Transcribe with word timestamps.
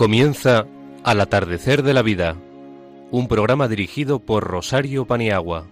Comienza 0.00 0.66
Al 1.04 1.20
atardecer 1.20 1.82
de 1.82 1.92
la 1.92 2.00
vida, 2.00 2.34
un 3.10 3.28
programa 3.28 3.68
dirigido 3.68 4.18
por 4.18 4.44
Rosario 4.44 5.04
Paniagua. 5.04 5.66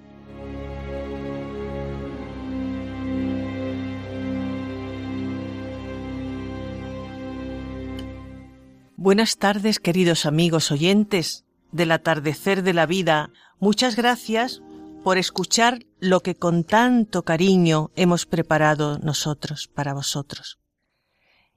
Buenas 8.99 9.39
tardes, 9.39 9.81
queridos 9.81 10.27
amigos 10.27 10.73
oyentes 10.73 11.47
del 11.73 11.91
atardecer 11.91 12.63
de 12.63 12.75
la 12.75 12.85
vida. 12.85 13.31
Muchas 13.61 13.97
gracias 13.97 14.61
por 15.05 15.17
escuchar 15.17 15.87
lo 16.01 16.21
que 16.21 16.35
con 16.35 16.65
tanto 16.65 17.23
cariño 17.23 17.93
hemos 17.97 18.27
preparado 18.27 18.99
nosotros 18.99 19.71
para 19.75 19.95
vosotros. 19.95 20.59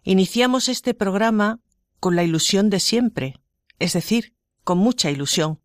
Iniciamos 0.04 0.70
este 0.70 0.94
programa 0.94 1.60
con 2.02 2.16
la 2.16 2.24
ilusión 2.24 2.72
de 2.72 2.80
siempre, 2.80 3.36
es 3.78 3.94
decir, 3.94 4.34
con 4.64 4.80
mucha 4.80 5.12
ilusión. 5.12 5.62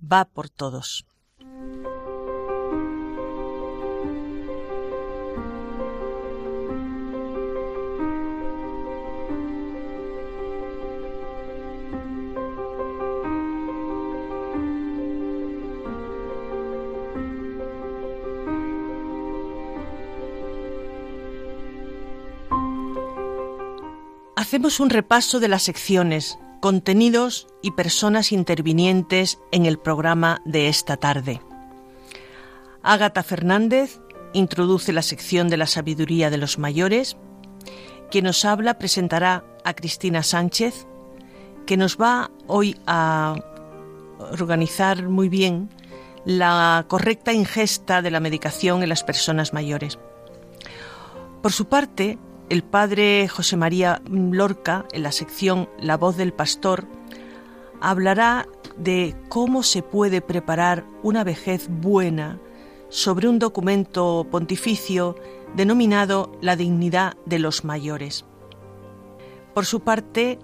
Va 0.00 0.24
por 0.24 0.48
todos. 0.48 1.06
Hacemos 24.44 24.78
un 24.78 24.90
repaso 24.90 25.40
de 25.40 25.48
las 25.48 25.62
secciones, 25.62 26.38
contenidos 26.60 27.46
y 27.62 27.70
personas 27.70 28.30
intervinientes 28.30 29.38
en 29.52 29.64
el 29.64 29.78
programa 29.78 30.42
de 30.44 30.68
esta 30.68 30.98
tarde. 30.98 31.40
Ágata 32.82 33.22
Fernández 33.22 34.00
introduce 34.34 34.92
la 34.92 35.00
sección 35.00 35.48
de 35.48 35.56
la 35.56 35.66
sabiduría 35.66 36.28
de 36.28 36.36
los 36.36 36.58
mayores. 36.58 37.16
Quien 38.10 38.26
nos 38.26 38.44
habla 38.44 38.76
presentará 38.76 39.46
a 39.64 39.72
Cristina 39.72 40.22
Sánchez, 40.22 40.86
que 41.64 41.78
nos 41.78 41.96
va 41.96 42.30
hoy 42.46 42.76
a 42.86 43.36
organizar 44.38 45.08
muy 45.08 45.30
bien 45.30 45.70
la 46.26 46.84
correcta 46.86 47.32
ingesta 47.32 48.02
de 48.02 48.10
la 48.10 48.20
medicación 48.20 48.82
en 48.82 48.90
las 48.90 49.04
personas 49.04 49.54
mayores. 49.54 49.98
Por 51.40 51.52
su 51.52 51.64
parte, 51.64 52.18
el 52.50 52.62
padre 52.62 53.26
José 53.28 53.56
María 53.56 54.02
Lorca, 54.10 54.86
en 54.92 55.02
la 55.02 55.12
sección 55.12 55.68
La 55.80 55.96
voz 55.96 56.16
del 56.16 56.32
pastor, 56.32 56.86
hablará 57.80 58.46
de 58.76 59.16
cómo 59.28 59.62
se 59.62 59.82
puede 59.82 60.20
preparar 60.20 60.84
una 61.02 61.24
vejez 61.24 61.68
buena 61.68 62.38
sobre 62.88 63.28
un 63.28 63.38
documento 63.38 64.26
pontificio 64.30 65.16
denominado 65.56 66.32
La 66.40 66.56
dignidad 66.56 67.16
de 67.24 67.38
los 67.38 67.64
mayores. 67.64 68.24
Por 69.54 69.64
su 69.64 69.80
parte, 69.80 70.38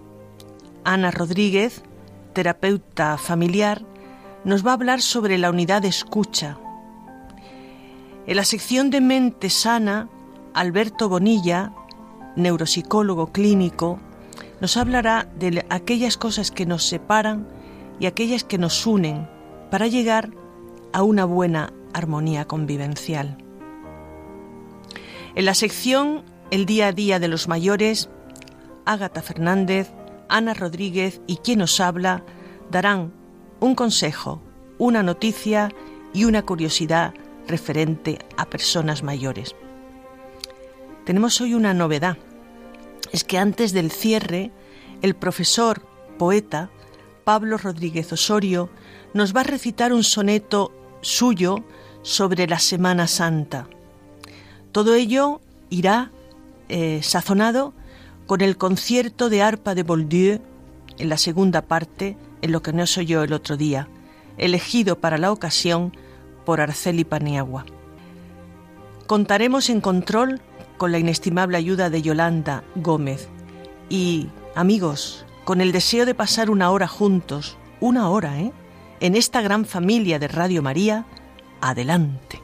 Ana 0.85 1.11
Rodríguez, 1.11 1.83
terapeuta 2.33 3.19
familiar, 3.19 3.85
nos 4.45 4.65
va 4.65 4.71
a 4.71 4.75
hablar 4.75 5.03
sobre 5.03 5.37
la 5.37 5.51
unidad 5.51 5.83
de 5.83 5.89
escucha. 5.89 6.59
En 8.27 8.37
la 8.37 8.45
sección 8.45 8.91
de 8.91 9.01
mente 9.01 9.51
sana, 9.51 10.09
Alberto 10.55 11.09
Bonilla 11.09 11.73
neuropsicólogo 12.37 13.33
clínico, 13.33 13.99
nos 14.61 14.77
hablará 14.77 15.29
de 15.39 15.65
aquellas 15.71 16.17
cosas 16.17 16.51
que 16.51 16.67
nos 16.67 16.85
separan 16.87 17.47
y 17.99 18.07
aquellas 18.07 18.45
que 18.45 18.59
nos 18.59 18.87
unen 18.87 19.29
para 19.71 19.87
llegar 19.87 20.31
a 20.93 21.03
una 21.03 21.25
buena 21.25 21.73
armonía 21.93 22.47
convivencial. 22.47 23.39
En 25.35 25.45
la 25.45 25.55
sección 25.55 26.25
El 26.51 26.67
día 26.67 26.89
a 26.89 26.93
día 26.93 27.21
de 27.21 27.29
los 27.29 27.47
mayores, 27.47 28.11
Ágata 28.85 29.23
Fernández, 29.23 29.93
Ana 30.29 30.53
Rodríguez 30.53 31.21
y 31.29 31.37
quien 31.37 31.61
nos 31.61 31.79
habla 31.79 32.25
darán 32.71 33.13
un 33.61 33.77
consejo, 33.77 34.43
una 34.79 35.03
noticia 35.03 35.71
y 36.13 36.25
una 36.25 36.43
curiosidad 36.43 37.15
referente 37.47 38.19
a 38.37 38.47
personas 38.47 39.03
mayores. 39.03 39.55
Tenemos 41.11 41.41
hoy 41.41 41.55
una 41.55 41.75
novedad. 41.75 42.19
Es 43.11 43.25
que 43.25 43.37
antes 43.37 43.73
del 43.73 43.91
cierre, 43.91 44.53
el 45.03 45.17
profesor, 45.17 45.83
poeta, 46.21 46.71
Pablo 47.25 47.59
Rodríguez 47.59 48.13
Osorio, 48.13 48.71
nos 49.13 49.35
va 49.35 49.41
a 49.41 49.43
recitar 49.43 49.93
un 49.93 50.05
soneto 50.05 50.73
suyo 51.01 51.65
sobre 52.03 52.47
la 52.47 52.61
Semana 52.61 53.09
Santa. 53.09 53.67
Todo 54.71 54.95
ello 54.95 55.41
irá 55.69 56.13
eh, 56.69 57.01
sazonado 57.03 57.75
con 58.29 58.41
el 58.41 58.57
concierto 58.57 59.31
de 59.31 59.43
arpa 59.43 59.75
de 59.75 59.83
Boldieu 59.83 60.39
en 60.97 61.09
la 61.09 61.17
segunda 61.17 61.63
parte, 61.63 62.17
en 62.41 62.53
lo 62.53 62.63
que 62.63 62.73
no 62.73 62.87
soy 62.87 63.07
yo 63.07 63.25
el 63.25 63.33
otro 63.33 63.57
día, 63.57 63.89
elegido 64.39 65.01
para 65.01 65.19
la 65.19 65.33
ocasión 65.33 65.93
por 66.47 66.61
Arceli 66.61 67.03
Paniagua. 67.03 67.67
Contaremos 69.09 69.71
en 69.71 69.81
control 69.81 70.41
con 70.81 70.93
la 70.93 70.99
inestimable 70.99 71.59
ayuda 71.59 71.91
de 71.91 72.01
Yolanda 72.01 72.65
Gómez 72.75 73.29
y, 73.91 74.29
amigos, 74.55 75.27
con 75.45 75.61
el 75.61 75.73
deseo 75.73 76.07
de 76.07 76.15
pasar 76.15 76.49
una 76.49 76.71
hora 76.71 76.89
juntos, 76.89 77.59
una 77.81 78.09
hora, 78.09 78.41
¿eh? 78.41 78.51
En 79.01 79.15
esta 79.15 79.43
gran 79.43 79.67
familia 79.67 80.19
de 80.19 80.29
Radio 80.29 80.63
María, 80.63 81.05
adelante. 81.61 82.41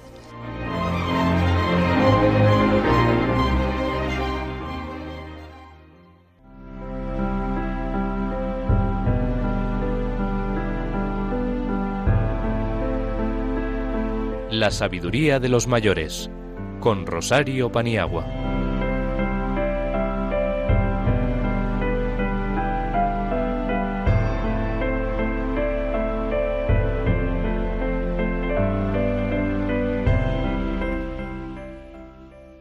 La 14.50 14.70
sabiduría 14.70 15.40
de 15.40 15.48
los 15.48 15.66
mayores 15.66 16.28
con 16.86 17.04
Rosario 17.04 17.72
Paniagua. 17.72 18.24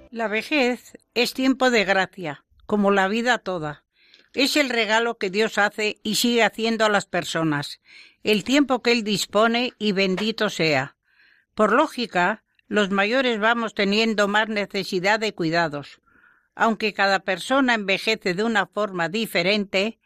La 0.09 0.27
vejez 0.27 0.97
es 1.13 1.35
tiempo 1.35 1.69
de 1.69 1.85
gracia, 1.85 2.45
como 2.65 2.89
la 2.89 3.07
vida 3.07 3.37
toda. 3.37 3.83
Es 4.33 4.57
el 4.57 4.69
regalo 4.69 5.19
que 5.19 5.29
Dios 5.29 5.59
hace 5.59 5.97
y 6.01 6.15
sigue 6.15 6.41
haciendo 6.41 6.85
a 6.85 6.89
las 6.89 7.05
personas, 7.05 7.79
el 8.23 8.43
tiempo 8.43 8.81
que 8.81 8.91
Él 8.91 9.03
dispone 9.03 9.73
y 9.77 9.91
bendito 9.91 10.49
sea. 10.49 10.97
Por 11.53 11.73
lógica, 11.73 12.44
los 12.67 12.89
mayores 12.89 13.39
vamos 13.39 13.73
teniendo 13.73 14.27
más 14.27 14.49
necesidad 14.49 15.19
de 15.19 15.33
cuidados. 15.33 16.01
Aunque 16.55 16.93
cada 16.93 17.19
persona 17.19 17.73
envejece 17.73 18.33
de 18.33 18.43
una 18.43 18.65
forma 18.65 19.09
diferente, 19.09 19.99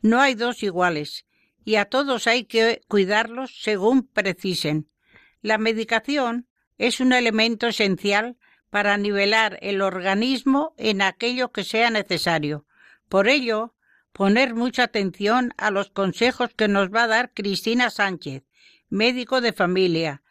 no 0.00 0.20
hay 0.20 0.34
dos 0.34 0.62
iguales, 0.62 1.26
y 1.64 1.76
a 1.76 1.86
todos 1.86 2.26
hay 2.26 2.44
que 2.44 2.82
cuidarlos 2.88 3.62
según 3.62 4.06
precisen. 4.06 4.88
La 5.40 5.58
medicación 5.58 6.46
es 6.78 7.00
un 7.00 7.12
elemento 7.12 7.68
esencial 7.68 8.36
para 8.70 8.96
nivelar 8.96 9.58
el 9.62 9.80
organismo 9.82 10.74
en 10.76 11.00
aquello 11.00 11.52
que 11.52 11.64
sea 11.64 11.90
necesario. 11.90 12.66
Por 13.08 13.28
ello, 13.28 13.74
poner 14.12 14.54
mucha 14.54 14.84
atención 14.84 15.54
a 15.56 15.70
los 15.70 15.90
consejos 15.90 16.50
que 16.54 16.68
nos 16.68 16.90
va 16.90 17.04
a 17.04 17.08
dar 17.08 17.32
Cristina 17.32 17.90
Sánchez, 17.90 18.42
médico 18.88 19.40
de 19.40 19.52
familia, 19.52 20.23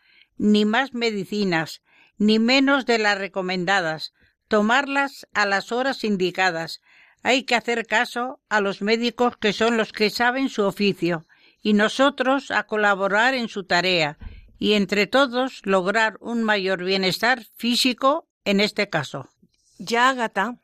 ni 0.43 0.65
más 0.65 0.93
medicinas, 0.93 1.81
ni 2.17 2.37
menos 2.37 2.85
de 2.85 2.97
las 2.97 3.17
recomendadas, 3.17 4.13
tomarlas 4.49 5.25
a 5.33 5.45
las 5.45 5.71
horas 5.71 6.03
indicadas. 6.03 6.81
Hay 7.23 7.43
que 7.43 7.55
hacer 7.55 7.87
caso 7.87 8.41
a 8.49 8.59
los 8.59 8.81
médicos 8.81 9.37
que 9.37 9.53
son 9.53 9.77
los 9.77 9.93
que 9.93 10.09
saben 10.09 10.49
su 10.49 10.63
oficio, 10.63 11.25
y 11.61 11.71
nosotros 11.71 12.51
a 12.51 12.63
colaborar 12.63 13.35
en 13.35 13.47
su 13.47 13.63
tarea, 13.63 14.17
y 14.59 14.73
entre 14.73 15.07
todos 15.07 15.61
lograr 15.63 16.17
un 16.19 16.43
mayor 16.43 16.83
bienestar 16.83 17.45
físico 17.55 18.27
en 18.43 18.59
este 18.59 18.89
caso. 18.89 19.29
Ya 19.77 20.09
Ágata, 20.09 20.57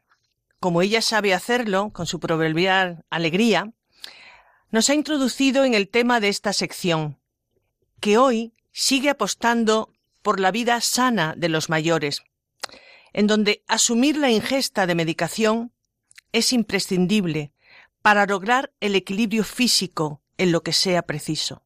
como 0.59 0.81
ella 0.81 1.01
sabe 1.01 1.33
hacerlo 1.33 1.91
con 1.93 2.05
su 2.05 2.19
proverbial 2.19 3.05
alegría, 3.09 3.71
nos 4.71 4.89
ha 4.89 4.93
introducido 4.93 5.63
en 5.63 5.73
el 5.73 5.87
tema 5.87 6.19
de 6.19 6.27
esta 6.27 6.51
sección, 6.51 7.17
que 8.01 8.17
hoy 8.17 8.53
sigue 8.71 9.09
apostando 9.09 9.93
por 10.21 10.39
la 10.39 10.51
vida 10.51 10.81
sana 10.81 11.33
de 11.37 11.49
los 11.49 11.69
mayores, 11.69 12.23
en 13.13 13.27
donde 13.27 13.63
asumir 13.67 14.17
la 14.17 14.29
ingesta 14.29 14.85
de 14.85 14.95
medicación 14.95 15.71
es 16.31 16.53
imprescindible 16.53 17.51
para 18.01 18.25
lograr 18.25 18.71
el 18.79 18.95
equilibrio 18.95 19.43
físico 19.43 20.21
en 20.37 20.51
lo 20.51 20.63
que 20.63 20.73
sea 20.73 21.01
preciso. 21.01 21.63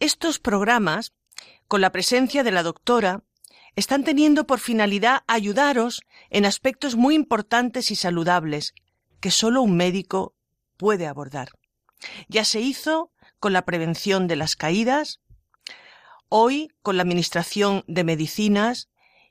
Estos 0.00 0.38
programas, 0.38 1.12
con 1.68 1.80
la 1.80 1.92
presencia 1.92 2.42
de 2.42 2.50
la 2.50 2.62
doctora, 2.62 3.22
están 3.76 4.04
teniendo 4.04 4.46
por 4.46 4.60
finalidad 4.60 5.22
ayudaros 5.26 6.02
en 6.30 6.46
aspectos 6.46 6.96
muy 6.96 7.14
importantes 7.14 7.90
y 7.90 7.96
saludables 7.96 8.74
que 9.20 9.30
solo 9.30 9.62
un 9.62 9.76
médico 9.76 10.34
puede 10.76 11.06
abordar. 11.06 11.48
Ya 12.28 12.44
se 12.44 12.60
hizo 12.60 13.10
con 13.40 13.52
la 13.52 13.64
prevención 13.64 14.28
de 14.28 14.36
las 14.36 14.56
caídas, 14.56 15.20
hoy 16.28 16.72
con 16.82 16.96
la 16.96 17.02
administración 17.02 17.84
de 17.86 18.04
medicinas 18.04 18.88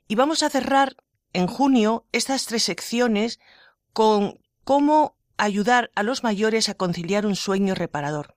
y 0.08 0.14
vamos 0.14 0.42
a 0.42 0.50
cerrar 0.50 0.96
en 1.32 1.46
junio 1.46 2.06
estas 2.12 2.46
tres 2.46 2.62
secciones 2.62 3.40
con 3.92 4.40
cómo 4.64 5.16
ayudar 5.36 5.90
a 5.94 6.02
los 6.02 6.22
mayores 6.22 6.68
a 6.68 6.74
conciliar 6.74 7.26
un 7.26 7.36
sueño 7.36 7.74
reparador. 7.74 8.34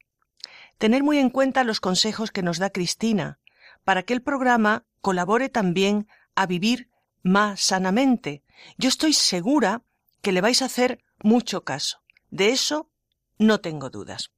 Tener 0.78 1.04
muy 1.04 1.18
en 1.18 1.30
cuenta 1.30 1.64
los 1.64 1.80
consejos 1.80 2.32
que 2.32 2.44
nos 2.44 2.60
da 2.60 2.70
Cristina 2.70 3.40
para 3.84 4.04
que 4.04 4.14
el 4.14 4.22
programa 4.22 4.86
colabore 5.02 5.50
también 5.50 6.08
a 6.36 6.46
vivir 6.46 6.90
más 7.24 7.62
sanamente. 7.62 8.44
Yo 8.78 8.90
estoy 8.90 9.14
segura 9.14 9.84
que 10.22 10.32
le 10.32 10.42
vais 10.42 10.62
a 10.62 10.66
hacer 10.66 11.04
mucho 11.24 11.64
caso. 11.64 12.00
De 12.30 12.50
eso 12.50 12.90
no 13.38 13.60
tengo 13.60 13.90
dudas. 13.90 14.32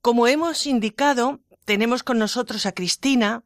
Como 0.00 0.26
hemos 0.26 0.66
indicado, 0.66 1.40
tenemos 1.64 2.02
con 2.02 2.18
nosotros 2.18 2.66
a 2.66 2.72
Cristina, 2.72 3.44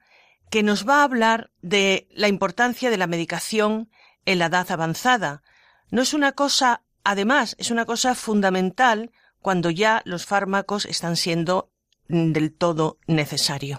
que 0.50 0.62
nos 0.62 0.88
va 0.88 1.00
a 1.00 1.04
hablar 1.04 1.50
de 1.62 2.08
la 2.10 2.28
importancia 2.28 2.90
de 2.90 2.96
la 2.96 3.06
medicación 3.06 3.90
en 4.24 4.38
la 4.38 4.46
edad 4.46 4.70
avanzada. 4.70 5.42
No 5.90 6.02
es 6.02 6.14
una 6.14 6.32
cosa, 6.32 6.82
además, 7.02 7.56
es 7.58 7.70
una 7.70 7.84
cosa 7.84 8.14
fundamental 8.14 9.10
cuando 9.40 9.70
ya 9.70 10.02
los 10.04 10.26
fármacos 10.26 10.86
están 10.86 11.16
siendo 11.16 11.70
del 12.08 12.52
todo 12.52 12.98
necesario. 13.06 13.78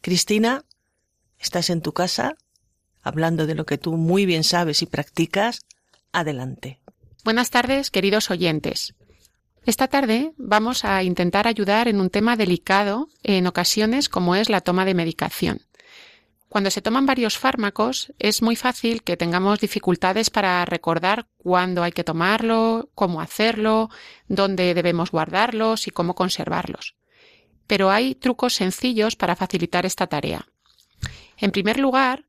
Cristina, 0.00 0.64
estás 1.38 1.70
en 1.70 1.82
tu 1.82 1.92
casa 1.92 2.36
hablando 3.02 3.46
de 3.46 3.54
lo 3.54 3.66
que 3.66 3.78
tú 3.78 3.96
muy 3.96 4.26
bien 4.26 4.44
sabes 4.44 4.82
y 4.82 4.86
practicas. 4.86 5.60
Adelante. 6.12 6.80
Buenas 7.24 7.50
tardes, 7.50 7.90
queridos 7.90 8.30
oyentes. 8.30 8.94
Esta 9.64 9.86
tarde 9.86 10.32
vamos 10.38 10.84
a 10.84 11.04
intentar 11.04 11.46
ayudar 11.46 11.86
en 11.86 12.00
un 12.00 12.10
tema 12.10 12.36
delicado 12.36 13.08
en 13.22 13.46
ocasiones 13.46 14.08
como 14.08 14.34
es 14.34 14.48
la 14.48 14.60
toma 14.60 14.84
de 14.84 14.94
medicación. 14.94 15.60
Cuando 16.48 16.70
se 16.70 16.82
toman 16.82 17.06
varios 17.06 17.38
fármacos 17.38 18.12
es 18.18 18.42
muy 18.42 18.56
fácil 18.56 19.02
que 19.04 19.16
tengamos 19.16 19.60
dificultades 19.60 20.30
para 20.30 20.64
recordar 20.64 21.26
cuándo 21.38 21.82
hay 21.84 21.92
que 21.92 22.04
tomarlo, 22.04 22.90
cómo 22.94 23.20
hacerlo, 23.20 23.88
dónde 24.26 24.74
debemos 24.74 25.12
guardarlos 25.12 25.86
y 25.86 25.92
cómo 25.92 26.14
conservarlos. 26.14 26.96
Pero 27.68 27.90
hay 27.90 28.16
trucos 28.16 28.54
sencillos 28.54 29.14
para 29.14 29.36
facilitar 29.36 29.86
esta 29.86 30.08
tarea. 30.08 30.48
En 31.38 31.52
primer 31.52 31.78
lugar, 31.78 32.24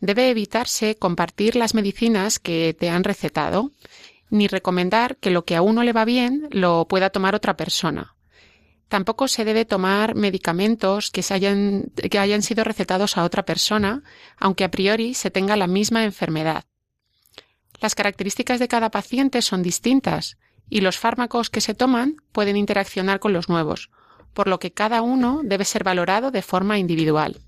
debe 0.00 0.30
evitarse 0.30 0.96
compartir 0.96 1.56
las 1.56 1.74
medicinas 1.74 2.38
que 2.38 2.74
te 2.78 2.88
han 2.88 3.04
recetado, 3.04 3.72
ni 4.32 4.48
recomendar 4.48 5.18
que 5.18 5.30
lo 5.30 5.44
que 5.44 5.56
a 5.56 5.62
uno 5.62 5.82
le 5.82 5.92
va 5.92 6.06
bien 6.06 6.48
lo 6.50 6.88
pueda 6.88 7.10
tomar 7.10 7.34
otra 7.34 7.54
persona. 7.54 8.16
Tampoco 8.88 9.28
se 9.28 9.44
debe 9.44 9.66
tomar 9.66 10.14
medicamentos 10.14 11.10
que, 11.10 11.22
hayan, 11.30 11.92
que 12.10 12.18
hayan 12.18 12.42
sido 12.42 12.64
recetados 12.64 13.18
a 13.18 13.24
otra 13.24 13.44
persona, 13.44 14.02
aunque 14.38 14.64
a 14.64 14.70
priori 14.70 15.12
se 15.12 15.30
tenga 15.30 15.54
la 15.56 15.66
misma 15.66 16.04
enfermedad. 16.04 16.64
Las 17.80 17.94
características 17.94 18.58
de 18.58 18.68
cada 18.68 18.90
paciente 18.90 19.42
son 19.42 19.62
distintas 19.62 20.38
y 20.70 20.80
los 20.80 20.98
fármacos 20.98 21.50
que 21.50 21.60
se 21.60 21.74
toman 21.74 22.16
pueden 22.32 22.56
interaccionar 22.56 23.20
con 23.20 23.34
los 23.34 23.50
nuevos, 23.50 23.90
por 24.32 24.48
lo 24.48 24.58
que 24.58 24.72
cada 24.72 25.02
uno 25.02 25.42
debe 25.44 25.66
ser 25.66 25.84
valorado 25.84 26.30
de 26.30 26.40
forma 26.40 26.78
individual. 26.78 27.38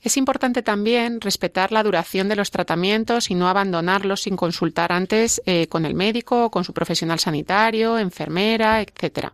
Es 0.00 0.16
importante 0.16 0.62
también 0.62 1.20
respetar 1.20 1.72
la 1.72 1.82
duración 1.82 2.28
de 2.28 2.36
los 2.36 2.52
tratamientos 2.52 3.30
y 3.30 3.34
no 3.34 3.48
abandonarlos 3.48 4.22
sin 4.22 4.36
consultar 4.36 4.92
antes 4.92 5.42
eh, 5.44 5.66
con 5.66 5.84
el 5.84 5.94
médico, 5.94 6.50
con 6.50 6.62
su 6.64 6.72
profesional 6.72 7.18
sanitario, 7.18 7.98
enfermera, 7.98 8.80
etc 8.80 9.30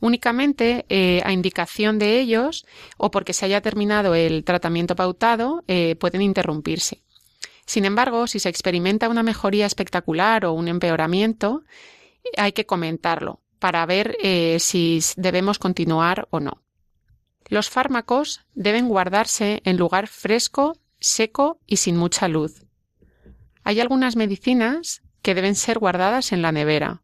únicamente 0.00 0.84
eh, 0.90 1.22
a 1.24 1.32
indicación 1.32 1.98
de 1.98 2.20
ellos 2.20 2.66
o 2.98 3.10
porque 3.10 3.32
se 3.32 3.46
haya 3.46 3.62
terminado 3.62 4.14
el 4.14 4.44
tratamiento 4.44 4.96
pautado 4.96 5.64
eh, 5.66 5.96
pueden 5.96 6.20
interrumpirse. 6.20 7.02
Sin 7.64 7.86
embargo, 7.86 8.26
si 8.26 8.38
se 8.38 8.50
experimenta 8.50 9.08
una 9.08 9.22
mejoría 9.22 9.64
espectacular 9.64 10.44
o 10.44 10.52
un 10.52 10.68
empeoramiento, 10.68 11.62
hay 12.36 12.52
que 12.52 12.66
comentarlo 12.66 13.40
para 13.58 13.86
ver 13.86 14.18
si 14.58 15.00
debemos 15.16 15.58
continuar 15.58 16.28
o 16.28 16.38
no. 16.38 16.63
Los 17.48 17.70
fármacos 17.70 18.40
deben 18.54 18.88
guardarse 18.88 19.60
en 19.64 19.76
lugar 19.76 20.08
fresco, 20.08 20.78
seco 20.98 21.58
y 21.66 21.76
sin 21.76 21.96
mucha 21.96 22.28
luz. 22.28 22.64
Hay 23.62 23.80
algunas 23.80 24.16
medicinas 24.16 25.02
que 25.22 25.34
deben 25.34 25.54
ser 25.54 25.78
guardadas 25.78 26.32
en 26.32 26.42
la 26.42 26.52
nevera, 26.52 27.02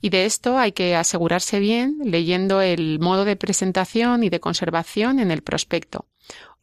y 0.00 0.10
de 0.10 0.24
esto 0.24 0.58
hay 0.58 0.72
que 0.72 0.96
asegurarse 0.96 1.60
bien 1.60 1.98
leyendo 2.04 2.60
el 2.60 2.98
modo 2.98 3.24
de 3.24 3.36
presentación 3.36 4.24
y 4.24 4.30
de 4.30 4.40
conservación 4.40 5.20
en 5.20 5.30
el 5.30 5.42
prospecto. 5.42 6.06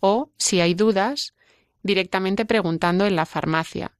O, 0.02 0.30
si 0.38 0.60
hay 0.60 0.74
dudas, 0.74 1.34
directamente 1.82 2.46
preguntando 2.46 3.06
en 3.06 3.16
la 3.16 3.26
farmacia. 3.26 3.94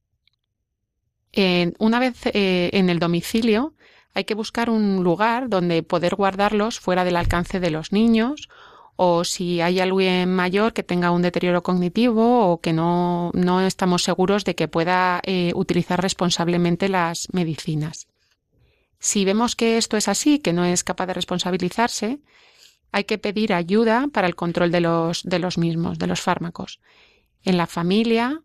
una 1.78 1.98
vez 2.00 2.26
eh, 2.26 2.70
en 2.74 2.90
el 2.90 2.98
domicilio, 2.98 3.74
hay 4.12 4.24
que 4.24 4.34
buscar 4.34 4.68
un 4.68 5.02
lugar 5.02 5.48
donde 5.48 5.82
poder 5.82 6.16
guardarlos 6.16 6.78
fuera 6.78 7.04
del 7.04 7.16
alcance 7.16 7.60
de 7.60 7.70
los 7.70 7.92
niños 7.92 8.48
o 9.02 9.24
si 9.24 9.62
hay 9.62 9.80
alguien 9.80 10.30
mayor 10.30 10.74
que 10.74 10.82
tenga 10.82 11.10
un 11.10 11.22
deterioro 11.22 11.62
cognitivo 11.62 12.52
o 12.52 12.60
que 12.60 12.74
no, 12.74 13.32
estamos 13.66 14.02
seguros 14.02 14.44
de 14.44 14.54
que 14.54 14.68
pueda 14.68 15.22
eh, 15.24 15.52
utilizar 15.54 16.02
responsablemente 16.02 16.90
las 16.90 17.26
medicinas. 17.32 18.08
Si 18.98 19.24
vemos 19.24 19.56
que 19.56 19.78
esto 19.78 19.96
es 19.96 20.06
así, 20.06 20.38
que 20.38 20.52
no 20.52 20.66
es 20.66 20.84
capaz 20.84 21.06
de 21.06 21.14
responsabilizarse, 21.14 22.18
hay 22.92 23.04
que 23.04 23.16
pedir 23.16 23.54
ayuda 23.54 24.06
para 24.12 24.26
el 24.26 24.36
control 24.36 24.70
de 24.70 24.82
los, 24.82 25.22
de 25.22 25.38
los 25.38 25.56
mismos, 25.56 25.98
de 25.98 26.06
los 26.06 26.20
fármacos. 26.20 26.78
En 27.42 27.56
la 27.56 27.66
familia, 27.66 28.42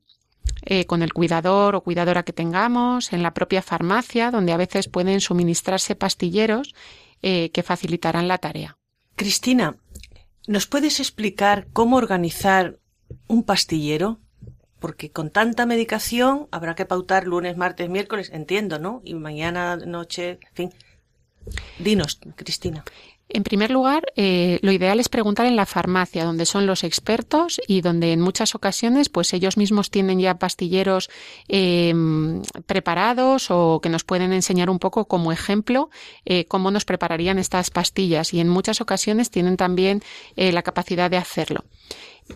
eh, 0.62 0.86
con 0.86 1.01
el 1.01 1.12
cuidador 1.12 1.75
o 1.75 1.82
cuidadora 1.82 2.24
que 2.24 2.32
tengamos, 2.32 3.12
en 3.12 3.24
la 3.24 3.34
propia 3.34 3.62
farmacia, 3.62 4.32
donde 4.32 4.53
a 4.53 4.58
veces 4.58 4.88
pueden 4.88 5.20
suministrarse 5.20 5.96
pastilleros 5.96 6.74
eh, 7.22 7.50
que 7.51 7.62
facilitarán 7.62 8.30
la 8.30 8.38
tarea. 8.38 8.77
Cristina, 9.18 9.75
¿nos 10.48 10.68
puedes 10.68 11.00
explicar 11.00 11.68
cómo 11.74 11.98
organizar 11.98 12.80
un 13.28 13.44
pastillero? 13.44 14.20
porque 14.86 15.10
con 15.10 15.32
tanta 15.32 15.66
medicación 15.66 16.48
habrá 16.52 16.75
que 16.75 16.86
pautar 16.86 17.25
lunes, 17.25 17.58
martes, 17.58 17.90
miércoles, 17.90 18.30
entiendo, 18.32 18.78
¿no? 18.78 19.02
Y 19.04 19.16
mañana, 19.16 19.78
noche, 19.78 20.38
en 20.42 20.54
fin. 20.54 20.74
Dinos, 21.80 22.20
Cristina. 22.36 22.84
En 23.27 23.44
primer 23.44 23.72
lugar, 23.72 24.03
eh, 24.15 24.60
lo 24.62 24.72
ideal 24.72 25.00
es 25.00 25.10
preguntar 25.10 25.48
en 25.48 25.55
la 25.55 25.65
farmacia, 25.65 26.25
donde 26.25 26.46
son 26.46 26.67
los 26.67 26.84
expertos 26.84 27.60
y 27.67 27.82
donde 27.82 28.13
en 28.13 28.22
muchas 28.22 28.53
ocasiones, 28.53 29.10
pues 29.10 29.34
ellos 29.34 29.58
mismos 29.58 29.89
tienen 29.89 30.20
ya 30.20 30.38
pastilleros 30.38 31.10
em, 31.48 32.44
preparados 32.67 33.48
o 33.50 33.79
que 33.82 33.89
nos 33.89 34.03
pueden 34.03 34.32
enseñar 34.32 34.70
un 34.70 34.77
poco 34.77 35.05
como 35.05 35.32
ejemplo 35.32 35.89
eh, 36.25 36.46
cómo 36.46 36.70
nos 36.70 36.86
prepararían 36.86 37.39
estas 37.39 37.72
pastillas 37.72 38.32
y 38.32 38.39
en 38.39 38.48
muchas 38.48 38.79
ocasiones 38.79 39.32
tienen 39.32 39.58
también 39.58 40.03
eh, 40.36 40.51
la 40.51 40.62
capacidad 40.62 41.10
de 41.10 41.17
hacerlo. 41.17 41.65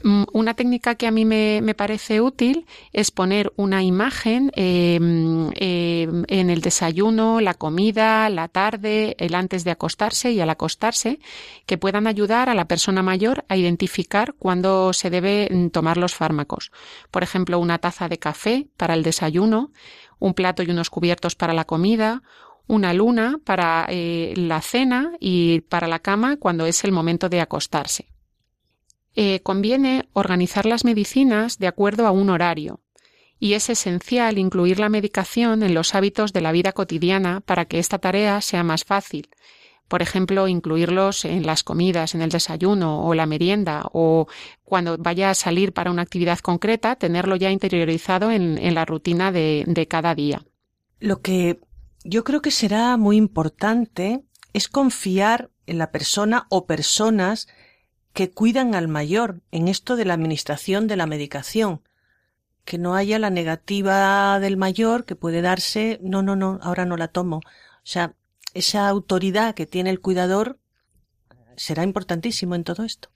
Mm, 0.04 0.26
una 0.34 0.54
técnica 0.54 0.94
que 0.96 1.08
a 1.08 1.12
mí 1.12 1.26
me, 1.26 1.74
parece 1.76 2.22
útil 2.22 2.68
es 2.94 3.10
poner 3.10 3.52
una 3.56 3.82
imagen 3.82 4.52
em, 4.56 5.50
em, 5.56 6.24
en 6.28 6.50
el 6.52 6.62
desayuno, 6.62 7.42
la 7.42 7.56
comida, 7.56 8.30
la 8.30 8.48
tarde, 8.50 9.16
el 9.18 9.34
antes 9.34 9.64
de 9.64 9.72
acostarse 9.72 10.32
y 10.32 10.42
al 10.42 10.50
acostarse, 10.52 11.20
que 11.66 11.80
puedan 11.80 12.06
ayudar 12.06 12.50
a 12.50 12.54
la 12.54 12.66
persona 12.66 13.02
mayor 13.02 13.46
a 13.50 13.58
identificar 13.58 14.36
cuándo 14.38 14.94
se 14.94 15.10
debe 15.10 15.50
mm, 15.52 15.70
tomar 15.70 15.98
los 15.98 16.14
fármacos. 16.14 16.72
Por 17.10 17.24
ejemplo, 17.24 17.58
una 17.58 17.80
taza 17.80 18.08
de 18.08 18.20
café 18.20 18.68
para 18.78 18.94
el 18.94 19.02
desayuno, 19.02 19.72
un 20.20 20.36
plato 20.36 20.62
y 20.62 20.70
unos 20.70 20.92
cubiertos 20.92 21.36
para 21.36 21.54
la 21.54 21.66
comida, 21.66 22.22
una 22.68 22.94
luna 22.94 23.40
para 23.44 23.88
eh, 23.90 24.34
la 24.38 24.62
cena 24.62 25.14
y 25.20 25.62
para 25.62 25.88
la 25.88 26.00
cama 26.00 26.38
cuando 26.38 26.68
es 26.68 26.84
el 26.84 26.92
momento 26.92 27.28
de 27.28 27.42
acostarse. 27.42 28.09
Eh, 29.16 29.42
conviene 29.42 30.08
organizar 30.14 30.66
las 30.66 30.86
medicinas 30.86 31.58
de 31.58 31.68
acuerdo 31.68 32.08
a 32.08 32.12
un 32.12 32.30
horario, 32.30 32.82
y 33.40 33.54
es 33.54 33.70
esencial 33.70 34.38
incluir 34.38 34.80
la 34.80 34.90
medicación 34.90 35.64
en 35.64 35.74
los 35.74 35.96
hábitos 35.96 36.34
de 36.34 36.42
la 36.42 36.52
vida 36.52 36.74
cotidiana 36.74 37.42
para 37.42 37.66
que 37.66 37.80
esta 37.80 37.98
tarea 37.98 38.42
sea 38.42 38.64
más 38.64 38.84
fácil. 38.84 39.30
Por 39.88 40.04
ejemplo, 40.04 40.48
incluirlos 40.48 41.26
en 41.26 41.48
las 41.48 41.64
comidas, 41.64 42.14
en 42.14 42.22
el 42.22 42.30
desayuno 42.30 43.04
o 43.06 43.16
la 43.16 43.26
merienda, 43.26 43.84
o 43.92 44.28
cuando 44.64 44.98
vaya 44.98 45.32
a 45.32 45.36
salir 45.36 45.74
para 45.74 45.90
una 45.90 46.04
actividad 46.04 46.40
concreta, 46.40 46.96
tenerlo 46.96 47.36
ya 47.36 47.50
interiorizado 47.50 48.30
en, 48.30 48.76
la 48.76 48.86
rutina 48.86 49.32
de 49.32 49.88
cada 49.90 50.14
día. 50.14 50.46
Lo 51.00 51.22
que 51.22 51.60
yo 52.04 52.24
creo 52.24 52.42
que 52.42 52.52
será 52.52 52.98
muy 52.98 53.18
importante 53.18 54.24
es 54.54 54.68
confiar 54.68 55.50
en 55.66 55.78
la 55.78 55.92
persona 55.92 56.46
o 56.50 56.66
personas 56.66 57.48
que 58.14 58.32
cuidan 58.32 58.76
al 58.76 58.88
mayor 58.88 59.42
en 59.52 59.68
esto 59.68 59.96
de 59.96 60.06
la 60.06 60.14
administración 60.14 60.88
de 60.88 60.96
la 60.96 61.06
medicación. 61.06 61.82
Que 62.66 62.78
no 62.78 62.96
haya 62.96 63.20
la 63.20 63.30
negativa 63.30 64.40
del 64.40 64.58
mayor 64.58 65.06
que 65.06 65.16
puede 65.16 65.42
darse, 65.42 66.00
no, 66.02 66.22
no, 66.22 66.36
no, 66.36 66.60
ahora 66.62 66.86
no 66.86 66.98
la 66.98 67.08
tomo. 67.08 67.38
O 67.38 67.42
sea, 67.84 68.16
esa 68.54 68.88
autoridad 68.88 69.56
que 69.56 69.66
tiene 69.66 69.90
el 69.90 70.02
cuidador 70.02 70.60
será 71.56 71.84
importantísimo 71.84 72.56
en 72.56 72.64
todo 72.64 72.84
esto. 72.84 73.10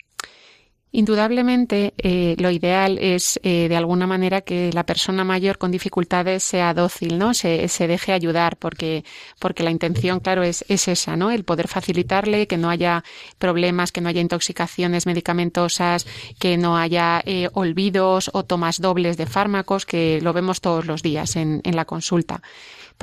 Indudablemente, 0.95 1.95
eh, 1.97 2.35
lo 2.37 2.51
ideal 2.51 2.99
es, 2.99 3.39
eh, 3.41 3.67
de 3.67 3.75
alguna 3.75 4.05
manera, 4.05 4.41
que 4.41 4.71
la 4.73 4.85
persona 4.85 5.23
mayor 5.23 5.57
con 5.57 5.71
dificultades 5.71 6.43
sea 6.43 6.75
dócil, 6.75 7.17
¿no? 7.17 7.33
Se, 7.33 7.67
se 7.67 7.87
deje 7.87 8.13
ayudar, 8.13 8.57
porque, 8.57 9.03
porque 9.39 9.63
la 9.63 9.71
intención, 9.71 10.19
claro, 10.19 10.43
es, 10.43 10.63
es 10.67 10.87
esa, 10.87 11.15
¿no? 11.15 11.31
El 11.31 11.45
poder 11.45 11.67
facilitarle, 11.67 12.45
que 12.45 12.57
no 12.57 12.69
haya 12.69 13.03
problemas, 13.39 13.91
que 13.91 14.01
no 14.01 14.09
haya 14.09 14.21
intoxicaciones 14.21 15.07
medicamentosas, 15.07 16.05
que 16.37 16.57
no 16.57 16.77
haya 16.77 17.23
eh, 17.25 17.49
olvidos 17.53 18.29
o 18.31 18.43
tomas 18.43 18.79
dobles 18.79 19.17
de 19.17 19.25
fármacos, 19.25 19.87
que 19.87 20.21
lo 20.21 20.31
vemos 20.31 20.61
todos 20.61 20.85
los 20.85 21.01
días 21.01 21.35
en, 21.37 21.61
en 21.63 21.75
la 21.75 21.85
consulta. 21.85 22.43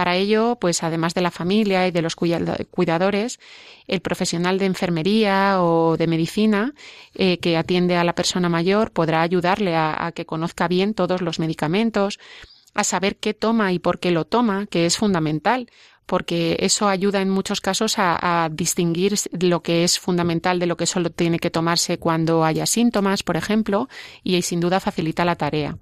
Para 0.00 0.16
ello, 0.16 0.56
pues 0.58 0.82
además 0.82 1.12
de 1.12 1.20
la 1.20 1.30
familia 1.30 1.86
y 1.86 1.90
de 1.90 2.00
los 2.00 2.16
cuidadores, 2.16 3.38
el 3.86 4.00
profesional 4.00 4.58
de 4.58 4.64
enfermería 4.64 5.62
o 5.62 5.98
de 5.98 6.06
medicina 6.06 6.72
eh, 7.12 7.36
que 7.36 7.58
atiende 7.58 7.98
a 7.98 8.04
la 8.04 8.14
persona 8.14 8.48
mayor 8.48 8.92
podrá 8.92 9.20
ayudarle 9.20 9.76
a, 9.76 10.10
que 10.14 10.24
conozca 10.24 10.68
bien 10.68 10.94
todos 10.94 11.20
los 11.20 11.38
medicamentos, 11.38 12.18
a 12.72 12.82
saber 12.82 13.18
qué 13.18 13.34
toma 13.34 13.74
y 13.74 13.78
por 13.78 14.00
qué 14.00 14.10
lo 14.10 14.24
toma, 14.24 14.64
que 14.64 14.86
es 14.86 14.96
fundamental, 14.96 15.68
porque 16.06 16.56
eso 16.60 16.88
ayuda 16.88 17.20
en 17.20 17.28
muchos 17.28 17.60
casos 17.60 17.98
a, 17.98 18.44
a, 18.44 18.48
distinguir 18.48 19.16
lo 19.38 19.62
que 19.62 19.84
es 19.84 19.98
fundamental 19.98 20.58
de 20.58 20.64
lo 20.64 20.78
que 20.78 20.86
solo 20.86 21.10
tiene 21.10 21.38
que 21.38 21.50
tomarse 21.50 21.98
cuando 21.98 22.42
haya 22.42 22.64
síntomas, 22.64 23.22
por 23.22 23.36
ejemplo, 23.36 23.90
y 24.22 24.40
sin 24.40 24.60
duda 24.60 24.80
facilita 24.80 25.26
la 25.26 25.36
tarea. 25.36 25.76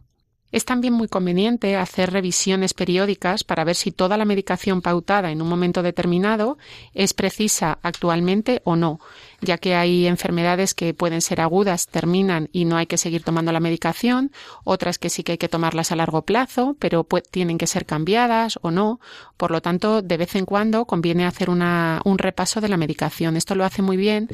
Es 0.50 0.64
también 0.64 0.94
muy 0.94 1.08
conveniente 1.08 1.76
hacer 1.76 2.10
revisiones 2.10 2.72
periódicas 2.72 3.44
para 3.44 3.64
ver 3.64 3.76
si 3.76 3.92
toda 3.92 4.16
la 4.16 4.24
medicación 4.24 4.80
pautada 4.80 5.30
en 5.30 5.42
un 5.42 5.48
momento 5.48 5.82
determinado 5.82 6.56
es 6.94 7.12
precisa 7.12 7.78
actualmente 7.82 8.62
o 8.64 8.74
no, 8.74 8.98
ya 9.40 9.58
que 9.58 9.74
hay 9.74 10.06
enfermedades 10.06 10.74
que 10.74 10.94
pueden 10.94 11.20
ser 11.20 11.40
agudas, 11.40 11.86
terminan 11.86 12.48
y 12.52 12.64
no 12.64 12.76
hay 12.76 12.86
que 12.86 12.96
seguir 12.96 13.22
tomando 13.22 13.52
la 13.52 13.60
medicación, 13.60 14.32
otras 14.64 14.98
que 14.98 15.10
sí 15.10 15.22
que 15.22 15.32
hay 15.32 15.38
que 15.38 15.48
tomarlas 15.48 15.92
a 15.92 15.96
largo 15.96 16.22
plazo, 16.22 16.76
pero 16.78 17.06
tienen 17.30 17.58
que 17.58 17.66
ser 17.66 17.86
cambiadas 17.86 18.58
o 18.62 18.70
no. 18.70 19.00
Por 19.36 19.50
lo 19.50 19.60
tanto, 19.60 20.02
de 20.02 20.16
vez 20.16 20.34
en 20.34 20.44
cuando 20.44 20.84
conviene 20.86 21.26
hacer 21.26 21.50
un 21.50 22.18
repaso 22.18 22.60
de 22.60 22.68
la 22.68 22.76
medicación. 22.76 23.36
Esto 23.36 23.54
lo 23.54 23.64
hace 23.64 23.82
muy 23.82 23.96
bien 23.96 24.28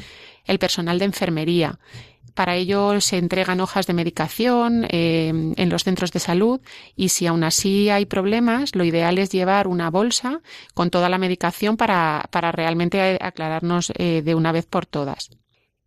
el 0.46 0.58
personal 0.58 0.98
de 0.98 1.04
enfermería 1.06 1.78
para 2.34 2.56
ello 2.56 3.00
se 3.00 3.16
entregan 3.16 3.60
hojas 3.60 3.86
de 3.86 3.94
medicación 3.94 4.86
eh, 4.90 5.28
en 5.28 5.68
los 5.68 5.84
centros 5.84 6.10
de 6.12 6.18
salud 6.18 6.60
y 6.96 7.10
si 7.10 7.26
aún 7.26 7.44
así 7.44 7.90
hay 7.90 8.06
problemas, 8.06 8.74
lo 8.74 8.84
ideal 8.84 9.18
es 9.18 9.30
llevar 9.30 9.68
una 9.68 9.88
bolsa 9.88 10.40
con 10.74 10.90
toda 10.90 11.08
la 11.08 11.18
medicación 11.18 11.76
para, 11.76 12.26
para 12.30 12.50
realmente 12.50 13.18
aclararnos 13.20 13.92
eh, 13.96 14.22
de 14.22 14.34
una 14.34 14.52
vez 14.52 14.66
por. 14.66 14.84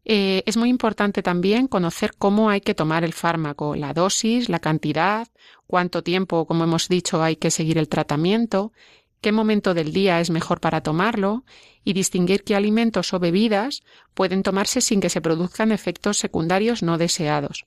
Eh, 0.10 0.44
es 0.46 0.56
muy 0.56 0.70
importante 0.70 1.22
también 1.22 1.68
conocer 1.68 2.14
cómo 2.18 2.50
hay 2.50 2.62
que 2.62 2.74
tomar 2.74 3.04
el 3.04 3.12
fármaco, 3.12 3.76
la 3.76 3.94
dosis, 3.94 4.48
la 4.48 4.60
cantidad, 4.60 5.28
cuánto 5.68 6.02
tiempo, 6.02 6.48
como 6.48 6.64
hemos 6.64 6.88
dicho, 6.88 7.22
hay 7.22 7.36
que 7.36 7.52
seguir 7.52 7.78
el 7.78 7.90
tratamiento, 7.90 8.72
qué 9.20 9.34
momento 9.34 9.74
del 9.74 9.92
día 9.92 10.22
es 10.22 10.30
mejor 10.30 10.62
para 10.62 10.82
tomarlo 10.82 11.44
y 11.84 11.92
distinguir 11.92 12.46
qué 12.46 12.56
alimentos 12.56 13.14
o 13.14 13.20
bebidas 13.20 13.84
pueden 14.14 14.44
tomarse 14.44 14.80
sin 14.80 15.02
que 15.02 15.10
se 15.10 15.22
produzcan 15.22 15.74
efectos 15.74 16.18
secundarios 16.18 16.84
no 16.84 16.98
deseados. 16.98 17.66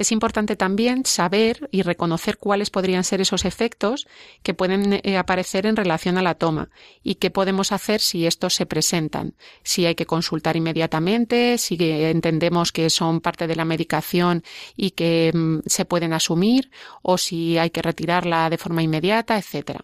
Es 0.00 0.12
importante 0.12 0.56
también 0.56 1.04
saber 1.04 1.68
y 1.70 1.82
reconocer 1.82 2.38
cuáles 2.38 2.70
podrían 2.70 3.04
ser 3.04 3.20
esos 3.20 3.44
efectos 3.44 4.08
que 4.42 4.54
pueden 4.54 4.98
eh, 5.02 5.18
aparecer 5.18 5.66
en 5.66 5.76
relación 5.76 6.16
a 6.16 6.22
la 6.22 6.36
toma 6.36 6.70
y 7.02 7.16
qué 7.16 7.30
podemos 7.30 7.70
hacer 7.70 8.00
si 8.00 8.26
estos 8.26 8.54
se 8.54 8.64
presentan. 8.64 9.34
Si 9.62 9.84
hay 9.84 9.94
que 9.94 10.06
consultar 10.06 10.56
inmediatamente, 10.56 11.58
si 11.58 11.76
entendemos 11.78 12.72
que 12.72 12.88
son 12.88 13.20
parte 13.20 13.46
de 13.46 13.56
la 13.56 13.66
medicación 13.66 14.42
y 14.74 14.92
que 14.92 15.32
mm, 15.34 15.58
se 15.66 15.84
pueden 15.84 16.14
asumir 16.14 16.70
o 17.02 17.18
si 17.18 17.58
hay 17.58 17.68
que 17.68 17.82
retirarla 17.82 18.48
de 18.48 18.56
forma 18.56 18.82
inmediata, 18.82 19.36
etc. 19.36 19.80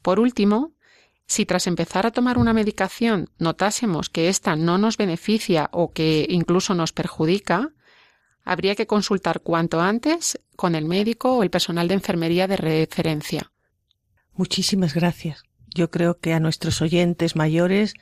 Por 0.00 0.18
último, 0.18 0.72
si 1.26 1.44
tras 1.44 1.66
empezar 1.66 2.06
a 2.06 2.10
tomar 2.10 2.38
una 2.38 2.54
medicación 2.54 3.28
notásemos 3.36 4.08
que 4.08 4.30
ésta 4.30 4.56
no 4.56 4.78
nos 4.78 4.96
beneficia 4.96 5.68
o 5.72 5.92
que 5.92 6.24
incluso 6.30 6.74
nos 6.74 6.94
perjudica, 6.94 7.74
habría 8.44 8.74
que 8.74 8.86
consultar 8.86 9.40
cuanto 9.40 9.80
antes 9.80 10.38
con 10.56 10.74
el 10.74 10.84
médico 10.84 11.36
o 11.36 11.42
el 11.42 11.50
personal 11.50 11.88
de 11.88 11.94
enfermería 11.94 12.46
de 12.46 12.56
referencia. 12.56 13.50
Muchísimas 14.34 14.94
gracias. 14.94 15.42
Yo 15.74 15.90
creo 15.90 16.18
que 16.18 16.32
a 16.34 16.40
nuestros 16.40 16.82
oyentes 16.82 17.36
mayores 17.36 17.94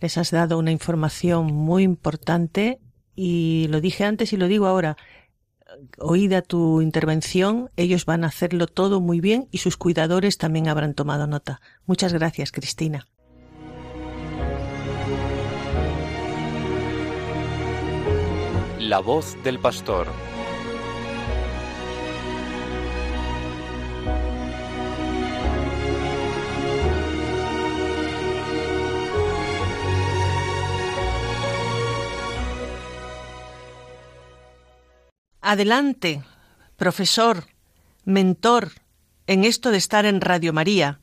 les 0.00 0.18
has 0.18 0.30
dado 0.30 0.58
una 0.58 0.72
información 0.72 1.46
muy 1.46 1.82
importante 1.82 2.80
y 3.14 3.66
lo 3.70 3.80
dije 3.80 4.04
antes 4.04 4.32
y 4.32 4.36
lo 4.36 4.46
digo 4.46 4.66
ahora 4.66 4.96
oída 5.98 6.42
tu 6.42 6.80
intervención, 6.80 7.70
ellos 7.76 8.06
van 8.06 8.24
a 8.24 8.28
hacerlo 8.28 8.66
todo 8.66 9.00
muy 9.00 9.20
bien 9.20 9.48
y 9.50 9.58
sus 9.58 9.76
cuidadores 9.76 10.38
también 10.38 10.68
habrán 10.68 10.94
tomado 10.94 11.26
nota. 11.26 11.60
Muchas 11.86 12.12
gracias, 12.12 12.52
Cristina. 12.52 13.06
La 18.86 19.00
voz 19.00 19.36
del 19.42 19.58
pastor. 19.58 20.06
Adelante, 35.40 36.22
profesor, 36.76 37.42
mentor, 38.04 38.70
en 39.26 39.42
esto 39.42 39.72
de 39.72 39.78
estar 39.78 40.06
en 40.06 40.20
Radio 40.20 40.52
María. 40.52 41.00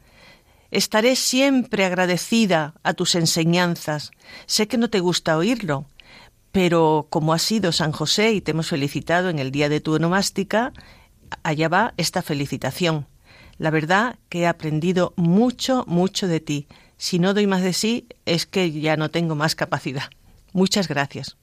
Estaré 0.71 1.17
siempre 1.17 1.83
agradecida 1.83 2.75
a 2.81 2.93
tus 2.93 3.15
enseñanzas. 3.15 4.11
Sé 4.45 4.69
que 4.69 4.77
no 4.77 4.89
te 4.89 5.01
gusta 5.01 5.37
oírlo, 5.37 5.85
pero 6.53 7.07
como 7.10 7.33
has 7.33 7.41
sido 7.41 7.72
San 7.72 7.91
José 7.91 8.31
y 8.31 8.41
te 8.41 8.51
hemos 8.51 8.69
felicitado 8.69 9.29
en 9.29 9.39
el 9.39 9.51
día 9.51 9.69
de 9.69 9.81
tu 9.81 9.95
onomástica, 9.95 10.72
allá 11.43 11.67
va 11.67 11.93
esta 11.98 12.22
felicitación. 12.22 13.07
La 13.57 13.72
verdad 13.72 14.19
que 14.29 14.41
he 14.41 14.48
aprendido 14.48 15.13
mucho, 15.17 15.83
mucho 15.88 16.27
de 16.27 16.39
ti. 16.39 16.67
Si 16.95 17.17
no 17.17 17.33
doy 17.33 17.48
más 17.48 17.63
de 17.63 17.74
sí, 17.74 18.07
es 18.27 18.45
que 18.45 18.69
ya 18.69 18.98
no 18.98 19.10
tengo 19.10 19.33
más 19.36 19.55
capacidad. 19.55 20.03
Muchas 20.53 20.88
gracias. 20.88 21.38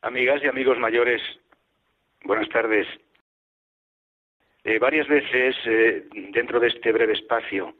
Amigas 0.00 0.40
y 0.42 0.48
amigos 0.48 0.78
mayores, 0.78 1.20
buenas 2.24 2.48
tardes. 2.48 2.86
Eh, 4.64 4.78
varias 4.78 5.06
veces 5.08 5.54
eh, 5.66 6.08
dentro 6.32 6.58
de 6.58 6.68
este 6.68 6.90
breve 6.90 7.12
espacio 7.12 7.74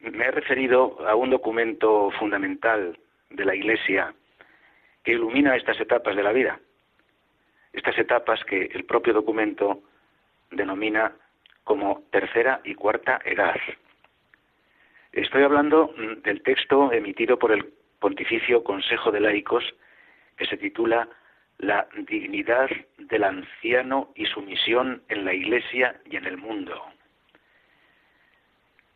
me 0.00 0.26
he 0.26 0.30
referido 0.30 1.04
a 1.04 1.16
un 1.16 1.30
documento 1.30 2.12
fundamental 2.18 2.96
de 3.30 3.44
la 3.44 3.56
Iglesia 3.56 4.14
que 5.08 5.14
ilumina 5.14 5.56
estas 5.56 5.80
etapas 5.80 6.14
de 6.14 6.22
la 6.22 6.32
vida. 6.32 6.60
Estas 7.72 7.96
etapas 7.96 8.44
que 8.44 8.66
el 8.74 8.84
propio 8.84 9.14
documento 9.14 9.80
denomina 10.50 11.16
como 11.64 12.02
tercera 12.10 12.60
y 12.62 12.74
cuarta 12.74 13.18
edad. 13.24 13.56
Estoy 15.12 15.44
hablando 15.44 15.94
mm, 15.96 16.20
del 16.24 16.42
texto 16.42 16.92
emitido 16.92 17.38
por 17.38 17.52
el 17.52 17.72
Pontificio 17.98 18.62
Consejo 18.62 19.10
de 19.10 19.20
Laicos 19.20 19.64
que 20.36 20.44
se 20.44 20.58
titula 20.58 21.08
La 21.56 21.88
dignidad 22.06 22.68
del 22.98 23.24
anciano 23.24 24.12
y 24.14 24.26
su 24.26 24.42
misión 24.42 25.02
en 25.08 25.24
la 25.24 25.32
Iglesia 25.32 25.98
y 26.04 26.16
en 26.16 26.26
el 26.26 26.36
mundo. 26.36 26.84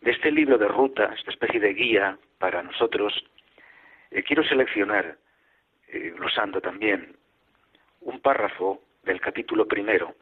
De 0.03 0.11
este 0.11 0.31
libro 0.31 0.59
de 0.59 0.69
ruta, 0.69 1.15
esta 1.17 1.31
especie 1.31 1.59
de 1.59 1.73
guía 1.73 2.19
para 2.37 2.63
nosotros, 2.63 3.15
eh, 4.11 4.23
quiero 4.23 4.45
seleccionar, 4.45 5.17
eh, 5.93 6.15
glosando 6.17 6.61
también, 6.61 7.15
un 8.01 8.21
párrafo 8.21 8.83
del 9.03 9.21
capítulo 9.21 9.69
primero, 9.69 10.15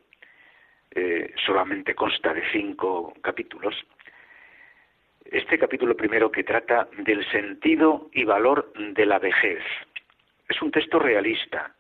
eh, 0.91 1.33
solamente 1.47 1.95
consta 1.95 2.35
de 2.35 2.43
cinco 2.51 3.15
capítulos, 3.23 3.77
este 5.25 5.59
capítulo 5.59 5.97
primero 5.97 6.29
que 6.29 6.43
trata 6.43 6.89
del 6.99 7.25
sentido 7.31 8.11
y 8.13 8.25
valor 8.25 8.73
de 8.75 9.07
la 9.07 9.21
vejez. 9.21 9.63
Es 10.49 10.61
un 10.61 10.73
texto 10.73 10.99
realista. 10.99 11.73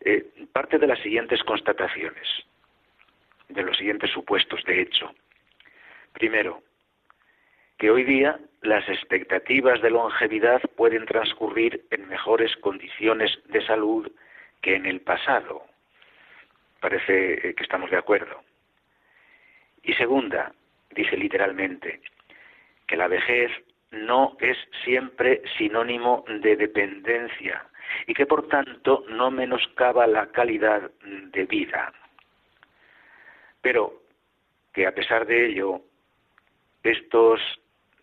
Eh, 0.00 0.46
parte 0.50 0.78
de 0.78 0.86
las 0.86 0.98
siguientes 1.00 1.44
constataciones, 1.44 2.26
de 3.50 3.62
los 3.62 3.76
siguientes 3.76 4.10
supuestos, 4.10 4.64
de 4.64 4.80
hecho. 4.80 5.14
Primero, 6.14 6.62
que 7.80 7.90
hoy 7.90 8.04
día 8.04 8.38
las 8.60 8.86
expectativas 8.90 9.80
de 9.80 9.88
longevidad 9.88 10.60
pueden 10.76 11.06
transcurrir 11.06 11.86
en 11.90 12.06
mejores 12.08 12.54
condiciones 12.58 13.30
de 13.46 13.64
salud 13.64 14.12
que 14.60 14.74
en 14.74 14.84
el 14.84 15.00
pasado. 15.00 15.64
Parece 16.78 17.48
eh, 17.48 17.54
que 17.54 17.62
estamos 17.62 17.90
de 17.90 17.96
acuerdo. 17.96 18.42
Y 19.82 19.94
segunda, 19.94 20.52
dice 20.90 21.16
literalmente, 21.16 22.02
que 22.86 22.98
la 22.98 23.08
vejez 23.08 23.50
no 23.92 24.36
es 24.40 24.58
siempre 24.84 25.40
sinónimo 25.56 26.22
de 26.28 26.56
dependencia 26.56 27.64
y 28.06 28.12
que 28.12 28.26
por 28.26 28.46
tanto 28.48 29.04
no 29.08 29.30
menoscaba 29.30 30.06
la 30.06 30.26
calidad 30.26 30.90
de 31.02 31.46
vida. 31.46 31.94
Pero 33.62 34.02
que 34.74 34.86
a 34.86 34.94
pesar 34.94 35.26
de 35.26 35.46
ello, 35.46 35.80
estos 36.82 37.40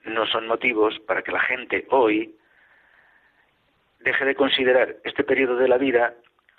no 0.08 0.26
son 0.26 0.48
motivos 0.48 1.00
para 1.02 1.22
que 1.22 1.32
la 1.32 1.42
gente 1.42 1.86
hoy 1.90 2.36
deje 4.00 4.26
de 4.26 4.36
considerar 4.36 4.96
este 5.04 5.24
periodo 5.24 5.58
de 5.58 5.68
la 5.68 5.78
vida 5.78 6.16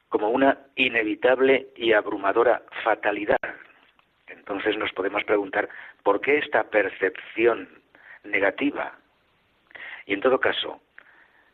como 0.09 0.31
una 0.31 0.59
inevitable 0.77 1.69
y 1.77 1.93
abrumadora 1.93 2.63
fatalidad. 2.83 3.39
Entonces 4.27 4.77
nos 4.77 4.93
podemos 4.93 5.25
preguntar, 5.25 5.69
¿por 6.03 6.21
qué 6.21 6.39
esta 6.39 6.65
percepción 6.65 7.69
negativa? 8.25 8.99
Y 10.07 10.15
en 10.15 10.21
todo 10.21 10.41
caso, 10.41 10.81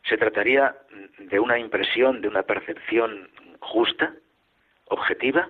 ¿se 0.05 0.17
trataría 0.17 0.77
de 1.19 1.41
una 1.41 1.59
impresión, 1.59 2.21
de 2.21 2.29
una 2.29 2.43
percepción 2.43 3.29
justa, 3.61 4.15
objetiva? 4.87 5.49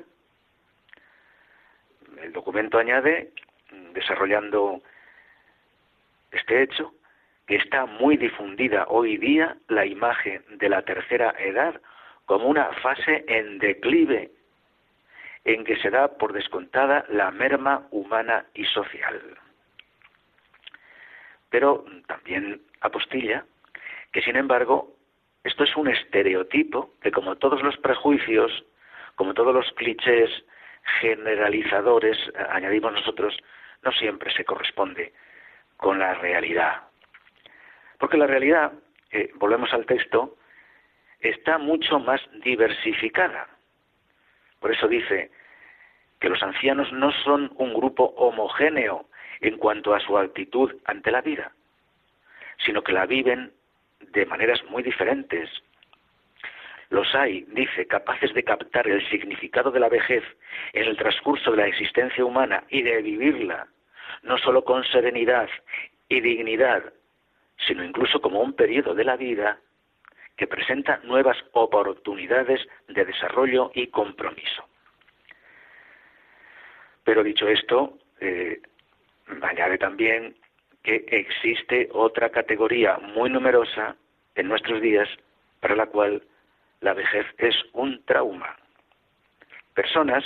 El 2.23 2.33
documento 2.33 2.79
añade, 2.79 3.33
desarrollando 3.93 4.83
este 6.35 6.63
hecho, 6.63 6.93
que 7.47 7.57
está 7.57 7.87
muy 7.87 8.17
difundida 8.17 8.87
hoy 8.89 9.17
día 9.19 9.57
la 9.69 9.85
imagen 9.85 10.43
de 10.59 10.69
la 10.69 10.83
tercera 10.83 11.35
edad 11.39 11.81
como 12.27 12.49
una 12.49 12.73
fase 12.75 13.25
en 13.29 13.59
declive 13.59 14.31
en 15.45 15.65
que 15.65 15.77
se 15.77 15.91
da 15.91 16.09
por 16.09 16.33
descontada 16.33 17.05
la 17.11 17.31
merma 17.31 17.87
humana 17.91 18.47
y 18.55 18.65
social. 18.65 19.21
Pero 21.51 21.85
también 22.07 22.63
apostilla 22.81 23.45
que, 24.11 24.23
sin 24.23 24.37
embargo, 24.37 24.97
esto 25.45 25.65
es 25.65 25.77
un 25.77 25.89
estereotipo 25.89 26.95
que, 27.03 27.13
como 27.13 27.37
todos 27.37 27.63
los 27.63 27.77
prejuicios, 27.77 28.65
como 29.17 29.35
todos 29.35 29.55
los 29.55 29.71
clichés 29.73 30.31
generalizadores, 31.01 32.17
añadimos 32.49 32.93
nosotros, 32.93 33.37
no 33.83 33.93
siempre 33.93 34.33
se 34.33 34.45
corresponde 34.45 35.13
con 35.85 35.99
la 35.99 36.15
realidad. 36.15 36.85
Porque 37.99 38.17
la 38.17 38.27
realidad, 38.27 38.73
eh, 39.11 39.31
volvemos 39.35 39.71
al 39.75 39.85
texto, 39.85 40.39
está 41.21 41.59
mucho 41.59 41.99
más 41.99 42.23
diversificada. 42.43 43.47
Por 44.61 44.73
eso 44.73 44.89
dice 44.89 45.31
que 46.21 46.31
los 46.31 46.43
ancianos 46.43 46.91
no 46.91 47.13
son 47.23 47.53
un 47.57 47.75
grupo 47.75 48.15
homogéneo 48.17 49.11
en 49.43 49.59
cuanto 49.59 49.95
a 49.95 50.01
su 50.01 50.17
actitud 50.17 50.75
ante 50.87 51.11
la 51.11 51.21
vida, 51.21 51.53
sino 52.65 52.83
que 52.83 52.93
la 52.93 53.05
viven 53.05 53.53
de 54.01 54.25
maneras 54.25 54.65
muy 54.71 54.83
diferentes. 54.83 55.51
Los 56.89 57.15
hay, 57.15 57.43
dice, 57.49 57.87
capaces 57.87 58.33
de 58.33 58.43
captar 58.43 58.89
el 58.89 59.07
significado 59.11 59.71
de 59.71 59.81
la 59.81 59.91
vejez 59.91 60.25
en 60.73 60.85
el 60.87 60.97
transcurso 60.97 61.51
de 61.51 61.59
la 61.59 61.67
existencia 61.67 62.25
humana 62.25 62.65
y 62.71 62.81
de 62.81 63.03
vivirla, 63.03 63.69
no 64.25 64.39
sólo 64.39 64.65
con 64.65 64.85
serenidad 64.85 65.49
y 66.09 66.21
dignidad, 66.21 66.93
sino 67.67 67.85
incluso 67.85 68.21
como 68.21 68.41
un 68.41 68.55
periodo 68.55 68.95
de 68.95 69.05
la 69.05 69.17
vida 69.17 69.59
que 70.37 70.47
presenta 70.47 71.01
nuevas 71.05 71.37
oportunidades 71.53 72.61
de 72.89 73.05
desarrollo 73.05 73.71
y 73.75 73.87
compromiso. 73.89 74.65
Pero 77.05 77.23
dicho 77.23 77.47
esto, 77.47 77.99
eh, 78.21 78.61
añade 79.43 79.79
también 79.79 80.37
que 80.83 81.05
existe 81.09 81.89
otra 81.93 82.31
categoría 82.31 82.99
muy 82.99 83.31
numerosa 83.31 83.97
en 84.35 84.49
nuestros 84.49 84.81
días 84.81 85.09
para 85.61 85.77
la 85.77 85.87
cual 85.87 86.23
la 86.81 86.93
vejez 86.93 87.27
es 87.39 87.55
un 87.73 88.05
trauma. 88.05 88.57
Personas, 89.75 90.25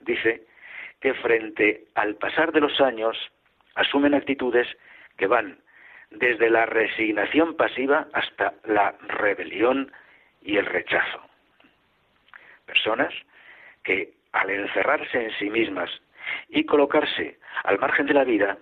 dice, 0.00 0.46
que 1.02 1.14
frente 1.14 1.84
al 1.96 2.14
pasar 2.14 2.52
de 2.52 2.60
los 2.60 2.80
años 2.80 3.18
asumen 3.74 4.14
actitudes 4.14 4.68
que 5.16 5.26
van 5.26 5.58
desde 6.10 6.48
la 6.48 6.64
resignación 6.64 7.56
pasiva 7.56 8.06
hasta 8.12 8.54
la 8.64 8.94
rebelión 9.08 9.92
y 10.42 10.56
el 10.56 10.66
rechazo. 10.66 11.20
Personas 12.66 13.12
que 13.82 14.14
al 14.30 14.48
encerrarse 14.50 15.24
en 15.24 15.32
sí 15.38 15.50
mismas 15.50 15.90
y 16.48 16.64
colocarse 16.64 17.38
al 17.64 17.78
margen 17.78 18.06
de 18.06 18.14
la 18.14 18.24
vida, 18.24 18.58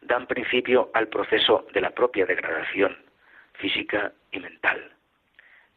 dan 0.00 0.26
principio 0.26 0.90
al 0.94 1.08
proceso 1.08 1.66
de 1.72 1.80
la 1.80 1.90
propia 1.90 2.24
degradación 2.24 2.96
física 3.54 4.12
y 4.30 4.38
mental. 4.38 4.92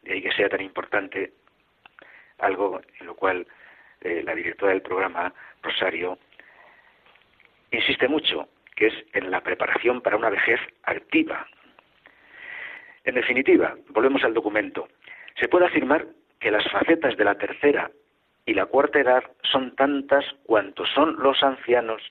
De 0.02 0.12
ahí 0.12 0.22
que 0.22 0.32
sea 0.32 0.48
tan 0.48 0.60
importante 0.60 1.32
algo 2.38 2.80
en 3.00 3.06
lo 3.06 3.14
cual 3.16 3.46
eh, 4.00 4.22
la 4.24 4.34
directora 4.34 4.72
del 4.72 4.82
programa, 4.82 5.32
Rosario, 5.62 6.18
insiste 7.70 8.08
mucho, 8.08 8.48
que 8.74 8.88
es 8.88 8.94
en 9.12 9.30
la 9.30 9.40
preparación 9.40 10.00
para 10.00 10.16
una 10.16 10.30
vejez 10.30 10.60
activa. 10.84 11.46
En 13.04 13.14
definitiva, 13.14 13.76
volvemos 13.88 14.24
al 14.24 14.34
documento, 14.34 14.88
se 15.38 15.48
puede 15.48 15.66
afirmar 15.66 16.06
que 16.40 16.50
las 16.50 16.68
facetas 16.70 17.16
de 17.16 17.24
la 17.24 17.36
tercera 17.36 17.90
y 18.44 18.54
la 18.54 18.66
cuarta 18.66 19.00
edad 19.00 19.24
son 19.42 19.74
tantas 19.74 20.24
cuantos 20.44 20.88
son 20.94 21.16
los 21.18 21.42
ancianos 21.42 22.02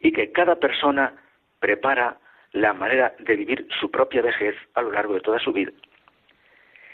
y 0.00 0.12
que 0.12 0.30
cada 0.32 0.56
persona 0.56 1.14
prepara 1.58 2.18
la 2.52 2.72
manera 2.72 3.14
de 3.18 3.36
vivir 3.36 3.66
su 3.80 3.90
propia 3.90 4.22
vejez 4.22 4.54
a 4.74 4.82
lo 4.82 4.92
largo 4.92 5.14
de 5.14 5.20
toda 5.20 5.38
su 5.40 5.52
vida. 5.52 5.72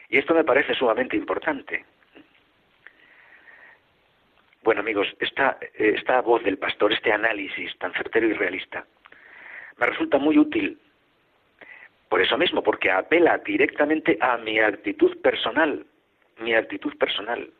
Y 0.08 0.18
esto 0.18 0.34
me 0.34 0.44
parece 0.44 0.74
sumamente 0.74 1.16
importante. 1.16 1.84
Bueno 4.62 4.82
amigos, 4.82 5.08
esta, 5.20 5.58
esta 5.74 6.20
voz 6.20 6.44
del 6.44 6.58
pastor, 6.58 6.92
este 6.92 7.10
análisis 7.10 7.76
tan 7.78 7.94
certero 7.94 8.26
y 8.26 8.34
realista, 8.34 8.84
me 9.78 9.86
resulta 9.86 10.18
muy 10.18 10.36
útil. 10.38 10.78
Por 12.10 12.20
eso 12.20 12.36
mismo, 12.36 12.62
porque 12.62 12.90
apela 12.90 13.38
directamente 13.38 14.18
a 14.20 14.36
mi 14.36 14.58
actitud 14.58 15.16
personal, 15.22 15.86
mi 16.40 16.54
actitud 16.54 16.94
personal. 16.98 17.50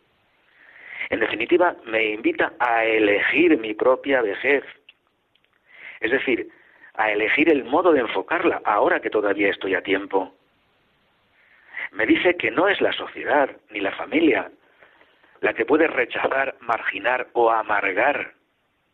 En 1.09 1.21
definitiva, 1.21 1.75
me 1.87 2.11
invita 2.11 2.53
a 2.59 2.85
elegir 2.85 3.57
mi 3.59 3.73
propia 3.73 4.21
vejez. 4.21 4.65
Es 6.01 6.11
decir, 6.11 6.51
a 6.95 7.11
elegir 7.11 7.51
el 7.51 7.65
modo 7.65 7.93
de 7.93 8.01
enfocarla, 8.01 8.61
ahora 8.65 9.01
que 9.01 9.09
todavía 9.09 9.49
estoy 9.49 9.75
a 9.75 9.83
tiempo. 9.83 10.35
Me 11.93 12.05
dice 12.05 12.37
que 12.37 12.51
no 12.51 12.69
es 12.69 12.81
la 12.83 12.93
sociedad 12.93 13.51
ni 13.71 13.81
la 13.81 13.93
familia 13.93 14.51
la 15.41 15.55
que 15.55 15.65
puede 15.65 15.87
rechazar, 15.87 16.57
marginar 16.61 17.29
o 17.33 17.51
amargar 17.51 18.35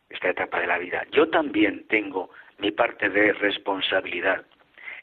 esta 0.09 0.29
etapa 0.29 0.59
de 0.59 0.67
la 0.67 0.77
vida. 0.77 1.05
Yo 1.11 1.29
también 1.29 1.85
tengo 1.87 2.29
mi 2.59 2.71
parte 2.71 3.09
de 3.09 3.33
responsabilidad 3.33 4.45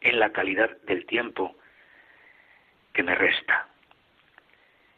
en 0.01 0.19
la 0.19 0.31
calidad 0.31 0.71
del 0.83 1.07
tiempo 1.07 1.55
que 2.93 3.03
me 3.03 3.15
resta. 3.15 3.69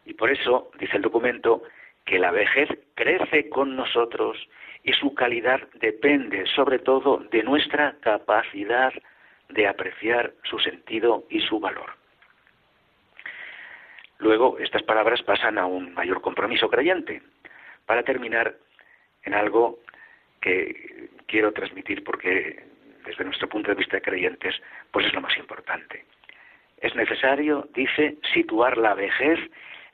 Y 0.04 0.14
por 0.14 0.30
eso, 0.30 0.70
dice 0.78 0.96
el 0.96 1.02
documento, 1.02 1.62
que 2.04 2.18
la 2.18 2.30
vejez 2.30 2.68
crece 2.94 3.48
con 3.48 3.74
nosotros 3.74 4.38
y 4.84 4.92
su 4.92 5.14
calidad 5.14 5.60
depende 5.74 6.46
sobre 6.54 6.78
todo 6.78 7.18
de 7.30 7.42
nuestra 7.42 7.96
capacidad 8.00 8.92
de 9.48 9.66
apreciar 9.66 10.32
su 10.44 10.58
sentido 10.60 11.24
y 11.28 11.40
su 11.40 11.58
valor. 11.58 11.94
Luego, 14.18 14.58
estas 14.58 14.82
palabras 14.82 15.22
pasan 15.22 15.58
a 15.58 15.66
un 15.66 15.92
mayor 15.94 16.20
compromiso 16.22 16.68
creyente, 16.68 17.22
para 17.86 18.02
terminar 18.02 18.54
en 19.22 19.34
algo 19.34 19.78
que 20.40 21.08
quiero 21.26 21.52
transmitir 21.52 22.04
porque 22.04 22.64
desde 23.04 23.24
nuestro 23.24 23.48
punto 23.48 23.70
de 23.70 23.76
vista 23.76 23.96
de 23.96 24.02
creyentes, 24.02 24.54
pues 24.90 25.06
es 25.06 25.14
lo 25.14 25.20
más 25.20 25.36
importante. 25.36 26.04
Es 26.78 26.94
necesario, 26.94 27.68
dice, 27.72 28.18
situar 28.34 28.76
la 28.76 28.94
vejez 28.94 29.38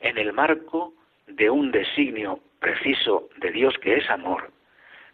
en 0.01 0.19
el 0.19 0.33
marco 0.33 0.95
de 1.27 1.51
un 1.51 1.71
designio 1.71 2.41
preciso 2.59 3.29
de 3.37 3.51
Dios 3.51 3.77
que 3.79 3.97
es 3.97 4.11
amor, 4.11 4.51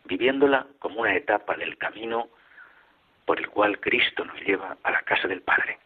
viviéndola 0.05 0.67
como 0.79 1.01
una 1.01 1.15
etapa 1.15 1.57
del 1.57 1.77
camino 1.77 2.29
por 3.27 3.39
el 3.39 3.49
cual 3.49 3.79
Cristo 3.81 4.25
nos 4.25 4.41
lleva 4.41 4.77
a 4.83 4.91
la 4.91 5.03
casa 5.03 5.29
del 5.29 5.43
Padre. 5.43 5.79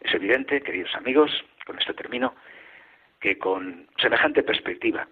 Es 0.00 0.14
evidente, 0.14 0.62
queridos 0.62 0.94
amigos, 0.94 1.30
con 1.64 1.78
esto 1.78 1.94
termino, 1.94 2.34
que 3.20 3.38
con 3.38 3.88
semejante 3.98 4.42
perspectiva, 4.42 5.08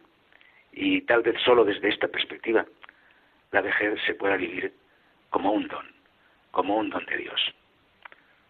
y 0.72 1.02
tal 1.02 1.22
vez 1.22 1.40
solo 1.42 1.64
desde 1.64 1.88
esta 1.88 2.08
perspectiva, 2.08 2.64
la 3.52 3.60
vejez 3.60 4.00
se 4.06 4.14
pueda 4.14 4.36
vivir 4.36 4.72
como 5.30 5.52
un 5.52 5.68
don, 5.68 5.86
como 6.50 6.76
un 6.76 6.90
don 6.90 7.04
de 7.06 7.16
Dios. 7.16 7.54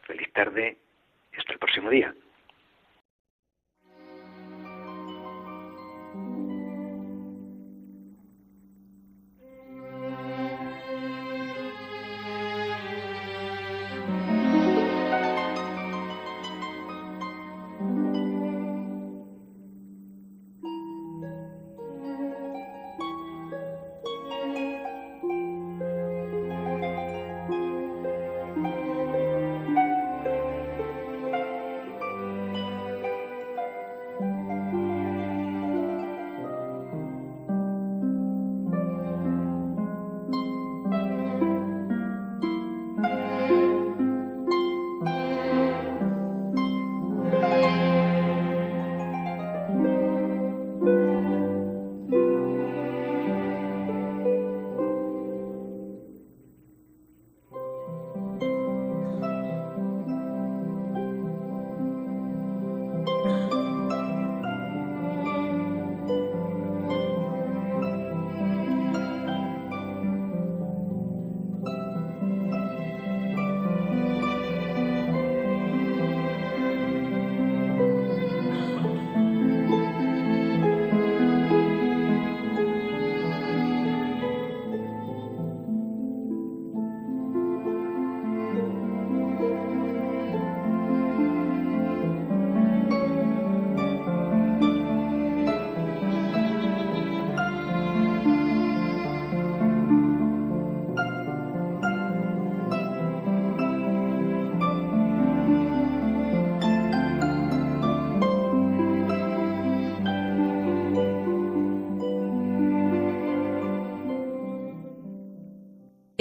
Feliz 0.03 0.33
tarde 0.33 0.77
y 1.33 1.37
hasta 1.37 1.53
el 1.53 1.59
próximo 1.59 1.90
día. 1.90 2.14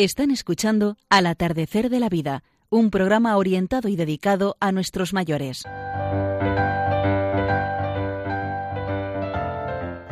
Están 0.04 0.32
escuchando 0.32 0.98
Al 1.10 1.28
atardecer 1.28 1.90
de 1.90 2.02
la 2.02 2.10
vida, 2.10 2.44
un 2.70 2.92
programa 2.92 3.38
orientado 3.38 3.88
y 3.88 3.96
dedicado 3.96 4.58
a 4.60 4.74
nuestros 4.74 5.14
mayores. 5.14 5.64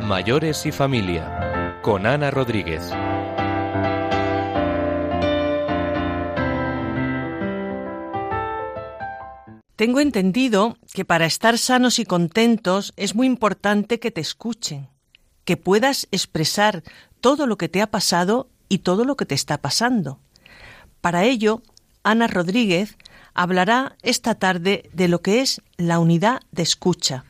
Mayores 0.00 0.64
y 0.64 0.72
familia, 0.72 1.78
con 1.82 2.06
Ana 2.06 2.30
Rodríguez. 2.30 2.90
Tengo 9.76 10.00
entendido 10.00 10.78
que 10.94 11.04
para 11.04 11.26
estar 11.26 11.58
sanos 11.58 11.98
y 11.98 12.06
contentos 12.06 12.94
es 12.96 13.14
muy 13.14 13.26
importante 13.26 14.00
que 14.00 14.10
te 14.10 14.22
escuchen, 14.22 14.88
que 15.44 15.58
puedas 15.58 16.08
expresar 16.12 16.82
todo 17.20 17.46
lo 17.46 17.58
que 17.58 17.68
te 17.68 17.82
ha 17.82 17.90
pasado 17.90 18.48
y 18.72 18.78
todo 18.78 19.04
lo 19.04 19.16
que 19.16 19.26
te 19.26 19.34
está 19.34 19.58
pasando. 19.58 20.18
Para 21.02 21.24
ello, 21.24 21.60
Ana 22.04 22.26
Rodríguez 22.26 22.96
hablará 23.34 23.96
esta 24.00 24.34
tarde 24.36 24.88
de 24.94 25.08
lo 25.08 25.20
que 25.20 25.42
es 25.42 25.60
la 25.76 25.98
unidad 25.98 26.40
de 26.52 26.62
escucha, 26.62 27.26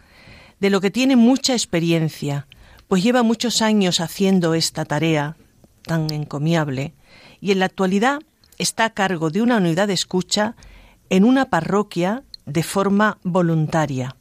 de 0.61 0.71
lo 0.71 0.81
que 0.81 0.93
tiene 0.93 1.17
mucha 1.17 1.55
experiencia, 1.55 2.47
pues 2.87 3.03
lleva 3.03 3.25
muchos 3.25 3.61
años 3.61 3.99
haciendo 3.99 4.55
esta 4.55 4.85
tarea 4.85 5.37
tan 5.83 6.13
encomiable 6.13 6.95
y 7.41 7.51
en 7.51 7.59
la 7.59 7.67
actualidad 7.67 8.21
está 8.59 8.85
a 8.85 8.91
cargo 8.91 9.31
de 9.31 9.43
una 9.43 9.57
unidad 9.57 9.89
de 9.89 9.95
escucha 9.95 10.55
en 11.11 11.25
una 11.25 11.47
parroquia 11.47 12.23
de 12.47 12.63
forma 12.63 13.19
voluntaria. 13.25 14.15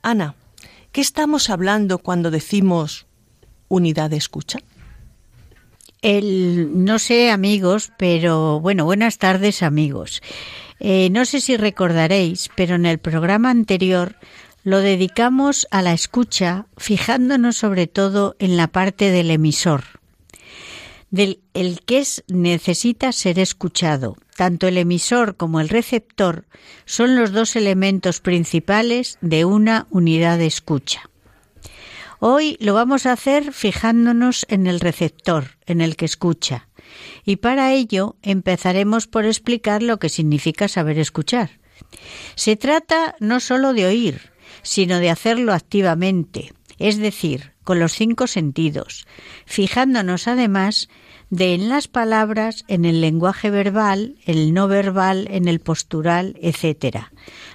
Ana, 0.00 0.36
¿qué 0.92 1.00
estamos 1.00 1.50
hablando 1.50 1.98
cuando 1.98 2.30
decimos 2.30 3.06
unidad 3.68 4.10
de 4.10 4.18
escucha? 4.18 4.60
No 6.04 6.98
sé 6.98 7.30
amigos, 7.30 7.90
pero 7.96 8.60
bueno, 8.60 8.84
buenas 8.84 9.16
tardes 9.16 9.62
amigos. 9.62 10.20
Eh, 10.78 11.08
no 11.10 11.24
sé 11.24 11.40
si 11.40 11.56
recordaréis, 11.56 12.50
pero 12.54 12.74
en 12.74 12.84
el 12.84 12.98
programa 12.98 13.48
anterior 13.48 14.16
lo 14.64 14.80
dedicamos 14.80 15.66
a 15.70 15.80
la 15.80 15.94
escucha, 15.94 16.66
fijándonos 16.76 17.56
sobre 17.56 17.86
todo 17.86 18.36
en 18.38 18.58
la 18.58 18.66
parte 18.66 19.10
del 19.12 19.30
emisor, 19.30 19.84
del 21.10 21.40
el 21.54 21.80
que 21.80 22.00
es, 22.00 22.22
necesita 22.28 23.10
ser 23.12 23.38
escuchado. 23.38 24.18
Tanto 24.36 24.68
el 24.68 24.76
emisor 24.76 25.38
como 25.38 25.58
el 25.60 25.70
receptor 25.70 26.44
son 26.84 27.16
los 27.16 27.32
dos 27.32 27.56
elementos 27.56 28.20
principales 28.20 29.16
de 29.22 29.46
una 29.46 29.86
unidad 29.88 30.36
de 30.36 30.48
escucha. 30.48 31.08
Hoy 32.26 32.56
lo 32.58 32.72
vamos 32.72 33.04
a 33.04 33.12
hacer 33.12 33.52
fijándonos 33.52 34.46
en 34.48 34.66
el 34.66 34.80
receptor, 34.80 35.58
en 35.66 35.82
el 35.82 35.94
que 35.94 36.06
escucha. 36.06 36.68
Y 37.26 37.36
para 37.36 37.74
ello 37.74 38.16
empezaremos 38.22 39.06
por 39.06 39.26
explicar 39.26 39.82
lo 39.82 39.98
que 39.98 40.08
significa 40.08 40.66
saber 40.68 40.98
escuchar. 40.98 41.60
Se 42.34 42.56
trata 42.56 43.14
no 43.20 43.40
sólo 43.40 43.74
de 43.74 43.84
oír, 43.84 44.30
sino 44.62 45.00
de 45.00 45.10
hacerlo 45.10 45.52
activamente, 45.52 46.54
es 46.78 46.96
decir, 46.96 47.52
con 47.62 47.78
los 47.78 47.92
cinco 47.92 48.26
sentidos, 48.26 49.06
fijándonos 49.44 50.26
además 50.26 50.88
de 51.28 51.52
en 51.52 51.68
las 51.68 51.88
palabras, 51.88 52.64
en 52.68 52.86
el 52.86 53.02
lenguaje 53.02 53.50
verbal, 53.50 54.16
el 54.24 54.54
no 54.54 54.66
verbal, 54.66 55.28
en 55.30 55.46
el 55.46 55.60
postural, 55.60 56.38
etc. 56.40 57.00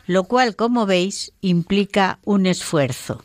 Lo 0.06 0.26
cual, 0.26 0.56
como 0.56 0.86
veis, 0.86 1.34
implica 1.42 2.20
un 2.24 2.46
esfuerzo. 2.46 3.24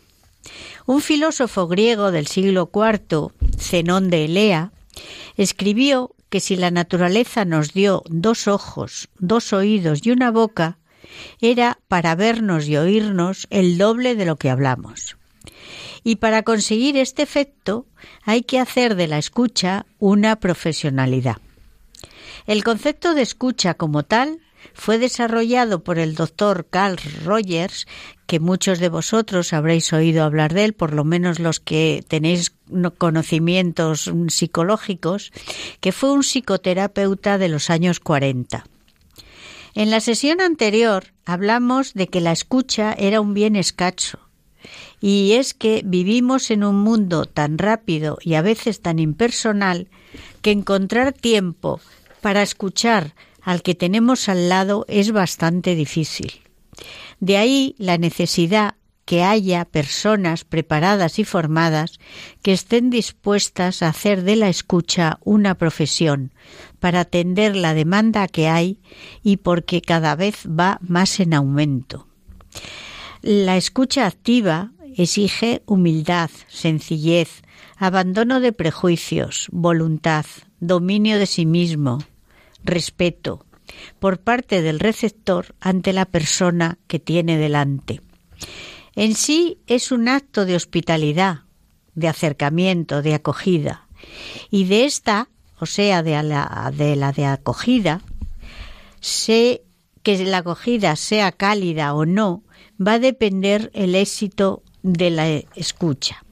Un 0.86 1.00
filósofo 1.00 1.66
griego 1.66 2.10
del 2.10 2.26
siglo 2.26 2.70
IV, 2.72 3.32
Zenón 3.58 4.10
de 4.10 4.26
Elea, 4.26 4.72
escribió 5.36 6.14
que 6.28 6.40
si 6.40 6.56
la 6.56 6.70
naturaleza 6.70 7.44
nos 7.44 7.72
dio 7.72 8.02
dos 8.06 8.48
ojos, 8.48 9.08
dos 9.18 9.52
oídos 9.52 10.00
y 10.04 10.10
una 10.10 10.30
boca, 10.30 10.78
era 11.40 11.78
para 11.88 12.14
vernos 12.14 12.66
y 12.66 12.76
oírnos 12.76 13.46
el 13.50 13.78
doble 13.78 14.14
de 14.16 14.24
lo 14.24 14.36
que 14.36 14.50
hablamos. 14.50 15.16
Y 16.02 16.16
para 16.16 16.42
conseguir 16.42 16.96
este 16.96 17.22
efecto 17.22 17.86
hay 18.24 18.42
que 18.42 18.58
hacer 18.58 18.94
de 18.94 19.08
la 19.08 19.18
escucha 19.18 19.86
una 19.98 20.36
profesionalidad. 20.36 21.36
El 22.46 22.62
concepto 22.62 23.14
de 23.14 23.22
escucha 23.22 23.74
como 23.74 24.02
tal 24.02 24.40
fue 24.72 24.98
desarrollado 24.98 25.84
por 25.84 25.98
el 25.98 26.14
doctor 26.14 26.66
Carl 26.70 26.98
Rogers, 27.24 27.86
que 28.26 28.40
muchos 28.40 28.78
de 28.78 28.88
vosotros 28.88 29.52
habréis 29.52 29.92
oído 29.92 30.24
hablar 30.24 30.54
de 30.54 30.64
él, 30.64 30.72
por 30.72 30.92
lo 30.94 31.04
menos 31.04 31.38
los 31.38 31.60
que 31.60 32.04
tenéis 32.08 32.54
conocimientos 32.98 34.10
psicológicos, 34.28 35.32
que 35.80 35.92
fue 35.92 36.12
un 36.12 36.22
psicoterapeuta 36.22 37.38
de 37.38 37.48
los 37.48 37.70
años 37.70 38.00
40. 38.00 38.64
En 39.74 39.90
la 39.90 40.00
sesión 40.00 40.40
anterior 40.40 41.12
hablamos 41.24 41.94
de 41.94 42.06
que 42.06 42.20
la 42.20 42.32
escucha 42.32 42.94
era 42.96 43.20
un 43.20 43.34
bien 43.34 43.56
escaso, 43.56 44.18
y 45.00 45.32
es 45.32 45.52
que 45.52 45.82
vivimos 45.84 46.50
en 46.50 46.64
un 46.64 46.76
mundo 46.76 47.26
tan 47.26 47.58
rápido 47.58 48.18
y 48.22 48.34
a 48.34 48.42
veces 48.42 48.80
tan 48.80 48.98
impersonal 48.98 49.88
que 50.40 50.52
encontrar 50.52 51.12
tiempo 51.12 51.80
para 52.20 52.42
escuchar 52.42 53.14
al 53.44 53.62
que 53.62 53.74
tenemos 53.74 54.28
al 54.28 54.48
lado 54.48 54.84
es 54.88 55.12
bastante 55.12 55.74
difícil. 55.74 56.32
De 57.20 57.36
ahí 57.36 57.74
la 57.78 57.98
necesidad 57.98 58.74
que 59.04 59.22
haya 59.22 59.66
personas 59.66 60.44
preparadas 60.44 61.18
y 61.18 61.24
formadas 61.24 62.00
que 62.42 62.52
estén 62.52 62.88
dispuestas 62.90 63.82
a 63.82 63.88
hacer 63.88 64.22
de 64.22 64.36
la 64.36 64.48
escucha 64.48 65.18
una 65.24 65.56
profesión 65.56 66.32
para 66.80 67.00
atender 67.00 67.54
la 67.54 67.74
demanda 67.74 68.26
que 68.28 68.48
hay 68.48 68.80
y 69.22 69.36
porque 69.38 69.82
cada 69.82 70.16
vez 70.16 70.46
va 70.48 70.78
más 70.80 71.20
en 71.20 71.34
aumento. 71.34 72.08
La 73.20 73.56
escucha 73.56 74.06
activa 74.06 74.72
exige 74.96 75.62
humildad, 75.66 76.30
sencillez, 76.48 77.42
abandono 77.76 78.40
de 78.40 78.52
prejuicios, 78.52 79.48
voluntad, 79.50 80.24
dominio 80.60 81.18
de 81.18 81.26
sí 81.26 81.46
mismo, 81.46 81.98
respeto 82.64 83.46
por 83.98 84.18
parte 84.18 84.62
del 84.62 84.80
receptor 84.80 85.54
ante 85.60 85.92
la 85.92 86.04
persona 86.04 86.78
que 86.86 86.98
tiene 86.98 87.38
delante. 87.38 88.00
En 88.94 89.14
sí 89.14 89.58
es 89.66 89.90
un 89.92 90.08
acto 90.08 90.44
de 90.44 90.56
hospitalidad, 90.56 91.40
de 91.94 92.08
acercamiento, 92.08 93.02
de 93.02 93.14
acogida. 93.14 93.88
Y 94.50 94.64
de 94.64 94.84
esta, 94.84 95.28
o 95.58 95.66
sea, 95.66 96.02
de 96.02 96.22
la 96.22 96.72
de, 96.72 97.26
acogida, 97.26 98.02
sé 99.00 99.62
que 100.02 100.24
la 100.24 100.38
acogida 100.38 100.96
sea 100.96 101.32
cálida 101.32 101.94
o 101.94 102.04
no, 102.04 102.42
va 102.80 102.94
a 102.94 102.98
depender 102.98 103.70
el 103.74 103.94
éxito 103.94 104.62
de 104.82 105.10
la 105.10 105.28
escucha. 105.56 106.23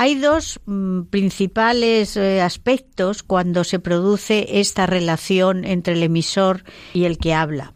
Hay 0.00 0.14
dos 0.14 0.60
mm, 0.64 1.06
principales 1.10 2.16
eh, 2.16 2.40
aspectos 2.40 3.24
cuando 3.24 3.64
se 3.64 3.80
produce 3.80 4.60
esta 4.60 4.86
relación 4.86 5.64
entre 5.64 5.94
el 5.94 6.04
emisor 6.04 6.62
y 6.94 7.02
el 7.02 7.18
que 7.18 7.34
habla. 7.34 7.74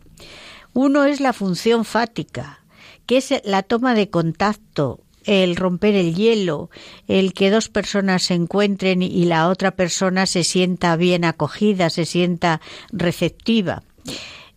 Uno 0.73 1.03
es 1.03 1.19
la 1.19 1.33
función 1.33 1.85
fática, 1.85 2.65
que 3.07 3.17
es 3.17 3.35
la 3.43 3.65
toma 3.65 3.97
de 3.97 4.09
contacto, 4.09 5.01
el 5.25 5.57
romper 5.57 5.97
el 5.97 6.15
hielo, 6.15 6.71
el 7.09 7.35
que 7.35 7.51
dos 7.51 7.69
personas 7.69 8.23
se 8.23 8.35
encuentren 8.35 9.03
y 9.03 9.25
la 9.25 9.49
otra 9.49 9.73
persona 9.73 10.27
se 10.27 10.45
sienta 10.45 10.95
bien 10.95 11.25
acogida, 11.25 11.91
se 11.91 12.05
sienta 12.05 12.61
receptiva. 12.93 13.83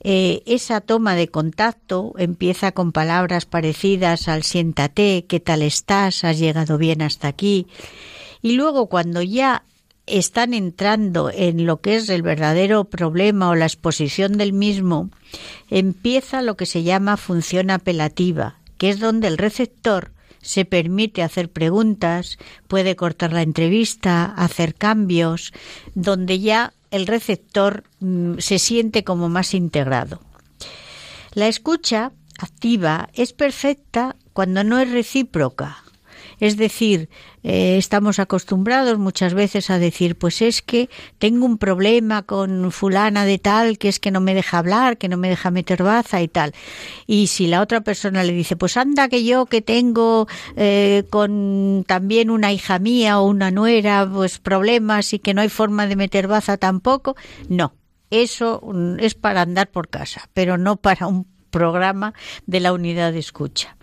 Eh, 0.08 0.44
esa 0.46 0.82
toma 0.82 1.15
de 1.15 1.30
contacto 1.30 2.13
empieza 2.20 2.74
con 2.74 2.91
palabras 2.91 3.48
parecidas 3.48 4.28
al 4.28 4.44
siéntate, 4.44 5.26
qué 5.28 5.39
tal 5.39 5.63
estás, 5.63 6.24
has 6.24 6.38
llegado 6.38 6.78
bien 6.78 7.02
hasta 7.02 7.28
aquí. 7.28 7.65
Y 8.44 8.52
luego 8.52 8.86
cuando 8.86 9.24
ya 9.24 9.63
están 10.06 10.54
entrando 10.54 11.32
en 11.34 11.65
lo 11.65 11.82
que 11.82 11.96
es 11.96 12.08
el 12.10 12.22
verdadero 12.22 12.84
problema 12.84 13.50
o 13.50 13.56
la 13.56 13.65
exposición 13.65 14.38
del 14.38 14.54
mismo, 14.54 15.10
empieza 15.72 16.44
lo 16.44 16.56
que 16.56 16.68
se 16.68 16.84
llama 16.84 17.18
función 17.18 17.72
apelativa, 17.72 18.60
que 18.78 18.91
es 18.91 19.00
donde 19.00 19.28
el 19.28 19.39
receptor 19.39 20.12
se 20.39 20.65
permite 20.65 21.24
hacer 21.24 21.50
preguntas, 21.50 22.38
puede 22.68 22.96
cortar 22.96 23.34
la 23.34 23.41
entrevista, 23.41 24.26
hacer 24.26 24.76
cambios, 24.76 25.52
donde 25.96 26.39
ya 26.39 26.74
el 26.91 27.08
receptor 27.08 27.84
mm, 28.00 28.39
se 28.39 28.60
siente 28.60 29.04
como 29.04 29.30
más 29.30 29.54
integrado. 29.54 30.21
La 31.34 31.48
escucha 31.48 32.12
activa 32.39 33.10
es 33.13 33.34
perfecta 33.34 34.15
cuando 34.34 34.63
no 34.63 34.80
es 34.80 34.91
recíproca, 34.91 35.85
es 36.39 36.58
decir, 36.58 37.10
eh, 37.43 37.78
estamos 37.78 38.19
acostumbrados 38.19 38.98
muchas 38.98 39.34
veces 39.34 39.69
a 39.69 39.80
decir, 39.80 40.17
pues 40.17 40.41
es 40.41 40.62
que 40.62 40.89
tengo 41.17 41.45
un 41.45 41.58
problema 41.58 42.24
con 42.24 42.71
fulana 42.71 43.26
de 43.26 43.38
tal, 43.39 43.78
que 43.78 43.89
es 43.89 44.00
que 44.00 44.12
no 44.12 44.21
me 44.21 44.34
deja 44.34 44.58
hablar, 44.58 44.98
que 44.98 45.10
no 45.10 45.17
me 45.17 45.30
deja 45.30 45.52
meter 45.52 45.84
baza 45.84 46.21
y 46.21 46.28
tal. 46.28 46.54
Y 47.08 47.28
si 47.28 47.48
la 47.48 47.62
otra 47.62 47.82
persona 47.82 48.24
le 48.24 48.34
dice, 48.34 48.56
pues 48.56 48.78
anda 48.78 49.08
que 49.10 49.24
yo 49.24 49.45
que 49.45 49.62
tengo 49.62 50.28
eh, 50.56 51.04
con 51.10 51.84
también 51.88 52.30
una 52.30 52.52
hija 52.52 52.80
mía 52.80 53.19
o 53.19 53.28
una 53.28 53.52
nuera, 53.52 54.10
pues 54.12 54.39
problemas 54.39 55.13
y 55.13 55.19
que 55.19 55.34
no 55.34 55.41
hay 55.41 55.50
forma 55.50 55.88
de 55.88 55.95
meter 55.95 56.28
baza 56.28 56.58
tampoco, 56.58 57.15
no. 57.50 57.74
Eso 58.12 58.62
mm, 58.63 59.00
es 59.00 59.15
para 59.15 59.41
andar 59.41 59.69
por 59.71 59.89
casa, 59.89 60.30
pero 60.34 60.58
no 60.58 60.78
para 60.78 61.08
un 61.08 61.28
programa 61.50 62.13
de 62.45 62.60
la 62.60 62.74
unidad 62.74 63.13
de 63.13 63.19
escucha. 63.19 63.78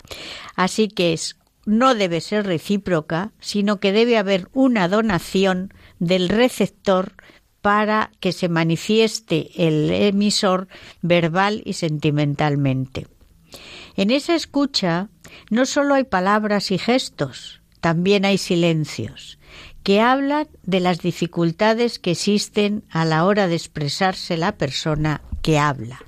Así 0.57 0.89
que 0.89 1.13
es 1.13 1.37
no 1.65 1.95
debe 1.95 2.21
ser 2.21 2.47
recíproca, 2.47 3.33
sino 3.41 3.79
que 3.79 3.93
debe 3.93 4.19
haber 4.19 4.49
una 4.53 4.89
donación 4.89 5.73
del 5.99 6.29
receptor 6.29 7.15
para 7.61 8.11
que 8.19 8.33
se 8.33 8.49
manifieste 8.49 9.51
el 9.57 9.91
emisor 9.91 10.67
verbal 11.01 11.63
y 11.65 11.75
sentimentalmente. 11.75 13.07
En 13.97 14.11
esa 14.11 14.35
escucha 14.35 15.09
no 15.51 15.67
solo 15.67 15.95
hay 15.95 16.05
palabras 16.05 16.71
y 16.71 16.79
gestos, 16.79 17.63
también 17.81 18.25
hay 18.25 18.39
silencios, 18.39 19.39
que 19.83 20.01
hablan 20.01 20.49
de 20.63 20.81
las 20.81 21.01
dificultades 21.01 21.99
que 21.99 22.13
existen 22.13 22.85
a 22.91 23.05
la 23.05 23.25
hora 23.25 23.49
de 23.49 23.55
expresarse 23.55 24.37
la 24.37 24.53
persona 24.53 25.21
que 25.43 25.59
habla. 25.59 26.03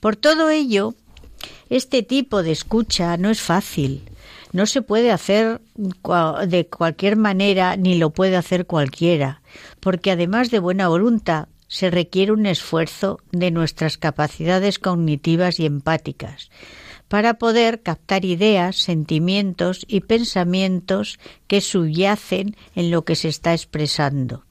Por 0.00 0.16
todo 0.16 0.50
ello, 0.50 0.94
este 1.68 2.02
tipo 2.02 2.42
de 2.42 2.52
escucha 2.52 3.16
no 3.16 3.30
es 3.30 3.40
fácil, 3.40 4.09
no 4.52 4.66
se 4.66 4.82
puede 4.82 5.12
hacer 5.12 5.60
de 5.74 6.66
cualquier 6.66 7.16
manera 7.16 7.76
ni 7.76 7.96
lo 7.96 8.10
puede 8.10 8.36
hacer 8.36 8.66
cualquiera, 8.66 9.42
porque 9.80 10.10
además 10.10 10.50
de 10.50 10.58
buena 10.58 10.88
voluntad 10.88 11.48
se 11.68 11.90
requiere 11.90 12.32
un 12.32 12.46
esfuerzo 12.46 13.20
de 13.30 13.50
nuestras 13.50 13.96
capacidades 13.96 14.78
cognitivas 14.78 15.60
y 15.60 15.66
empáticas 15.66 16.50
para 17.08 17.34
poder 17.34 17.82
captar 17.82 18.24
ideas, 18.24 18.76
sentimientos 18.76 19.84
y 19.88 20.00
pensamientos 20.00 21.18
que 21.48 21.60
subyacen 21.60 22.56
en 22.76 22.90
lo 22.90 23.04
que 23.04 23.16
se 23.16 23.28
está 23.28 23.52
expresando 23.52 24.44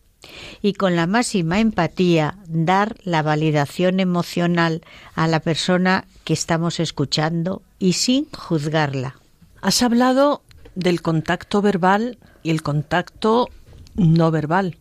y 0.62 0.74
con 0.74 0.96
la 0.96 1.08
máxima 1.08 1.60
empatía 1.60 2.38
dar 2.48 2.98
la 3.04 3.22
validación 3.22 4.00
emocional 4.00 4.82
a 5.16 5.28
la 5.28 5.40
persona 5.40 6.06
que 6.24 6.34
estamos 6.34 6.80
escuchando 6.80 7.62
y 7.80 7.94
sin 7.94 8.30
juzgarla. 8.32 9.19
Has 9.62 9.84
hablado 9.84 10.42
del 10.76 11.02
contacto 11.02 11.62
verbal 11.62 12.18
y 12.44 12.52
el 12.52 12.62
contacto 12.62 13.50
no 13.96 14.32
verbal. 14.32 14.78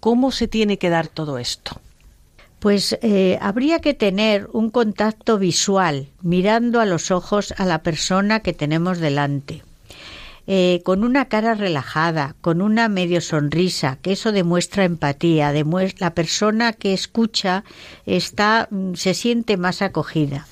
¿Cómo 0.00 0.32
se 0.32 0.48
tiene 0.48 0.78
que 0.78 0.90
dar 0.90 1.08
todo 1.08 1.38
esto? 1.38 1.80
Pues 2.58 2.98
eh, 3.02 3.38
habría 3.40 3.80
que 3.80 3.94
tener 3.94 4.48
un 4.52 4.70
contacto 4.70 5.38
visual, 5.38 6.08
mirando 6.20 6.80
a 6.80 6.86
los 6.86 7.10
ojos 7.10 7.54
a 7.56 7.64
la 7.64 7.82
persona 7.82 8.40
que 8.40 8.52
tenemos 8.52 8.98
delante. 8.98 9.62
Eh, 10.46 10.80
con 10.84 11.04
una 11.04 11.26
cara 11.26 11.54
relajada, 11.54 12.34
con 12.40 12.62
una 12.62 12.88
medio 12.88 13.20
sonrisa, 13.20 13.98
que 14.02 14.12
eso 14.12 14.32
demuestra 14.32 14.84
empatía, 14.84 15.52
la 15.98 16.14
persona 16.14 16.72
que 16.72 16.92
escucha 16.92 17.62
está, 18.06 18.66
mm, 18.70 18.94
se 18.94 19.14
siente 19.14 19.56
más 19.56 19.82
acogida. 19.82 20.46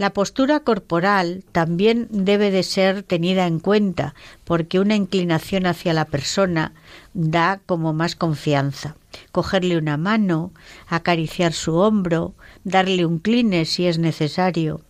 La 0.00 0.14
postura 0.14 0.60
corporal 0.60 1.44
también 1.52 2.08
debe 2.08 2.50
de 2.50 2.62
ser 2.62 3.02
tenida 3.02 3.46
en 3.46 3.60
cuenta 3.60 4.14
porque 4.44 4.80
una 4.80 4.96
inclinación 4.96 5.66
hacia 5.66 5.92
la 5.92 6.06
persona 6.06 6.72
da 7.12 7.60
como 7.66 7.92
más 7.92 8.16
confianza. 8.16 8.96
Cogerle 9.30 9.76
una 9.76 9.98
mano, 9.98 10.52
acariciar 10.88 11.52
su 11.52 11.76
hombro, 11.76 12.32
darle 12.64 13.04
un 13.04 13.18
cline 13.18 13.66
si 13.66 13.88
es 13.88 13.98
necesario. 13.98 14.80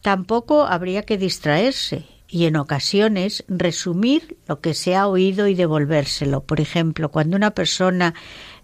Tampoco 0.00 0.62
habría 0.62 1.02
que 1.02 1.18
distraerse 1.18 2.06
y 2.26 2.46
en 2.46 2.56
ocasiones 2.56 3.44
resumir 3.46 4.38
lo 4.48 4.60
que 4.60 4.74
se 4.74 4.96
ha 4.96 5.06
oído 5.06 5.46
y 5.46 5.54
devolvérselo. 5.54 6.40
Por 6.40 6.60
ejemplo, 6.60 7.10
cuando 7.10 7.36
una 7.36 7.52
persona 7.52 8.14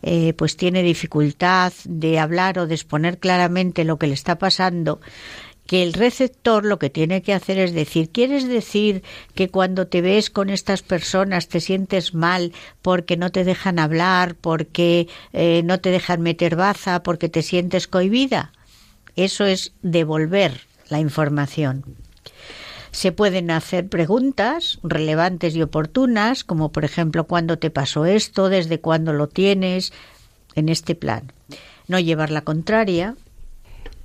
eh, 0.03 0.33
pues 0.33 0.57
tiene 0.57 0.83
dificultad 0.83 1.73
de 1.85 2.19
hablar 2.19 2.59
o 2.59 2.67
de 2.67 2.75
exponer 2.75 3.19
claramente 3.19 3.85
lo 3.85 3.99
que 3.99 4.07
le 4.07 4.15
está 4.15 4.39
pasando, 4.39 5.01
que 5.71 5.85
el 5.85 5.93
receptor 5.93 6.65
lo 6.65 6.81
que 6.81 6.91
tiene 6.91 7.23
que 7.23 7.33
hacer 7.33 7.57
es 7.59 7.73
decir, 7.73 8.11
¿quieres 8.11 8.49
decir 8.49 9.05
que 9.37 9.51
cuando 9.51 9.87
te 9.87 10.03
ves 10.03 10.29
con 10.29 10.51
estas 10.51 10.83
personas 10.83 11.47
te 11.47 11.61
sientes 11.61 12.13
mal 12.13 12.53
porque 12.83 13.17
no 13.17 13.31
te 13.31 13.45
dejan 13.45 13.79
hablar, 13.79 14.35
porque 14.35 15.07
eh, 15.33 15.63
no 15.65 15.79
te 15.79 15.91
dejan 15.91 16.23
meter 16.23 16.57
baza, 16.57 17.05
porque 17.05 17.29
te 17.29 17.43
sientes 17.43 17.87
cohibida? 17.87 18.51
Eso 19.15 19.45
es 19.45 19.73
devolver 19.81 20.63
la 20.89 20.99
información. 20.99 21.85
Se 22.91 23.13
pueden 23.13 23.53
hacer 23.53 23.89
preguntas 23.89 24.81
relevantes 24.83 25.55
y 25.55 25.63
oportunas, 25.63 26.43
como 26.43 26.73
por 26.73 26.85
ejemplo, 26.85 27.29
¿cuándo 27.29 27.61
te 27.61 27.71
pasó 27.71 28.07
esto? 28.07 28.49
¿Desde 28.49 28.81
cuándo 28.81 29.13
lo 29.13 29.29
tienes? 29.29 29.93
En 30.57 30.69
este 30.69 30.97
plan. 30.97 31.31
No 31.87 32.01
llevar 32.01 32.31
la 32.33 32.41
contraria, 32.41 33.15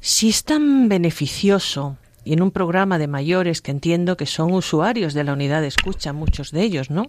si 0.05 0.29
es 0.29 0.43
tan 0.43 0.87
beneficioso 0.87 1.97
y 2.23 2.33
en 2.33 2.43
un 2.43 2.51
programa 2.51 2.99
de 2.99 3.07
mayores 3.07 3.63
que 3.63 3.71
entiendo 3.71 4.17
que 4.17 4.27
son 4.27 4.53
usuarios 4.53 5.15
de 5.15 5.23
la 5.23 5.33
unidad 5.33 5.61
de 5.61 5.67
escucha, 5.67 6.13
muchos 6.13 6.51
de 6.51 6.61
ellos, 6.61 6.91
¿no? 6.91 7.07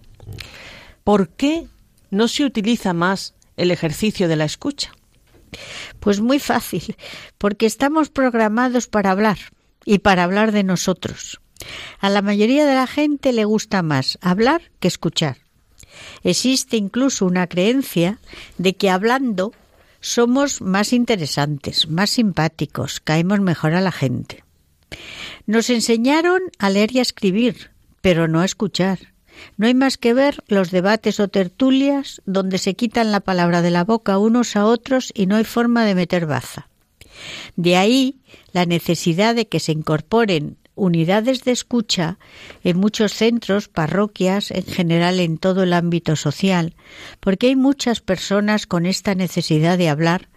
¿Por 1.03 1.29
qué 1.29 1.67
no 2.09 2.27
se 2.27 2.43
utiliza 2.43 2.93
más 2.93 3.35
el 3.55 3.69
ejercicio 3.69 4.27
de 4.27 4.35
la 4.35 4.45
escucha? 4.45 4.93
Pues 5.99 6.21
muy 6.21 6.39
fácil, 6.39 6.95
porque 7.37 7.67
estamos 7.67 8.09
programados 8.09 8.87
para 8.87 9.11
hablar 9.11 9.37
y 9.85 9.99
para 9.99 10.23
hablar 10.23 10.51
de 10.51 10.63
nosotros. 10.63 11.39
A 11.99 12.09
la 12.09 12.23
mayoría 12.23 12.65
de 12.65 12.73
la 12.73 12.87
gente 12.87 13.31
le 13.31 13.45
gusta 13.45 13.83
más 13.83 14.17
hablar 14.21 14.71
que 14.79 14.87
escuchar. 14.87 15.37
Existe 16.23 16.77
incluso 16.77 17.27
una 17.27 17.45
creencia 17.45 18.17
de 18.57 18.73
que 18.73 18.89
hablando 18.89 19.53
somos 19.99 20.61
más 20.61 20.93
interesantes, 20.93 21.87
más 21.87 22.11
simpáticos, 22.11 22.99
caemos 22.99 23.39
mejor 23.39 23.73
a 23.73 23.81
la 23.81 23.91
gente. 23.91 24.43
Nos 25.45 25.69
enseñaron 25.69 26.41
a 26.59 26.69
leer 26.69 26.95
y 26.95 26.99
a 26.99 27.01
escribir, 27.01 27.71
pero 28.01 28.27
no 28.27 28.41
a 28.41 28.45
escuchar. 28.45 28.99
No 29.57 29.67
hay 29.67 29.73
más 29.73 29.97
que 29.97 30.13
ver 30.13 30.43
los 30.47 30.71
debates 30.71 31.19
o 31.19 31.27
tertulias 31.27 32.21
donde 32.25 32.57
se 32.57 32.75
quitan 32.75 33.11
la 33.11 33.19
palabra 33.19 33.61
de 33.61 33.71
la 33.71 33.83
boca 33.83 34.17
unos 34.17 34.55
a 34.55 34.65
otros 34.65 35.11
y 35.13 35.25
no 35.25 35.35
hay 35.35 35.43
forma 35.43 35.85
de 35.85 35.95
meter 35.95 36.25
baza. 36.25 36.69
De 37.55 37.75
ahí 37.77 38.19
la 38.51 38.65
necesidad 38.65 39.35
de 39.35 39.47
que 39.47 39.59
se 39.59 39.71
incorporen 39.71 40.57
unidades 40.77 41.43
de 41.43 41.51
escucha 41.51 42.17
en 42.63 42.77
muchos 42.77 43.13
centros, 43.13 43.67
parroquias, 43.67 44.51
en 44.51 44.63
general 44.63 45.19
en 45.19 45.37
todo 45.37 45.63
el 45.63 45.73
ámbito 45.73 46.15
social, 46.15 46.75
porque 47.19 47.47
hay 47.47 47.55
muchas 47.55 47.99
personas 47.99 48.67
con 48.67 48.85
esta 48.85 49.15
necesidad 49.15 49.77
de 49.77 49.89
hablar, 49.89 50.29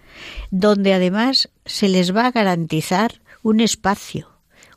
donde 0.50 0.94
además 0.94 1.50
se 1.64 1.88
les 1.88 2.14
va 2.14 2.26
a 2.26 2.32
garantizar 2.32 3.20
un 3.42 3.60
espacio, 3.60 4.28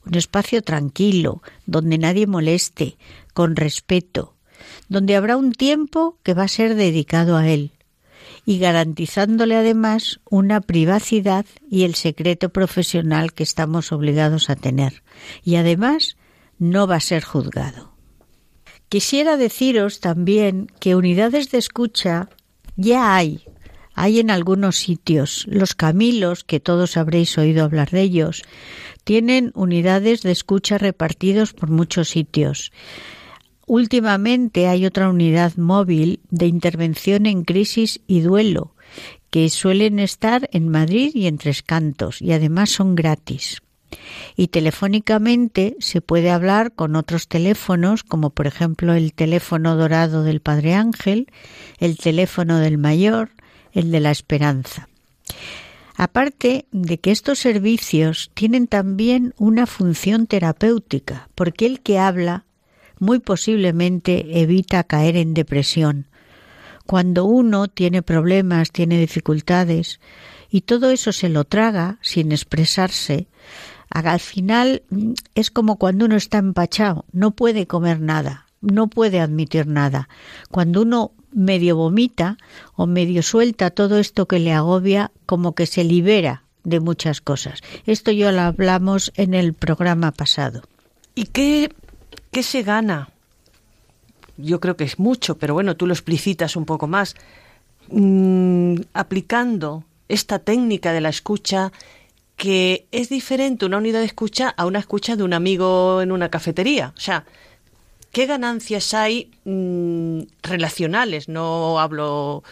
un 0.06 0.16
espacio 0.16 0.62
tranquilo, 0.62 1.42
donde 1.66 1.98
nadie 1.98 2.28
moleste, 2.28 2.98
con 3.34 3.56
respeto, 3.56 4.36
donde 4.90 5.16
habrá 5.16 5.38
un 5.38 5.54
tiempo 5.54 6.18
que 6.24 6.34
va 6.34 6.44
a 6.44 6.48
ser 6.48 6.76
dedicado 6.76 7.36
a 7.38 7.48
él 7.50 7.73
y 8.46 8.60
garantizándole 8.60 9.56
además 9.56 10.20
una 10.30 10.62
privacidad 10.62 11.46
y 11.70 11.84
el 11.84 11.96
secreto 11.96 12.50
profesional 12.50 13.34
que 13.34 13.44
estamos 13.44 13.92
obligados 13.92 14.50
a 14.50 14.56
tener. 14.56 15.04
Y 15.44 15.56
además 15.56 16.18
no 16.60 16.88
va 16.88 16.96
a 16.96 17.02
ser 17.02 17.24
juzgado. 17.24 17.94
Quisiera 18.90 19.38
deciros 19.38 20.02
también 20.02 20.68
que 20.80 20.96
unidades 20.96 21.52
de 21.52 21.58
escucha 21.58 22.30
ya 22.76 23.16
hay. 23.16 23.46
Hay 23.96 24.20
en 24.20 24.30
algunos 24.30 24.78
sitios. 24.78 25.46
Los 25.48 25.76
Camilos, 25.76 26.44
que 26.44 26.60
todos 26.60 26.98
habréis 26.98 27.38
oído 27.38 27.64
hablar 27.64 27.92
de 27.92 28.02
ellos, 28.02 28.44
tienen 29.04 29.52
unidades 29.56 30.22
de 30.22 30.32
escucha 30.32 30.78
repartidos 30.78 31.54
por 31.54 31.70
muchos 31.70 32.10
sitios. 32.10 32.72
Últimamente 33.66 34.68
hay 34.68 34.86
otra 34.86 35.10
unidad 35.10 35.56
móvil 35.56 36.20
de 36.30 36.48
intervención 36.48 37.26
en 37.26 37.44
crisis 37.44 38.02
y 38.08 38.22
duelo 38.22 38.76
que 39.30 39.50
suelen 39.50 39.98
estar 40.00 40.50
en 40.52 40.70
Madrid 40.70 41.12
y 41.16 41.28
en 41.28 41.38
Tres 41.38 41.64
Cantos 41.64 42.22
y 42.22 42.34
además 42.34 42.70
son 42.70 42.94
gratis. 42.94 43.64
Y 44.36 44.50
telefónicamente 44.50 45.76
se 45.80 46.02
puede 46.02 46.30
hablar 46.30 46.74
con 46.74 46.96
otros 46.96 47.28
teléfonos, 47.28 48.04
como 48.04 48.32
por 48.32 48.48
ejemplo 48.48 48.94
el 48.94 49.14
teléfono 49.14 49.76
dorado 49.76 50.24
del 50.24 50.40
Padre 50.40 50.76
Ángel, 50.76 51.32
el 51.80 51.98
teléfono 51.98 52.60
del 52.60 52.78
Mayor, 52.78 53.32
el 53.72 53.92
de 53.92 54.00
la 54.02 54.12
Esperanza. 54.12 54.88
Aparte 55.96 56.66
de 56.72 57.00
que 57.00 57.12
estos 57.12 57.40
servicios 57.40 58.32
tienen 58.34 58.68
también 58.68 59.34
una 59.38 59.68
función 59.68 60.28
terapéutica, 60.28 61.30
porque 61.36 61.66
el 61.66 61.82
que 61.82 62.00
habla 62.00 62.46
muy 63.04 63.20
posiblemente 63.20 64.42
evita 64.42 64.84
caer 64.84 65.18
en 65.18 65.34
depresión. 65.34 66.08
Cuando 66.86 67.26
uno 67.26 67.68
tiene 67.68 68.02
problemas, 68.02 68.72
tiene 68.72 68.98
dificultades, 68.98 70.00
y 70.50 70.62
todo 70.62 70.90
eso 70.90 71.12
se 71.12 71.30
lo 71.30 71.44
traga 71.44 71.98
sin 72.02 72.32
expresarse, 72.32 73.28
al 73.90 74.20
final 74.20 74.84
mm, 74.90 75.14
es 75.36 75.52
como 75.52 75.78
cuando 75.78 76.06
uno 76.06 76.16
está 76.16 76.40
empachado, 76.40 77.06
no 77.12 77.32
puede 77.32 77.68
comer 77.68 78.00
nada, 78.00 78.48
no 78.62 78.88
puede 78.88 79.20
admitir 79.20 79.68
nada. 79.68 80.10
Cuando 80.50 80.82
uno 80.82 81.12
medio 81.32 81.76
vomita 81.76 82.38
o 82.76 82.86
medio 82.86 83.24
suelta 83.24 83.72
todo 83.72 83.98
esto 84.00 84.28
que 84.28 84.40
le 84.40 84.54
agobia, 84.54 85.12
como 85.26 85.54
que 85.54 85.66
se 85.66 85.84
libera 85.84 86.44
de 86.64 86.80
muchas 86.80 87.22
cosas. 87.22 87.62
Esto 87.86 88.12
ya 88.12 88.32
lo 88.32 88.42
hablamos 88.42 89.12
en 89.16 89.34
el 89.34 89.54
programa 89.54 90.12
pasado. 90.12 90.62
¿Y 91.16 91.26
qué 91.26 91.70
¿Qué 92.32 92.44
se 92.44 92.64
gana? 92.64 93.10
Yo 94.38 94.60
creo 94.60 94.76
que 94.76 94.84
es 94.84 95.00
mucho, 95.00 95.38
pero 95.38 95.54
bueno, 95.54 95.76
tú 95.76 95.86
lo 95.86 95.94
explicitas 95.94 96.56
un 96.56 96.66
poco 96.66 96.88
más. 96.88 97.16
Mm, 97.90 98.76
aplicando 98.94 99.84
esta 100.08 100.40
técnica 100.40 100.94
de 100.94 101.02
la 101.02 101.10
escucha 101.10 101.72
que 102.36 102.88
es 102.92 103.10
diferente 103.10 103.66
una 103.66 103.78
unidad 103.78 104.00
de 104.00 104.06
escucha 104.06 104.50
a 104.50 104.66
una 104.66 104.80
escucha 104.80 105.16
de 105.16 105.24
un 105.24 105.34
amigo 105.34 106.02
en 106.02 106.12
una 106.12 106.30
cafetería. 106.30 106.94
O 106.98 107.00
sea, 107.00 107.26
¿qué 108.12 108.26
ganancias 108.26 108.94
hay 108.94 109.32
mm, 109.46 110.22
relacionales? 110.42 111.30
No 111.30 111.80
hablo 111.80 112.44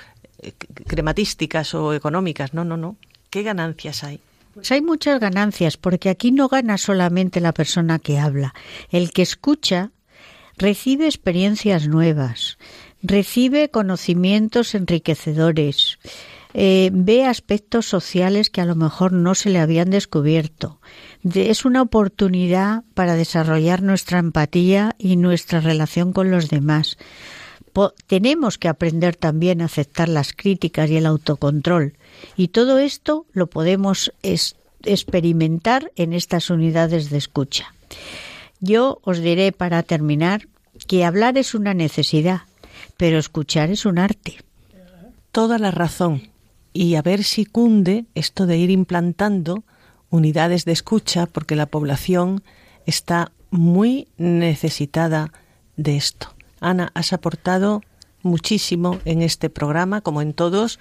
eh, 0.41 0.53
crematísticas 0.87 1.73
o 1.73 1.93
económicas, 1.93 2.53
no, 2.53 2.63
no, 2.63 2.77
no. 2.77 2.95
¿Qué 3.29 3.43
ganancias 3.43 4.03
hay? 4.03 4.19
Pues 4.53 4.71
hay 4.71 4.81
muchas 4.81 5.19
ganancias, 5.19 5.77
porque 5.77 6.09
aquí 6.09 6.31
no 6.31 6.49
gana 6.49 6.77
solamente 6.77 7.39
la 7.39 7.53
persona 7.53 7.99
que 7.99 8.19
habla. 8.19 8.53
El 8.89 9.11
que 9.11 9.21
escucha 9.21 9.91
recibe 10.57 11.05
experiencias 11.05 11.87
nuevas, 11.87 12.57
recibe 13.01 13.69
conocimientos 13.69 14.75
enriquecedores, 14.75 15.99
eh, 16.53 16.89
ve 16.91 17.25
aspectos 17.25 17.85
sociales 17.85 18.49
que 18.49 18.61
a 18.61 18.65
lo 18.65 18.75
mejor 18.75 19.13
no 19.13 19.35
se 19.35 19.49
le 19.49 19.59
habían 19.59 19.89
descubierto. 19.89 20.81
es 21.23 21.65
una 21.65 21.81
oportunidad 21.81 22.83
para 22.93 23.15
desarrollar 23.15 23.81
nuestra 23.81 24.19
empatía 24.19 24.95
y 24.97 25.15
nuestra 25.15 25.61
relación 25.61 26.11
con 26.11 26.29
los 26.29 26.49
demás. 26.49 26.97
Tenemos 28.07 28.57
que 28.57 28.67
aprender 28.67 29.15
también 29.15 29.61
a 29.61 29.65
aceptar 29.65 30.09
las 30.09 30.33
críticas 30.33 30.89
y 30.89 30.97
el 30.97 31.05
autocontrol 31.05 31.93
y 32.35 32.49
todo 32.49 32.79
esto 32.79 33.25
lo 33.33 33.47
podemos 33.47 34.13
experimentar 34.83 35.91
en 35.95 36.13
estas 36.13 36.49
unidades 36.49 37.09
de 37.09 37.17
escucha. 37.17 37.73
Yo 38.59 38.99
os 39.03 39.19
diré 39.19 39.51
para 39.51 39.83
terminar 39.83 40.47
que 40.87 41.05
hablar 41.05 41.37
es 41.37 41.55
una 41.55 41.73
necesidad, 41.73 42.41
pero 42.97 43.17
escuchar 43.17 43.69
es 43.71 43.85
un 43.85 43.97
arte. 43.97 44.37
Toda 45.31 45.57
la 45.57 45.71
razón. 45.71 46.29
Y 46.73 46.95
a 46.95 47.01
ver 47.01 47.23
si 47.23 47.45
cunde 47.45 48.05
esto 48.15 48.45
de 48.45 48.57
ir 48.57 48.69
implantando 48.69 49.63
unidades 50.09 50.65
de 50.65 50.71
escucha, 50.73 51.25
porque 51.25 51.55
la 51.55 51.65
población 51.65 52.43
está 52.85 53.31
muy 53.49 54.07
necesitada 54.17 55.31
de 55.75 55.97
esto. 55.97 56.33
Ana, 56.61 56.91
has 56.93 57.11
aportado 57.11 57.81
muchísimo 58.21 58.99
en 59.03 59.21
este 59.21 59.49
programa, 59.49 59.99
como 60.01 60.21
en 60.21 60.33
todos, 60.33 60.79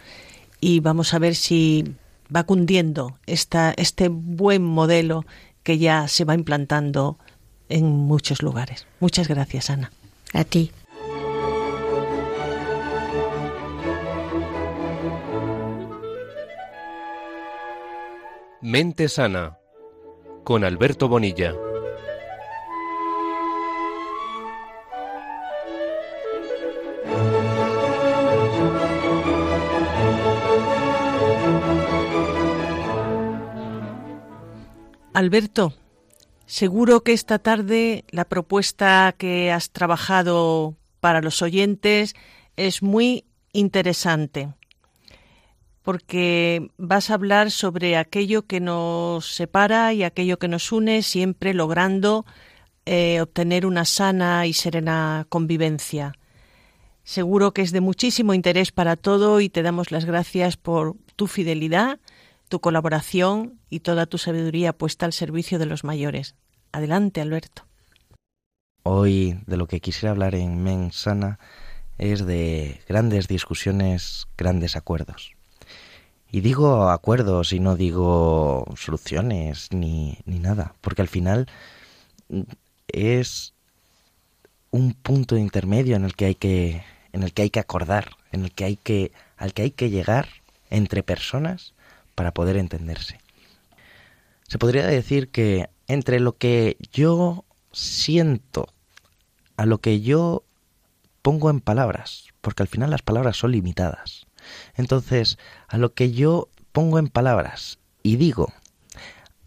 y 0.61 0.81
vamos 0.81 1.15
a 1.15 1.19
ver 1.19 1.35
si 1.35 1.97
va 2.35 2.45
cundiendo 2.45 3.19
esta, 3.27 3.73
este 3.77 4.09
buen 4.09 4.63
modelo 4.63 5.25
que 5.63 5.79
ya 5.79 6.07
se 6.07 6.25
va 6.25 6.35
implantando 6.35 7.19
en 7.69 7.87
muchos 7.87 8.43
lugares. 8.43 8.87
Muchas 9.01 9.27
gracias, 9.27 9.71
Ana. 9.71 9.91
A 10.33 10.45
ti. 10.45 10.71
Mente 18.61 19.09
Sana 19.09 19.57
con 20.45 20.65
Alberto 20.65 21.09
Bonilla. 21.09 21.55
Alberto, 35.21 35.75
seguro 36.47 37.03
que 37.03 37.13
esta 37.13 37.39
tarde 37.39 38.07
la 38.09 38.25
propuesta 38.25 39.15
que 39.19 39.53
has 39.53 39.71
trabajado 39.71 40.77
para 41.01 41.21
los 41.21 41.43
oyentes 41.43 42.15
es 42.57 42.83
muy 42.83 43.27
interesante 43.53 44.49
porque 45.83 46.71
vas 46.79 47.11
a 47.11 47.15
hablar 47.15 47.51
sobre 47.51 47.99
aquello 47.99 48.47
que 48.47 48.61
nos 48.61 49.35
separa 49.35 49.93
y 49.93 50.05
aquello 50.05 50.39
que 50.39 50.49
nos 50.49 50.73
une, 50.73 51.03
siempre 51.03 51.53
logrando 51.53 52.25
eh, 52.87 53.21
obtener 53.21 53.67
una 53.67 53.85
sana 53.85 54.47
y 54.47 54.55
serena 54.55 55.27
convivencia. 55.29 56.15
Seguro 57.05 57.53
que 57.53 57.61
es 57.61 57.73
de 57.73 57.83
muchísimo 57.83 58.33
interés 58.33 58.73
para 58.73 58.97
todo 58.97 59.43
y 59.43 59.51
te 59.51 59.63
damos 59.63 59.91
las 59.91 60.07
gracias 60.07 60.57
por 60.57 60.97
tu 61.17 61.27
fidelidad 61.27 62.01
tu 62.51 62.61
colaboración 62.61 63.61
y 63.71 63.81
toda 63.81 64.07
tu 64.07 64.19
sabiduría 64.19 64.75
puesta 64.75 65.07
al 65.07 65.15
servicio 65.15 65.59
de 65.59 65.67
los 65.67 65.85
mayores. 65.85 66.35
Adelante, 66.73 67.23
Alberto. 67.23 67.65
Hoy 68.83 69.41
de 69.47 69.57
lo 69.57 69.67
que 69.67 69.81
quisiera 69.81 70.11
hablar 70.11 70.35
en 70.35 70.63
Mensana 70.63 71.39
es 71.97 72.27
de 72.27 72.81
grandes 72.89 73.29
discusiones, 73.29 74.27
grandes 74.37 74.75
acuerdos. 74.75 75.33
Y 76.33 76.41
digo 76.41 76.91
acuerdos 76.91 77.53
y 77.53 77.61
no 77.61 77.77
digo 77.77 78.67
soluciones 78.77 79.69
ni, 79.71 80.19
ni 80.25 80.41
nada, 80.41 80.75
porque 80.81 81.03
al 81.03 81.09
final 81.09 81.47
es 82.89 83.55
un 84.71 84.95
punto 84.95 85.37
intermedio 85.37 85.95
en 85.97 86.05
el 86.05 86.17
que 86.17 86.27
hay 86.27 86.35
que 86.35 86.83
en 87.13 87.23
el 87.23 87.33
que 87.33 87.43
hay 87.43 87.51
que 87.51 87.61
acordar, 87.61 88.11
en 88.33 88.45
el 88.45 88.53
que 88.53 88.65
hay 88.65 88.77
que 88.77 89.13
al 89.37 89.53
que 89.53 89.63
hay 89.63 89.71
que 89.71 89.91
llegar 89.91 90.29
entre 90.71 91.03
personas 91.03 91.75
para 92.15 92.33
poder 92.33 92.57
entenderse. 92.57 93.21
Se 94.49 94.59
podría 94.59 94.87
decir 94.87 95.31
que 95.31 95.69
entre 95.87 96.21
lo 96.21 96.37
que 96.37 96.77
yo 96.93 97.45
siento 97.73 98.69
a 99.57 99.67
lo 99.67 99.79
que 99.79 100.01
yo 100.01 100.45
pongo 101.23 101.51
en 101.51 101.61
palabras, 101.61 102.29
porque 102.41 102.63
al 102.63 102.69
final 102.69 102.91
las 102.91 103.03
palabras 103.03 103.37
son 103.37 103.53
limitadas. 103.53 104.27
Entonces, 104.75 105.39
a 105.69 105.77
lo 105.77 105.93
que 105.93 106.13
yo 106.13 106.49
pongo 106.73 106.99
en 106.99 107.09
palabras 107.09 107.79
y 108.03 108.17
digo, 108.17 108.53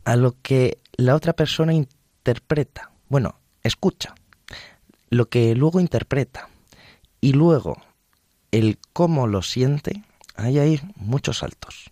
a 0.06 0.16
lo 0.16 0.36
que 0.42 0.78
la 0.96 1.16
otra 1.16 1.34
persona 1.34 1.74
interpreta, 1.74 2.92
bueno, 3.10 3.36
escucha, 3.64 4.14
lo 5.10 5.30
que 5.30 5.56
luego 5.56 5.80
interpreta 5.80 6.50
y 7.22 7.34
luego 7.34 7.82
el 8.52 8.78
cómo 8.94 9.28
lo 9.28 9.42
siente, 9.42 10.04
ahí 10.36 10.60
hay 10.60 10.82
muchos 10.96 11.40
saltos. 11.40 11.92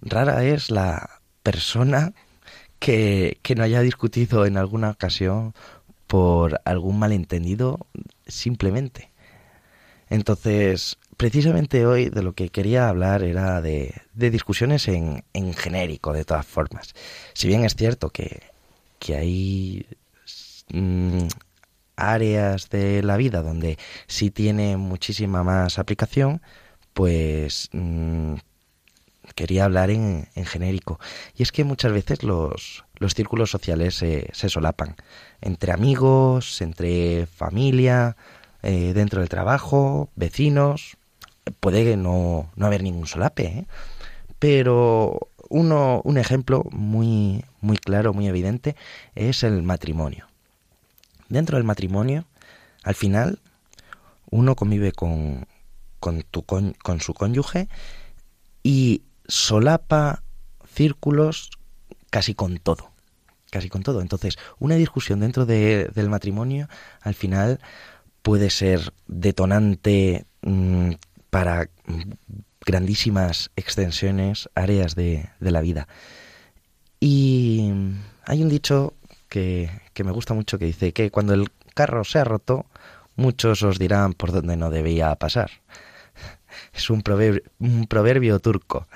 Rara 0.00 0.44
es 0.44 0.70
la 0.70 1.20
persona 1.42 2.12
que, 2.78 3.38
que 3.42 3.54
no 3.54 3.64
haya 3.64 3.80
discutido 3.80 4.46
en 4.46 4.56
alguna 4.56 4.90
ocasión 4.90 5.54
por 6.06 6.60
algún 6.64 6.98
malentendido 6.98 7.78
simplemente. 8.26 9.10
Entonces, 10.08 10.98
precisamente 11.16 11.86
hoy 11.86 12.10
de 12.10 12.22
lo 12.22 12.34
que 12.34 12.48
quería 12.50 12.88
hablar 12.88 13.22
era 13.22 13.60
de, 13.60 13.94
de 14.14 14.30
discusiones 14.30 14.86
en, 14.88 15.24
en, 15.32 15.54
genérico, 15.54 16.12
de 16.12 16.24
todas 16.24 16.46
formas. 16.46 16.94
Si 17.32 17.48
bien 17.48 17.64
es 17.64 17.74
cierto 17.74 18.10
que, 18.10 18.42
que 18.98 19.16
hay 19.16 19.86
mm, 20.72 21.26
áreas 21.96 22.68
de 22.70 23.02
la 23.02 23.16
vida 23.16 23.42
donde 23.42 23.78
sí 24.06 24.30
tiene 24.30 24.76
muchísima 24.76 25.42
más 25.42 25.78
aplicación, 25.78 26.40
pues 26.92 27.68
mm, 27.72 28.34
quería 29.34 29.64
hablar 29.64 29.90
en, 29.90 30.28
en, 30.34 30.44
genérico. 30.44 30.98
Y 31.36 31.42
es 31.42 31.52
que 31.52 31.64
muchas 31.64 31.92
veces 31.92 32.22
los, 32.22 32.84
los 32.98 33.14
círculos 33.14 33.50
sociales 33.50 33.94
se, 33.94 34.48
solapan. 34.48 34.96
Entre 35.40 35.72
amigos, 35.72 36.60
entre 36.62 37.26
familia, 37.26 38.16
eh, 38.62 38.92
dentro 38.94 39.20
del 39.20 39.28
trabajo, 39.28 40.10
vecinos. 40.16 40.96
Puede 41.60 41.96
no, 41.96 42.50
no 42.56 42.66
haber 42.66 42.82
ningún 42.82 43.06
solape, 43.06 43.44
¿eh? 43.44 43.66
pero 44.38 45.28
uno, 45.48 46.00
un 46.04 46.18
ejemplo 46.18 46.64
muy, 46.72 47.44
muy 47.60 47.76
claro, 47.76 48.12
muy 48.12 48.26
evidente, 48.26 48.74
es 49.14 49.44
el 49.44 49.62
matrimonio. 49.62 50.26
Dentro 51.28 51.56
del 51.56 51.64
matrimonio, 51.64 52.24
al 52.82 52.94
final, 52.94 53.38
uno 54.30 54.56
convive 54.56 54.92
con, 54.92 55.46
con, 56.00 56.22
tu, 56.22 56.42
con, 56.42 56.74
con 56.82 57.00
su 57.00 57.14
cónyuge 57.14 57.68
y 58.62 59.02
solapa 59.28 60.22
círculos 60.72 61.50
casi 62.10 62.34
con 62.34 62.58
todo. 62.58 62.90
Casi 63.50 63.68
con 63.68 63.82
todo. 63.82 64.00
Entonces, 64.00 64.38
una 64.58 64.74
discusión 64.74 65.20
dentro 65.20 65.46
de, 65.46 65.90
del 65.94 66.08
matrimonio, 66.08 66.68
al 67.00 67.14
final, 67.14 67.60
puede 68.22 68.50
ser 68.50 68.92
detonante 69.06 70.26
mmm, 70.42 70.92
para 71.30 71.70
grandísimas 72.64 73.50
extensiones, 73.54 74.50
áreas 74.54 74.94
de, 74.94 75.28
de, 75.38 75.50
la 75.50 75.60
vida. 75.60 75.86
Y 76.98 77.70
hay 78.24 78.42
un 78.42 78.48
dicho 78.48 78.94
que, 79.28 79.70
que 79.94 80.04
me 80.04 80.10
gusta 80.10 80.34
mucho 80.34 80.58
que 80.58 80.64
dice 80.64 80.92
que 80.92 81.10
cuando 81.10 81.34
el 81.34 81.48
carro 81.74 82.02
se 82.04 82.18
ha 82.18 82.24
roto, 82.24 82.66
muchos 83.14 83.62
os 83.62 83.78
dirán 83.78 84.12
por 84.14 84.32
dónde 84.32 84.56
no 84.56 84.70
debía 84.70 85.14
pasar. 85.14 85.50
Es 86.72 86.90
un 86.90 87.02
proverbio, 87.02 87.42
un 87.58 87.86
proverbio 87.86 88.40
turco. 88.40 88.88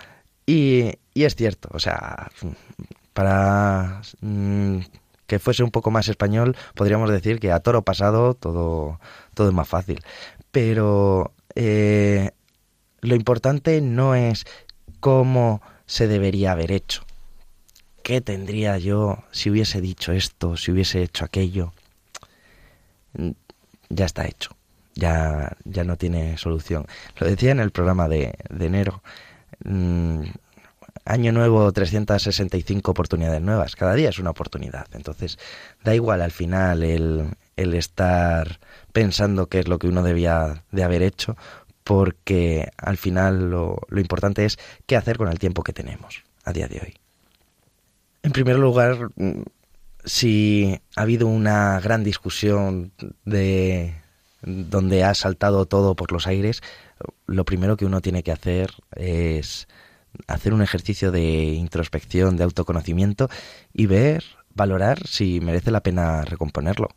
Y, 0.50 0.98
es 1.14 1.36
cierto, 1.36 1.68
o 1.72 1.78
sea, 1.78 2.28
para 3.12 4.02
mmm, 4.20 4.78
que 5.28 5.38
fuese 5.38 5.62
un 5.62 5.70
poco 5.70 5.92
más 5.92 6.08
español, 6.08 6.56
podríamos 6.74 7.08
decir 7.08 7.38
que 7.38 7.52
a 7.52 7.60
toro 7.60 7.82
pasado 7.82 8.34
todo, 8.34 8.98
todo 9.34 9.48
es 9.48 9.54
más 9.54 9.68
fácil. 9.68 10.02
Pero 10.50 11.32
eh, 11.54 12.32
lo 13.00 13.14
importante 13.14 13.80
no 13.80 14.16
es 14.16 14.44
cómo 14.98 15.62
se 15.86 16.08
debería 16.08 16.50
haber 16.50 16.72
hecho. 16.72 17.04
¿Qué 18.02 18.20
tendría 18.20 18.76
yo 18.78 19.18
si 19.30 19.50
hubiese 19.50 19.80
dicho 19.80 20.10
esto, 20.10 20.56
si 20.56 20.72
hubiese 20.72 21.00
hecho 21.00 21.24
aquello? 21.24 21.72
Ya 23.88 24.06
está 24.06 24.26
hecho. 24.26 24.56
Ya, 24.96 25.56
ya 25.64 25.84
no 25.84 25.96
tiene 25.96 26.38
solución. 26.38 26.86
Lo 27.18 27.28
decía 27.28 27.52
en 27.52 27.60
el 27.60 27.70
programa 27.70 28.08
de, 28.08 28.34
de 28.48 28.66
enero. 28.66 29.00
Mm, 29.64 30.22
año 31.04 31.32
nuevo, 31.32 31.70
365 31.72 32.90
oportunidades 32.90 33.42
nuevas. 33.42 33.76
Cada 33.76 33.94
día 33.94 34.08
es 34.10 34.18
una 34.18 34.30
oportunidad. 34.30 34.86
Entonces, 34.92 35.38
da 35.82 35.94
igual 35.94 36.22
al 36.22 36.30
final 36.30 36.82
el, 36.82 37.34
el 37.56 37.74
estar 37.74 38.60
pensando 38.92 39.48
qué 39.48 39.60
es 39.60 39.68
lo 39.68 39.78
que 39.78 39.88
uno 39.88 40.02
debía 40.02 40.64
de 40.70 40.84
haber 40.84 41.02
hecho, 41.02 41.36
porque 41.84 42.70
al 42.76 42.96
final 42.96 43.50
lo, 43.50 43.80
lo 43.88 44.00
importante 44.00 44.44
es 44.44 44.58
qué 44.86 44.96
hacer 44.96 45.16
con 45.16 45.28
el 45.28 45.38
tiempo 45.38 45.62
que 45.62 45.72
tenemos 45.72 46.22
a 46.44 46.52
día 46.52 46.68
de 46.68 46.80
hoy. 46.80 46.94
En 48.22 48.32
primer 48.32 48.58
lugar, 48.58 49.08
si 50.04 50.78
ha 50.94 51.02
habido 51.02 51.26
una 51.26 51.80
gran 51.80 52.04
discusión 52.04 52.92
de 53.24 53.94
donde 54.42 55.04
ha 55.04 55.14
saltado 55.14 55.66
todo 55.66 55.94
por 55.94 56.12
los 56.12 56.26
aires, 56.26 56.62
lo 57.26 57.44
primero 57.44 57.76
que 57.76 57.84
uno 57.86 58.00
tiene 58.00 58.22
que 58.22 58.32
hacer 58.32 58.72
es 58.96 59.68
hacer 60.26 60.54
un 60.54 60.62
ejercicio 60.62 61.12
de 61.12 61.44
introspección, 61.44 62.36
de 62.36 62.44
autoconocimiento 62.44 63.28
y 63.72 63.86
ver, 63.86 64.24
valorar 64.54 65.06
si 65.06 65.40
merece 65.40 65.70
la 65.70 65.82
pena 65.82 66.24
recomponerlo. 66.24 66.88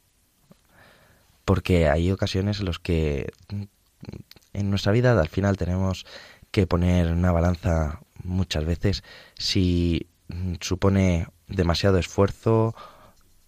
Porque 1.46 1.90
hay 1.90 2.12
ocasiones 2.12 2.60
en 2.60 2.66
las 2.66 2.80
que 2.80 3.32
en 4.54 4.70
nuestra 4.70 4.92
vida 4.92 5.20
al 5.20 5.28
final 5.28 5.58
tenemos 5.58 6.06
que 6.52 6.68
poner 6.68 7.12
una 7.12 7.32
balanza 7.32 8.00
muchas 8.24 8.66
veces 8.66 9.04
si 9.38 10.08
supone 10.62 11.28
demasiado 11.48 11.98
esfuerzo 11.98 12.76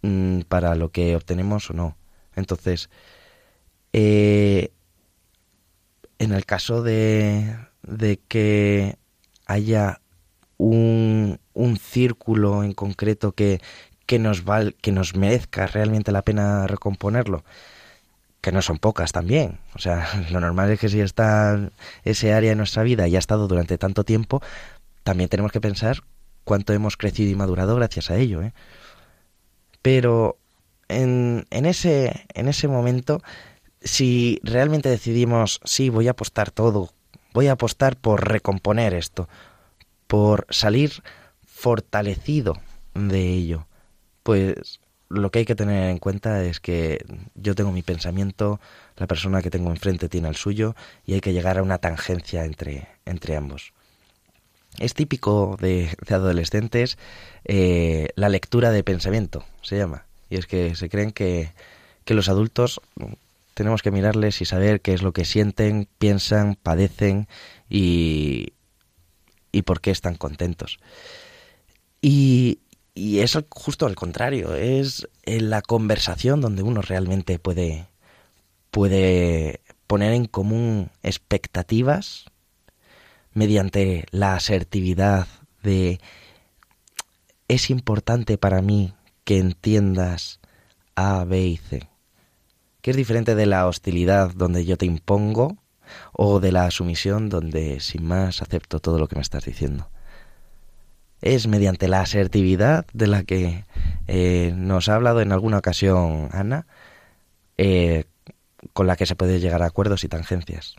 mm, 0.01 0.41
para 0.41 0.75
lo 0.75 0.89
que 0.89 1.15
obtenemos 1.15 1.69
o 1.69 1.73
no. 1.73 1.97
Entonces, 2.35 2.89
eh, 3.97 4.71
en 6.19 6.33
el 6.33 6.45
caso 6.45 6.83
de, 6.83 7.55
de 7.81 8.19
que 8.27 8.97
haya 9.45 10.01
un, 10.57 11.39
un 11.53 11.77
círculo 11.77 12.65
en 12.65 12.73
concreto 12.73 13.31
que, 13.31 13.61
que, 14.05 14.19
nos 14.19 14.43
val, 14.43 14.75
que 14.81 14.91
nos 14.91 15.15
merezca 15.15 15.65
realmente 15.67 16.11
la 16.11 16.23
pena 16.23 16.67
recomponerlo, 16.67 17.45
que 18.41 18.51
no 18.51 18.61
son 18.61 18.79
pocas 18.79 19.13
también. 19.13 19.59
O 19.75 19.79
sea, 19.79 20.09
lo 20.29 20.41
normal 20.41 20.71
es 20.71 20.79
que 20.81 20.89
si 20.89 20.99
está 20.99 21.71
ese 22.03 22.33
área 22.33 22.49
de 22.49 22.57
nuestra 22.57 22.83
vida 22.83 23.07
y 23.07 23.15
ha 23.15 23.19
estado 23.19 23.47
durante 23.47 23.77
tanto 23.77 24.03
tiempo, 24.03 24.41
también 25.03 25.29
tenemos 25.29 25.53
que 25.53 25.61
pensar 25.61 26.03
cuánto 26.43 26.73
hemos 26.73 26.97
crecido 26.97 27.31
y 27.31 27.35
madurado 27.35 27.77
gracias 27.77 28.11
a 28.11 28.17
ello. 28.17 28.43
¿eh? 28.43 28.53
Pero 29.81 30.37
en, 30.89 31.47
en, 31.49 31.65
ese, 31.65 32.25
en 32.33 32.49
ese 32.49 32.67
momento, 32.67 33.21
si 33.85 34.41
realmente 34.43 34.89
decidimos, 34.89 35.61
sí, 35.63 35.89
voy 35.89 36.09
a 36.09 36.11
apostar 36.11 36.51
todo 36.51 36.91
Voy 37.35 37.47
a 37.47 37.51
apostar 37.51 37.97
por 37.97 38.29
recomponer 38.29 38.93
esto, 38.93 39.27
por 40.07 40.47
salir 40.49 41.03
fortalecido 41.45 42.61
de 42.93 43.27
ello. 43.27 43.67
Pues 44.23 44.79
lo 45.09 45.31
que 45.31 45.39
hay 45.39 45.45
que 45.45 45.53
tener 45.53 45.89
en 45.89 45.97
cuenta 45.97 46.45
es 46.45 46.61
que 46.61 47.03
yo 47.35 47.53
tengo 47.53 47.73
mi 47.73 47.81
pensamiento, 47.81 48.61
la 48.95 49.07
persona 49.07 49.41
que 49.41 49.49
tengo 49.49 49.69
enfrente 49.69 50.07
tiene 50.07 50.29
el 50.29 50.37
suyo 50.37 50.77
y 51.05 51.15
hay 51.15 51.19
que 51.19 51.33
llegar 51.33 51.57
a 51.57 51.63
una 51.63 51.77
tangencia 51.77 52.45
entre, 52.45 52.87
entre 53.03 53.35
ambos. 53.35 53.73
Es 54.79 54.93
típico 54.93 55.57
de, 55.59 55.89
de 56.07 56.15
adolescentes 56.15 56.97
eh, 57.43 58.07
la 58.15 58.29
lectura 58.29 58.71
de 58.71 58.85
pensamiento, 58.85 59.43
se 59.61 59.77
llama. 59.77 60.05
Y 60.29 60.37
es 60.37 60.47
que 60.47 60.73
se 60.75 60.87
creen 60.87 61.11
que, 61.11 61.51
que 62.05 62.13
los 62.13 62.29
adultos 62.29 62.79
tenemos 63.55 63.81
que 63.81 63.89
mirarles 63.89 64.41
y 64.41 64.45
saber 64.45 64.81
qué 64.81 64.93
es 64.93 65.01
lo 65.01 65.13
que 65.13 65.25
sienten, 65.25 65.87
piensan, 65.97 66.55
padecen 66.61 67.27
y, 67.67 68.53
y 69.51 69.63
por 69.63 69.81
qué 69.81 69.89
están 69.89 70.15
contentos. 70.15 70.77
Y, 72.01 72.59
y 72.93 73.19
es 73.19 73.37
justo 73.49 73.87
al 73.87 73.95
contrario, 73.95 74.53
es 74.53 75.07
en 75.23 75.49
la 75.49 75.61
conversación 75.61 76.41
donde 76.41 76.63
uno 76.63 76.81
realmente 76.81 77.39
puede, 77.39 77.87
puede 78.71 79.61
poner 79.87 80.13
en 80.13 80.25
común 80.25 80.91
expectativas 81.01 82.25
mediante 83.33 84.05
la 84.11 84.35
asertividad 84.35 85.27
de 85.63 85.99
es 87.47 87.69
importante 87.69 88.37
para 88.37 88.61
mí 88.61 88.93
que 89.23 89.37
entiendas 89.37 90.39
A, 90.95 91.23
B 91.23 91.45
y 91.45 91.57
C, 91.57 91.87
que 92.85 92.91
es 92.91 92.97
diferente 92.97 93.33
de 93.33 93.47
la 93.47 93.65
hostilidad 93.65 94.29
donde 94.35 94.63
yo 94.63 94.77
te 94.77 94.85
impongo 94.85 95.57
o 96.13 96.39
de 96.39 96.51
la 96.51 96.69
sumisión 96.69 97.29
donde 97.29 97.79
sin 97.79 98.05
más 98.05 98.43
acepto 98.43 98.79
todo 98.79 98.99
lo 98.99 99.07
que 99.07 99.15
me 99.15 99.23
estás 99.23 99.43
diciendo. 99.43 99.89
Es 101.19 101.47
mediante 101.47 101.87
la 101.87 102.01
asertividad 102.01 102.85
de 102.93 103.07
la 103.07 103.23
que 103.23 103.65
eh, 104.05 104.53
nos 104.55 104.87
ha 104.87 104.93
hablado 104.93 105.21
en 105.21 105.31
alguna 105.31 105.57
ocasión 105.57 106.29
Ana, 106.31 106.67
eh, 107.57 108.03
con 108.73 108.85
la 108.85 108.97
que 108.97 109.07
se 109.07 109.15
puede 109.15 109.39
llegar 109.39 109.63
a 109.63 109.65
acuerdos 109.65 110.03
y 110.03 110.07
tangencias. 110.07 110.75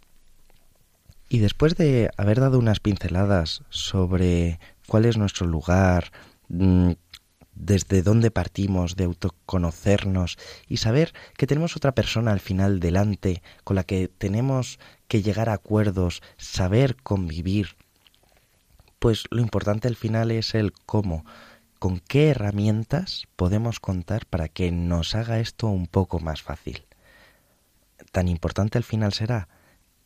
Y 1.28 1.40
después 1.40 1.74
de 1.74 2.12
haber 2.16 2.38
dado 2.38 2.60
unas 2.60 2.78
pinceladas 2.78 3.64
sobre 3.68 4.60
cuál 4.86 5.06
es 5.06 5.16
nuestro 5.16 5.48
lugar, 5.48 6.12
mm, 6.50 6.92
desde 7.56 8.02
dónde 8.02 8.30
partimos, 8.30 8.96
de 8.96 9.04
autoconocernos 9.04 10.38
y 10.68 10.76
saber 10.76 11.12
que 11.36 11.46
tenemos 11.46 11.76
otra 11.76 11.92
persona 11.92 12.32
al 12.32 12.40
final 12.40 12.78
delante 12.78 13.42
con 13.64 13.76
la 13.76 13.84
que 13.84 14.08
tenemos 14.08 14.78
que 15.08 15.22
llegar 15.22 15.48
a 15.48 15.54
acuerdos, 15.54 16.22
saber 16.36 16.96
convivir, 16.96 17.76
pues 18.98 19.24
lo 19.30 19.40
importante 19.40 19.88
al 19.88 19.96
final 19.96 20.30
es 20.30 20.54
el 20.54 20.72
cómo, 20.72 21.24
con 21.78 22.00
qué 22.00 22.28
herramientas 22.28 23.24
podemos 23.36 23.80
contar 23.80 24.26
para 24.26 24.48
que 24.48 24.70
nos 24.70 25.14
haga 25.14 25.40
esto 25.40 25.68
un 25.68 25.86
poco 25.86 26.20
más 26.20 26.42
fácil. 26.42 26.84
Tan 28.12 28.28
importante 28.28 28.78
al 28.78 28.84
final 28.84 29.12
será 29.12 29.48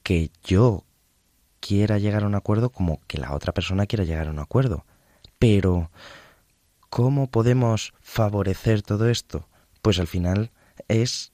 que 0.03 0.31
yo 0.45 0.85
quiera 1.61 1.99
llegar 1.99 2.25
a 2.25 2.27
un 2.27 2.35
acuerdo 2.35 2.71
como 2.71 3.01
que 3.07 3.19
la 3.19 3.35
otra 3.35 3.53
persona 3.53 3.87
quiera 3.87 4.05
llegar 4.05 4.29
a 4.29 4.31
un 4.31 4.39
acuerdo. 4.39 4.85
Pero, 5.39 5.91
¿cómo 6.91 7.29
podemos 7.31 7.95
favorecer 8.01 8.83
todo 8.83 9.09
esto? 9.09 9.49
Pues 9.81 9.99
al 9.99 10.07
final 10.07 10.51
es, 10.89 11.33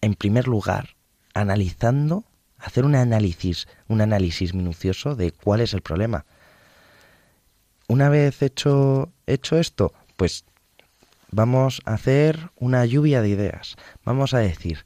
en 0.00 0.14
primer 0.14 0.46
lugar, 0.46 0.96
analizando, 1.34 2.24
hacer 2.58 2.84
un 2.84 2.94
análisis, 2.94 3.66
un 3.88 4.00
análisis 4.00 4.54
minucioso 4.54 5.16
de 5.16 5.32
cuál 5.32 5.60
es 5.60 5.74
el 5.74 5.80
problema. 5.80 6.26
Una 7.88 8.10
vez 8.10 8.42
hecho, 8.42 9.10
hecho 9.26 9.58
esto, 9.58 9.92
pues 10.16 10.44
vamos 11.30 11.80
a 11.86 11.94
hacer 11.94 12.50
una 12.56 12.84
lluvia 12.84 13.22
de 13.22 13.30
ideas. 13.30 13.76
Vamos 14.04 14.34
a 14.34 14.38
decir, 14.38 14.84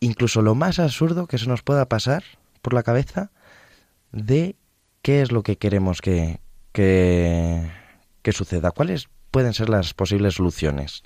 incluso 0.00 0.42
lo 0.42 0.54
más 0.54 0.78
absurdo 0.78 1.26
que 1.26 1.38
se 1.38 1.46
nos 1.46 1.62
pueda 1.62 1.88
pasar 1.88 2.24
por 2.60 2.74
la 2.74 2.82
cabeza 2.82 3.30
de 4.10 4.56
qué 5.02 5.22
es 5.22 5.30
lo 5.30 5.42
que 5.42 5.58
queremos 5.58 6.00
que, 6.00 6.40
que, 6.72 7.70
que 8.24 8.32
suceda, 8.32 8.72
cuáles 8.72 9.08
pueden 9.30 9.54
ser 9.54 9.68
las 9.68 9.94
posibles 9.94 10.34
soluciones. 10.34 11.04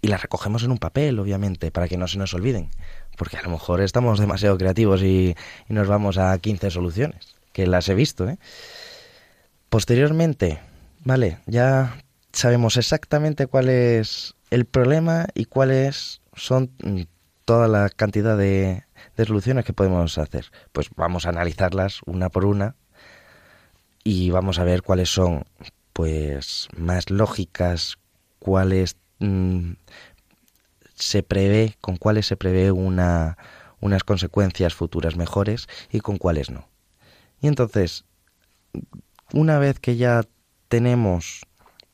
Y 0.00 0.06
las 0.06 0.22
recogemos 0.22 0.62
en 0.62 0.70
un 0.70 0.78
papel, 0.78 1.18
obviamente, 1.18 1.72
para 1.72 1.88
que 1.88 1.96
no 1.96 2.06
se 2.06 2.18
nos 2.18 2.32
olviden, 2.34 2.70
porque 3.16 3.38
a 3.38 3.42
lo 3.42 3.50
mejor 3.50 3.80
estamos 3.80 4.20
demasiado 4.20 4.56
creativos 4.56 5.02
y, 5.02 5.34
y 5.68 5.72
nos 5.74 5.88
vamos 5.88 6.18
a 6.18 6.38
15 6.38 6.70
soluciones, 6.70 7.34
que 7.52 7.66
las 7.66 7.88
he 7.88 7.94
visto. 7.94 8.28
¿eh? 8.28 8.38
Posteriormente, 9.68 10.60
vale, 11.02 11.38
ya 11.46 11.96
sabemos 12.32 12.76
exactamente 12.76 13.48
cuál 13.48 13.68
es 13.68 14.34
el 14.50 14.66
problema 14.66 15.26
y 15.34 15.46
cuáles 15.46 16.20
son 16.34 16.70
toda 17.46 17.68
la 17.68 17.88
cantidad 17.88 18.36
de, 18.36 18.84
soluciones 19.16 19.64
que 19.64 19.72
podemos 19.72 20.18
hacer. 20.18 20.46
Pues 20.72 20.90
vamos 20.94 21.24
a 21.24 21.30
analizarlas 21.30 22.00
una 22.04 22.28
por 22.28 22.44
una 22.44 22.76
y 24.04 24.30
vamos 24.30 24.58
a 24.58 24.64
ver 24.64 24.82
cuáles 24.82 25.10
son 25.10 25.44
pues 25.96 26.68
más 26.76 27.08
lógicas, 27.08 27.96
cuáles 28.38 28.96
mm, 29.18 29.72
se 30.94 31.22
prevé, 31.22 31.78
con 31.80 31.96
cuáles 31.96 32.26
se 32.26 32.36
prevé 32.36 32.70
una, 32.70 33.38
unas 33.80 34.04
consecuencias 34.04 34.74
futuras 34.74 35.16
mejores 35.16 35.68
y 35.90 36.00
con 36.00 36.18
cuáles 36.18 36.50
no. 36.50 36.68
Y 37.40 37.48
entonces, 37.48 38.04
una 39.32 39.58
vez 39.58 39.80
que 39.80 39.96
ya 39.96 40.24
tenemos 40.68 41.46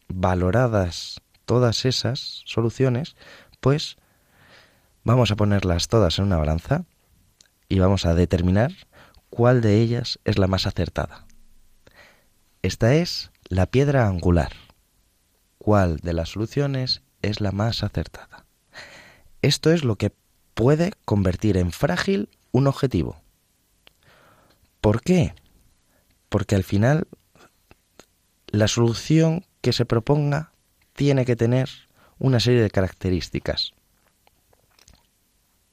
valoradas 0.09 1.21
todas 1.45 1.85
esas 1.85 2.43
soluciones, 2.45 3.15
pues 3.61 3.97
Vamos 5.05 5.33
a 5.33 5.37
ponerlas 5.37 5.89
todas 5.89 6.21
en 6.21 6.27
una 6.27 6.37
balanza 6.37 6.85
y 7.69 7.81
vamos 7.81 8.07
a 8.07 8.15
determinar 8.15 8.71
cuál 9.31 9.61
de 9.61 9.81
ellas 9.81 10.21
es 10.25 10.39
la 10.39 10.47
más 10.47 10.65
acertada. 10.65 11.27
Esta 12.63 12.95
es 12.95 13.32
la 13.53 13.67
piedra 13.67 14.09
angular. 14.09 14.55
¿Cuál 15.59 15.99
de 15.99 16.15
las 16.15 16.31
soluciones 16.31 17.03
es 17.21 17.43
la 17.43 17.53
más 17.53 17.83
acertada? 17.83 18.47
Esto 19.43 19.71
es 19.71 19.85
lo 19.85 19.97
que 19.97 20.11
puede 20.55 20.93
convertir 21.05 21.59
en 21.59 21.71
frágil 21.71 22.31
un 22.51 22.67
objetivo. 22.67 23.21
¿Por 24.81 25.03
qué? 25.03 25.35
Porque 26.31 26.55
al 26.55 26.65
final 26.65 27.07
la 28.47 28.69
solución 28.69 29.45
que 29.61 29.75
se 29.75 29.85
proponga 29.85 30.53
tiene 30.95 31.27
que 31.27 31.37
tener 31.37 31.69
una 32.19 32.41
serie 32.41 32.63
de 32.63 32.71
características. 32.71 33.73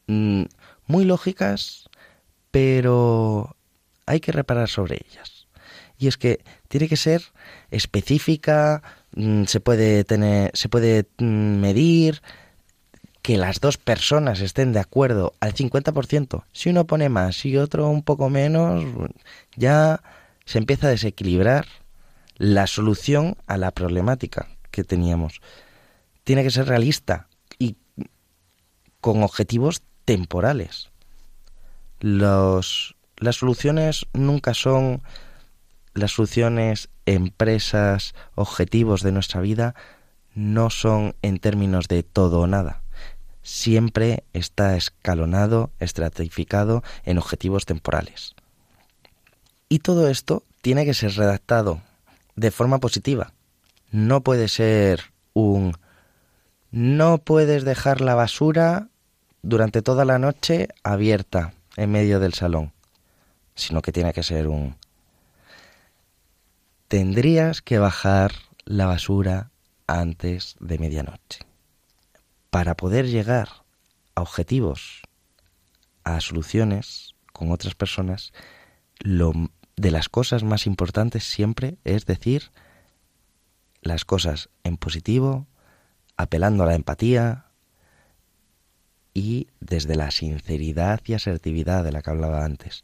Mm, 0.08 0.44
muy 0.86 1.06
lógicas, 1.06 1.90
pero 2.52 3.56
hay 4.06 4.20
que 4.20 4.34
reparar 4.34 4.68
sobre 4.68 4.98
ellas. 5.10 5.39
Y 6.00 6.08
es 6.08 6.18
que 6.18 6.40
tiene 6.68 6.88
que 6.88 6.98
ser 6.98 7.22
específica, 7.70 8.82
mm, 9.16 9.44
se 9.44 9.60
puede 9.60 10.04
tener, 10.06 10.50
se 10.56 10.70
puede 10.70 11.06
mm, 11.20 11.60
medir, 11.60 12.22
que 13.22 13.38
las 13.38 13.60
dos 13.60 13.78
personas 13.78 14.40
estén 14.40 14.74
de 14.74 14.80
acuerdo 14.80 15.34
al 15.40 15.54
50%. 15.54 16.46
Si 16.52 16.70
uno 16.70 16.88
pone 16.88 17.10
más 17.10 17.46
y 17.46 17.58
otro 17.58 17.88
un 17.90 18.02
poco 18.02 18.30
menos, 18.30 18.84
ya 19.56 20.02
se 20.46 20.58
empieza 20.58 20.88
a 20.88 20.92
desequilibrar 20.92 21.68
la 22.38 22.66
solución 22.66 23.36
a 23.46 23.58
la 23.58 23.72
problemática 23.72 24.48
que 24.72 24.84
teníamos. 24.84 25.42
Tiene 26.24 26.44
que 26.44 26.52
ser 26.52 26.68
realista 26.68 27.28
y 27.60 27.76
con 29.02 29.22
objetivos 29.22 29.84
temporales. 30.06 30.90
Los, 32.00 32.96
las 33.18 33.36
soluciones 33.36 34.06
nunca 34.14 34.54
son 34.54 35.04
las 36.00 36.12
soluciones, 36.14 36.90
empresas, 37.06 38.14
objetivos 38.36 39.04
de 39.04 39.12
nuestra 39.12 39.42
vida, 39.42 39.76
no 40.34 40.70
son 40.70 41.16
en 41.22 41.40
términos 41.40 41.88
de 41.88 42.04
todo 42.04 42.42
o 42.42 42.48
nada. 42.48 42.82
Siempre 43.42 44.24
está 44.34 44.76
escalonado, 44.76 45.72
estratificado 45.80 46.84
en 47.04 47.18
objetivos 47.18 47.66
temporales. 47.66 48.36
Y 49.70 49.80
todo 49.80 50.10
esto 50.10 50.44
tiene 50.62 50.86
que 50.86 50.94
ser 50.94 51.14
redactado 51.14 51.82
de 52.36 52.52
forma 52.52 52.80
positiva. 52.80 53.34
No 53.92 54.22
puede 54.22 54.48
ser 54.48 55.12
un 55.34 55.76
no 56.72 57.18
puedes 57.18 57.64
dejar 57.66 58.00
la 58.00 58.14
basura 58.14 58.90
durante 59.42 59.82
toda 59.82 60.06
la 60.06 60.20
noche 60.20 60.68
abierta 60.84 61.54
en 61.78 61.92
medio 61.92 62.20
del 62.20 62.34
salón, 62.34 62.74
sino 63.56 63.82
que 63.82 63.92
tiene 63.92 64.14
que 64.14 64.22
ser 64.22 64.48
un... 64.48 64.76
Tendrías 66.90 67.62
que 67.62 67.78
bajar 67.78 68.32
la 68.66 68.88
basura 68.88 69.52
antes 69.86 70.56
de 70.60 70.80
medianoche. 70.80 71.42
Para 72.50 72.76
poder 72.76 73.06
llegar 73.08 73.64
a 74.16 74.24
objetivos, 74.24 75.04
a 76.04 76.20
soluciones 76.20 77.14
con 77.32 77.52
otras 77.52 77.76
personas, 77.76 78.34
lo 78.98 79.34
de 79.76 79.92
las 79.92 80.10
cosas 80.10 80.42
más 80.42 80.66
importantes 80.66 81.24
siempre 81.26 81.78
es 81.84 82.08
decir 82.08 82.50
las 83.84 84.04
cosas 84.04 84.50
en 84.64 84.78
positivo, 84.78 85.46
apelando 86.18 86.64
a 86.64 86.66
la 86.66 86.74
empatía, 86.74 87.46
y 89.14 89.48
desde 89.60 89.96
la 89.96 90.10
sinceridad 90.10 91.02
y 91.06 91.14
asertividad 91.14 91.84
de 91.84 91.92
la 91.92 92.02
que 92.02 92.10
hablaba 92.10 92.44
antes. 92.44 92.84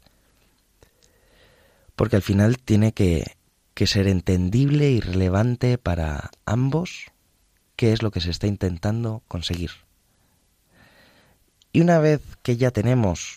Porque 1.96 2.14
al 2.14 2.22
final 2.22 2.58
tiene 2.58 2.92
que, 2.92 3.36
que 3.76 3.86
ser 3.86 4.08
entendible 4.08 4.90
y 4.90 5.00
relevante 5.00 5.76
para 5.76 6.30
ambos 6.46 7.12
qué 7.76 7.92
es 7.92 8.02
lo 8.02 8.10
que 8.10 8.22
se 8.22 8.30
está 8.30 8.46
intentando 8.46 9.22
conseguir. 9.28 9.70
Y 11.74 11.82
una 11.82 11.98
vez 11.98 12.22
que 12.42 12.56
ya 12.56 12.70
tenemos 12.70 13.36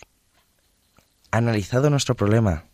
analizado 1.30 1.90
nuestro 1.90 2.16
problema 2.16 2.64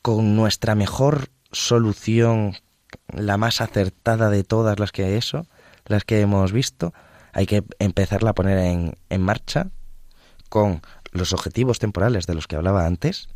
con 0.00 0.34
nuestra 0.34 0.74
mejor 0.74 1.28
solución, 1.52 2.56
la 3.12 3.36
más 3.36 3.60
acertada 3.60 4.30
de 4.30 4.42
todas 4.42 4.78
las 4.78 4.92
que 4.92 5.18
eso, 5.18 5.46
las 5.84 6.04
que 6.04 6.22
hemos 6.22 6.52
visto, 6.52 6.94
hay 7.34 7.44
que 7.44 7.64
empezarla 7.78 8.30
a 8.30 8.34
poner 8.34 8.56
en, 8.56 8.94
en 9.10 9.20
marcha 9.20 9.68
con 10.48 10.80
los 11.12 11.34
objetivos 11.34 11.78
temporales 11.78 12.26
de 12.26 12.34
los 12.34 12.46
que 12.46 12.56
hablaba 12.56 12.86
antes 12.86 13.28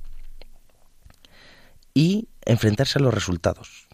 y 1.95 2.29
enfrentarse 2.43 2.99
a 2.99 3.03
los 3.03 3.15
resultados. 3.15 3.89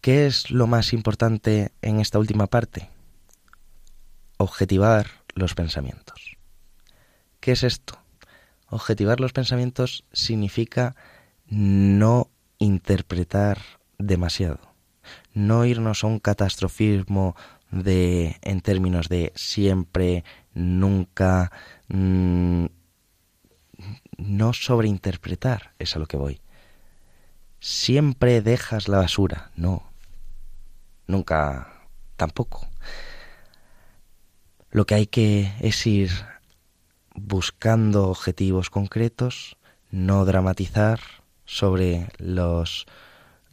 ¿Qué 0.00 0.26
es 0.26 0.50
lo 0.50 0.66
más 0.66 0.92
importante 0.92 1.72
en 1.82 2.00
esta 2.00 2.18
última 2.18 2.46
parte? 2.46 2.90
objetivar 4.38 5.06
los 5.34 5.54
pensamientos. 5.54 6.36
¿Qué 7.40 7.52
es 7.52 7.62
esto? 7.62 7.98
Objetivar 8.68 9.20
los 9.20 9.32
pensamientos 9.32 10.04
significa 10.12 10.96
no 11.46 12.30
interpretar 12.58 13.58
demasiado, 13.98 14.60
no 15.32 15.64
irnos 15.64 16.02
a 16.02 16.06
un 16.06 16.18
catastrofismo 16.18 17.36
de 17.70 18.36
en 18.42 18.60
términos 18.60 19.08
de 19.08 19.32
siempre, 19.34 20.24
nunca, 20.54 21.52
mm, 21.88 22.66
no 24.16 24.52
sobreinterpretar, 24.52 25.74
es 25.78 25.94
a 25.96 25.98
lo 25.98 26.06
que 26.06 26.16
voy. 26.16 26.40
Siempre 27.66 28.42
dejas 28.42 28.88
la 28.88 28.98
basura, 28.98 29.50
no, 29.56 29.90
nunca 31.06 31.80
tampoco. 32.18 32.68
Lo 34.70 34.84
que 34.84 34.94
hay 34.94 35.06
que 35.06 35.50
es 35.60 35.86
ir 35.86 36.10
buscando 37.14 38.10
objetivos 38.10 38.68
concretos, 38.68 39.56
no 39.90 40.26
dramatizar 40.26 41.00
sobre 41.46 42.08
los 42.18 42.84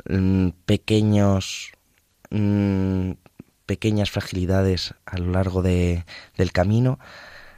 mm, 0.10 0.50
pequeños 0.66 1.72
mm, 2.32 3.12
pequeñas 3.66 4.12
fragilidades 4.12 4.94
a 5.06 5.20
lo 5.20 5.32
largo 5.32 5.62
de, 5.62 6.04
del 6.36 6.52
camino 6.52 7.00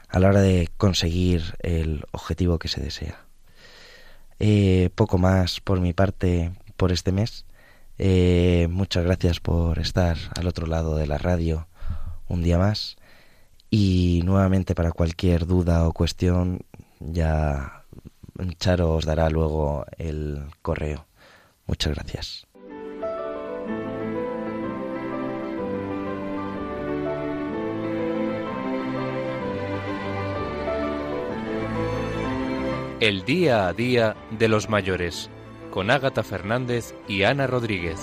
a 0.07 0.19
la 0.19 0.27
hora 0.27 0.41
de 0.41 0.69
conseguir 0.77 1.55
el 1.63 2.05
objetivo 2.11 2.59
que 2.59 2.67
se 2.67 2.79
desea. 2.79 3.32
Eh, 4.39 4.89
poco 4.95 5.17
más 5.17 5.59
por 5.61 5.79
mi 5.79 5.93
parte 5.93 6.51
por 6.77 6.91
este 6.91 7.11
mes. 7.11 7.45
Eh, 7.97 8.67
muchas 8.69 9.03
gracias 9.03 9.39
por 9.39 9.79
estar 9.79 10.17
al 10.35 10.47
otro 10.47 10.67
lado 10.67 10.95
de 10.95 11.07
la 11.07 11.17
radio 11.17 11.67
un 12.27 12.43
día 12.43 12.57
más. 12.57 12.97
Y 13.69 14.21
nuevamente 14.23 14.75
para 14.75 14.91
cualquier 14.91 15.45
duda 15.45 15.87
o 15.87 15.93
cuestión 15.93 16.65
ya 16.99 17.83
Charo 18.59 18.95
os 18.95 19.05
dará 19.05 19.29
luego 19.29 19.85
el 19.97 20.43
correo. 20.61 21.05
Muchas 21.67 21.93
gracias. 21.93 22.47
El 33.03 33.25
día 33.25 33.67
a 33.67 33.73
día 33.73 34.15
de 34.31 34.47
los 34.47 34.69
mayores, 34.69 35.29
con 35.71 35.91
Ágata 35.91 36.23
Fernández 36.23 36.95
y 37.05 37.23
Ana 37.23 37.47
Rodríguez. 37.47 37.99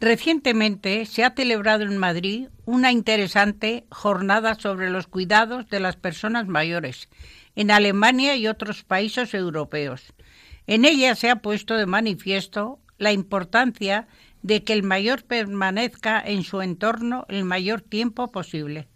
Recientemente 0.00 1.06
se 1.06 1.24
ha 1.24 1.30
celebrado 1.30 1.84
en 1.84 1.96
Madrid 1.96 2.48
una 2.66 2.92
interesante 2.92 3.86
jornada 3.88 4.54
sobre 4.56 4.90
los 4.90 5.06
cuidados 5.06 5.70
de 5.70 5.80
las 5.80 5.96
personas 5.96 6.46
mayores 6.46 7.08
en 7.54 7.70
Alemania 7.70 8.36
y 8.36 8.48
otros 8.48 8.84
países 8.84 9.32
europeos. 9.32 10.12
En 10.66 10.84
ella 10.84 11.14
se 11.14 11.30
ha 11.30 11.36
puesto 11.36 11.76
de 11.76 11.86
manifiesto 11.86 12.80
la 12.98 13.12
importancia 13.12 14.08
de 14.42 14.64
que 14.64 14.72
el 14.72 14.82
mayor 14.82 15.24
permanezca 15.24 16.20
en 16.20 16.42
su 16.42 16.62
entorno 16.62 17.26
el 17.28 17.44
mayor 17.44 17.80
tiempo 17.80 18.30
posible, 18.30 18.88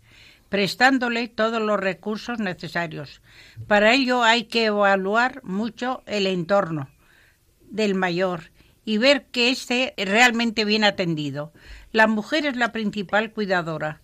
prestándole 0.49 1.29
todos 1.29 1.63
los 1.63 1.79
recursos 1.79 2.39
necesarios. 2.39 3.21
Para 3.67 3.93
ello 3.93 4.23
hay 4.23 4.45
que 4.45 4.67
evaluar 4.67 5.41
mucho 5.45 6.03
el 6.07 6.27
entorno 6.27 6.89
del 7.63 7.95
mayor 7.95 8.51
y 8.85 8.99
ver 8.99 9.27
que 9.27 9.51
esté 9.51 9.95
realmente 9.97 10.65
bien 10.65 10.85
atendido. 10.85 11.53
La 11.93 12.07
mujer 12.07 12.47
es 12.47 12.57
la 12.57 12.73
principal 12.73 13.33
cuidadora 13.33 14.03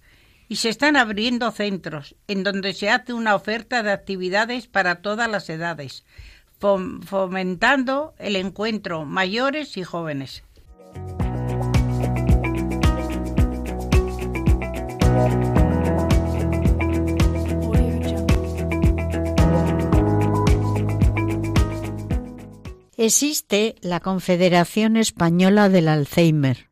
y 0.48 0.56
se 0.56 0.68
están 0.68 0.96
abriendo 0.96 1.50
centros 1.50 2.14
en 2.28 2.44
donde 2.44 2.72
se 2.72 2.90
hace 2.90 3.12
una 3.12 3.34
oferta 3.34 3.82
de 3.82 3.90
actividades 3.90 4.68
para 4.68 5.02
todas 5.02 5.28
las 5.28 5.48
edades, 5.50 6.04
fomentando 6.58 8.14
el 8.18 8.36
encuentro 8.36 9.04
mayores 9.04 9.76
y 9.76 9.84
jóvenes. 9.84 10.42
Existe 22.98 23.76
la 23.82 24.00
Confederación 24.00 24.96
Española 24.96 25.68
del 25.68 25.88
Alzheimer, 25.88 26.70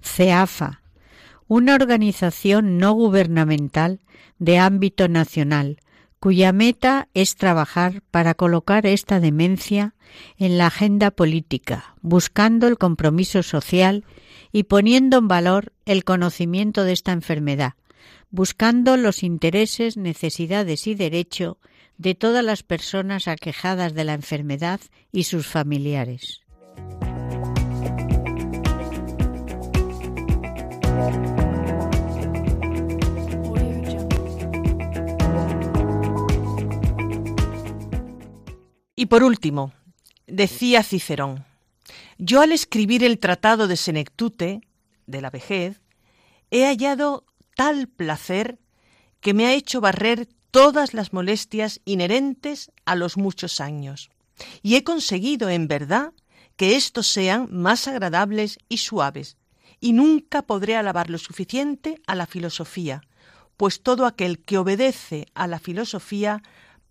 CEAFA, 0.00 0.82
una 1.48 1.74
organización 1.74 2.78
no 2.78 2.92
gubernamental 2.92 4.00
de 4.38 4.58
ámbito 4.58 5.08
nacional 5.08 5.78
cuya 6.24 6.54
meta 6.54 7.08
es 7.12 7.36
trabajar 7.36 8.00
para 8.10 8.32
colocar 8.32 8.86
esta 8.86 9.20
demencia 9.20 9.94
en 10.38 10.56
la 10.56 10.68
agenda 10.68 11.10
política, 11.10 11.96
buscando 12.00 12.66
el 12.66 12.78
compromiso 12.78 13.42
social 13.42 14.06
y 14.50 14.62
poniendo 14.62 15.18
en 15.18 15.28
valor 15.28 15.74
el 15.84 16.02
conocimiento 16.02 16.84
de 16.84 16.94
esta 16.94 17.12
enfermedad, 17.12 17.74
buscando 18.30 18.96
los 18.96 19.22
intereses, 19.22 19.98
necesidades 19.98 20.86
y 20.86 20.94
derecho 20.94 21.58
de 21.98 22.14
todas 22.14 22.42
las 22.42 22.62
personas 22.62 23.28
aquejadas 23.28 23.92
de 23.92 24.04
la 24.04 24.14
enfermedad 24.14 24.80
y 25.12 25.24
sus 25.24 25.46
familiares. 25.46 26.43
Y 38.96 39.06
por 39.06 39.24
último, 39.24 39.72
decía 40.26 40.82
Cicerón, 40.82 41.44
yo 42.18 42.40
al 42.40 42.52
escribir 42.52 43.02
el 43.02 43.18
tratado 43.18 43.66
de 43.66 43.76
Senectute, 43.76 44.60
de 45.06 45.20
la 45.20 45.30
vejez, 45.30 45.80
he 46.50 46.64
hallado 46.64 47.24
tal 47.56 47.88
placer 47.88 48.58
que 49.20 49.34
me 49.34 49.46
ha 49.46 49.54
hecho 49.54 49.80
barrer 49.80 50.28
todas 50.50 50.94
las 50.94 51.12
molestias 51.12 51.80
inherentes 51.84 52.70
a 52.84 52.94
los 52.94 53.16
muchos 53.16 53.60
años, 53.60 54.10
y 54.62 54.76
he 54.76 54.84
conseguido, 54.84 55.48
en 55.48 55.66
verdad, 55.66 56.12
que 56.56 56.76
éstos 56.76 57.08
sean 57.08 57.48
más 57.50 57.88
agradables 57.88 58.58
y 58.68 58.78
suaves, 58.78 59.36
y 59.80 59.92
nunca 59.92 60.42
podré 60.42 60.76
alabar 60.76 61.10
lo 61.10 61.18
suficiente 61.18 62.00
a 62.06 62.14
la 62.14 62.26
filosofía, 62.26 63.02
pues 63.56 63.82
todo 63.82 64.06
aquel 64.06 64.38
que 64.38 64.58
obedece 64.58 65.26
a 65.34 65.48
la 65.48 65.58
filosofía 65.58 66.42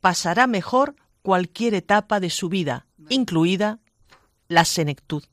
pasará 0.01 0.47
mejor 0.47 0.95
cualquier 1.23 1.73
etapa 1.73 2.19
de 2.19 2.29
su 2.29 2.49
vida, 2.49 2.85
incluida 3.09 3.79
la 4.49 4.65
senectud. 4.65 5.23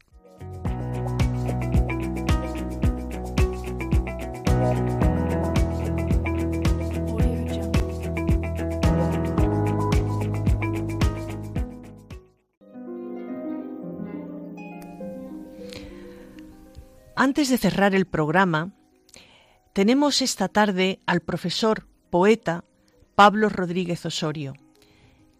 Antes 17.17 17.51
de 17.51 17.59
cerrar 17.59 17.95
el 17.95 18.07
programa, 18.07 18.73
tenemos 19.75 20.23
esta 20.23 20.49
tarde 20.49 21.01
al 21.05 21.21
profesor 21.21 21.87
poeta 22.11 22.65
Pablo 23.15 23.49
Rodríguez 23.49 24.07
Osorio 24.07 24.55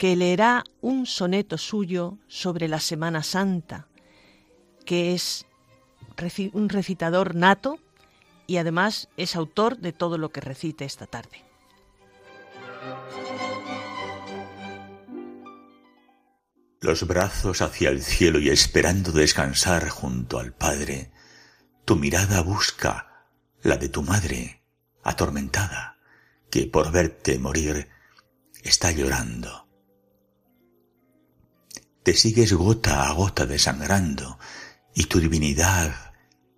que 0.01 0.17
leerá 0.17 0.65
un 0.81 1.05
soneto 1.05 1.59
suyo 1.59 2.17
sobre 2.27 2.69
la 2.69 2.81
Semana 2.81 3.23
Santa, 3.23 3.87
que 4.87 5.13
es 5.13 5.45
un 6.55 6.71
recitador 6.71 7.35
nato 7.35 7.79
y 8.47 8.57
además 8.57 9.11
es 9.19 9.37
autor 9.37 9.77
de 9.77 9.93
todo 9.93 10.17
lo 10.17 10.31
que 10.31 10.41
recite 10.41 10.87
esta 10.87 11.05
tarde. 11.05 11.45
Los 16.81 17.07
brazos 17.07 17.61
hacia 17.61 17.91
el 17.91 18.01
cielo 18.03 18.39
y 18.39 18.49
esperando 18.49 19.13
descansar 19.13 19.91
junto 19.91 20.39
al 20.39 20.55
Padre, 20.55 21.11
tu 21.85 21.97
mirada 21.97 22.41
busca 22.41 23.27
la 23.61 23.77
de 23.77 23.91
tu 23.91 24.03
madre, 24.03 24.63
atormentada, 25.03 25.99
que 26.51 26.67
por 26.67 26.91
verte 26.91 27.39
morir 27.39 27.91
está 28.63 28.93
llorando 28.93 29.69
te 32.03 32.15
sigues 32.15 32.53
gota 32.53 33.09
a 33.09 33.13
gota 33.13 33.47
desangrando 33.47 34.39
y 34.95 35.05
tu 35.05 35.21
divinidad 35.21 36.13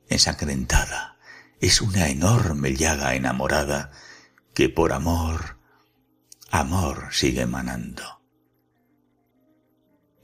ensangrentada 0.08 1.18
es 1.60 1.80
una 1.80 2.08
enorme 2.08 2.74
llaga 2.74 3.14
enamorada 3.14 3.90
que 4.54 4.68
por 4.68 4.92
amor 4.92 5.62
amor 6.52 7.08
sigue 7.12 7.46
manando. 7.46 8.20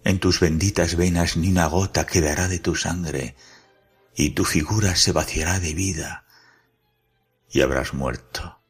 En 0.05 0.21
tus 0.21 0.41
benditas 0.41 0.95
venas 0.95 1.37
ni 1.37 1.51
una 1.51 1.67
gota 1.67 2.07
quedará 2.07 2.49
de 2.49 2.59
tu 2.59 2.75
sangre, 2.75 3.35
y 4.15 4.31
tu 4.31 4.45
figura 4.45 4.95
se 4.95 5.13
vaciará 5.13 5.59
de 5.59 5.75
vida, 5.75 6.27
y 7.51 7.63
habrás 7.63 7.95
muerto. 7.95 8.61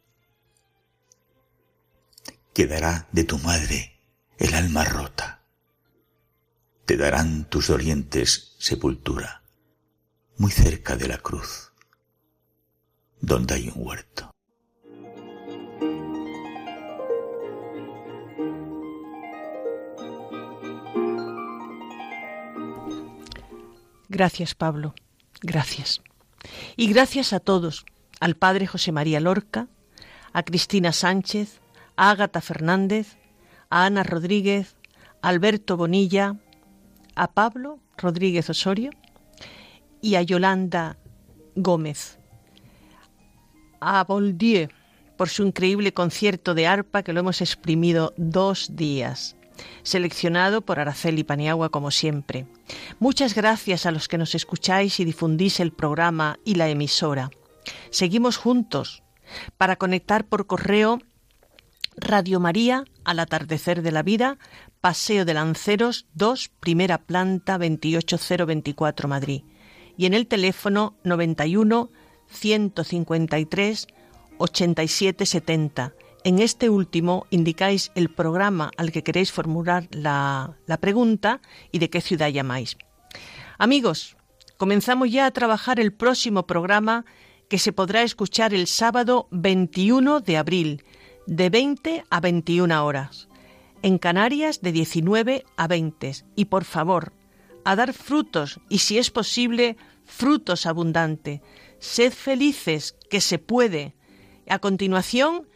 Quedará 2.54 3.08
de 3.12 3.24
tu 3.24 3.38
madre 3.38 4.00
el 4.38 4.54
alma 4.54 4.84
rota. 4.84 5.37
Te 6.88 6.96
darán 6.96 7.44
tus 7.44 7.66
dolientes 7.66 8.56
sepultura, 8.58 9.42
muy 10.38 10.50
cerca 10.50 10.96
de 10.96 11.06
la 11.06 11.18
cruz, 11.18 11.70
donde 13.20 13.56
hay 13.56 13.68
un 13.68 13.86
huerto. 13.86 14.30
Gracias, 24.08 24.54
Pablo. 24.54 24.94
Gracias. 25.42 26.00
Y 26.74 26.88
gracias 26.90 27.34
a 27.34 27.40
todos, 27.40 27.84
al 28.18 28.34
Padre 28.34 28.66
José 28.66 28.92
María 28.92 29.20
Lorca, 29.20 29.68
a 30.32 30.42
Cristina 30.42 30.94
Sánchez, 30.94 31.60
a 31.96 32.08
Ágata 32.08 32.40
Fernández, 32.40 33.18
a 33.68 33.84
Ana 33.84 34.04
Rodríguez, 34.04 34.76
a 35.20 35.28
Alberto 35.28 35.76
Bonilla, 35.76 36.36
a 37.18 37.32
Pablo 37.32 37.80
Rodríguez 37.96 38.48
Osorio 38.48 38.90
y 40.00 40.14
a 40.14 40.22
Yolanda 40.22 40.96
Gómez, 41.56 42.18
a 43.80 44.04
Boldieu 44.04 44.68
por 45.16 45.28
su 45.28 45.44
increíble 45.44 45.92
concierto 45.92 46.54
de 46.54 46.68
arpa 46.68 47.02
que 47.02 47.12
lo 47.12 47.20
hemos 47.20 47.40
exprimido 47.40 48.14
dos 48.16 48.76
días 48.76 49.36
seleccionado 49.82 50.60
por 50.60 50.78
Araceli 50.78 51.24
Paniagua 51.24 51.70
como 51.70 51.90
siempre. 51.90 52.46
Muchas 53.00 53.34
gracias 53.34 53.86
a 53.86 53.90
los 53.90 54.06
que 54.06 54.16
nos 54.16 54.36
escucháis 54.36 55.00
y 55.00 55.04
difundís 55.04 55.58
el 55.58 55.72
programa 55.72 56.38
y 56.44 56.54
la 56.54 56.68
emisora. 56.68 57.30
Seguimos 57.90 58.36
juntos 58.36 59.02
para 59.56 59.74
conectar 59.74 60.24
por 60.24 60.46
correo 60.46 61.00
Radio 62.00 62.40
María 62.40 62.84
al 63.04 63.20
atardecer 63.20 63.82
de 63.82 63.92
la 63.92 64.02
vida, 64.02 64.38
Paseo 64.80 65.24
de 65.24 65.34
Lanceros 65.34 66.06
2, 66.14 66.50
primera 66.60 66.98
planta 66.98 67.58
28024 67.58 69.08
Madrid. 69.08 69.42
Y 69.96 70.06
en 70.06 70.14
el 70.14 70.26
teléfono 70.26 70.96
91 71.04 71.90
153 72.28 73.86
8770 74.38 75.92
en 76.24 76.40
este 76.40 76.68
último 76.68 77.26
indicáis 77.30 77.92
el 77.94 78.10
programa 78.10 78.70
al 78.76 78.92
que 78.92 79.02
queréis 79.02 79.32
formular 79.32 79.88
la, 79.90 80.56
pregunta 80.80 81.40
y 81.72 81.78
de 81.78 81.90
qué 81.90 82.00
ciudad 82.00 82.28
llamáis. 82.28 82.76
Amigos, 83.56 84.16
comenzamos 84.56 85.10
ya 85.10 85.26
a 85.26 85.30
trabajar 85.30 85.80
el 85.80 85.92
próximo 85.92 86.46
programa 86.46 87.04
que 87.48 87.58
se 87.58 87.72
podrá 87.72 88.02
escuchar 88.02 88.52
el 88.52 88.66
sábado 88.66 89.28
21 89.30 90.20
de 90.20 90.36
abril, 90.36 90.84
de 91.28 91.50
20 91.50 92.04
a 92.08 92.20
21 92.20 92.84
horas. 92.84 93.28
En 93.82 93.98
Canarias 93.98 94.62
de 94.62 94.72
19 94.72 95.44
a 95.56 95.68
20. 95.68 96.12
Y 96.34 96.46
por 96.46 96.64
favor, 96.64 97.12
a 97.64 97.76
dar 97.76 97.92
frutos 97.92 98.60
y 98.68 98.78
si 98.78 98.98
es 98.98 99.10
posible, 99.10 99.76
frutos 100.04 100.64
abundantes. 100.64 101.42
Sed 101.78 102.12
felices, 102.12 102.96
que 103.10 103.20
se 103.20 103.38
puede. 103.38 103.94
A 104.48 104.58
continuación, 104.58 105.46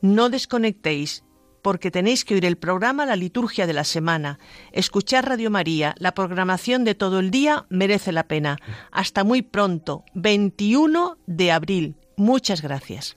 no 0.00 0.30
desconectéis, 0.30 1.24
porque 1.60 1.90
tenéis 1.90 2.24
que 2.24 2.34
oír 2.34 2.44
el 2.44 2.56
programa 2.56 3.04
La 3.04 3.16
Liturgia 3.16 3.66
de 3.66 3.72
la 3.72 3.84
Semana. 3.84 4.38
Escuchar 4.70 5.28
Radio 5.28 5.50
María, 5.50 5.96
la 5.98 6.14
programación 6.14 6.84
de 6.84 6.94
todo 6.94 7.18
el 7.18 7.32
día 7.32 7.66
merece 7.68 8.12
la 8.12 8.28
pena. 8.28 8.58
Hasta 8.92 9.24
muy 9.24 9.42
pronto, 9.42 10.04
21 10.14 11.18
de 11.26 11.50
abril. 11.50 11.96
Muchas 12.16 12.62
gracias. 12.62 13.16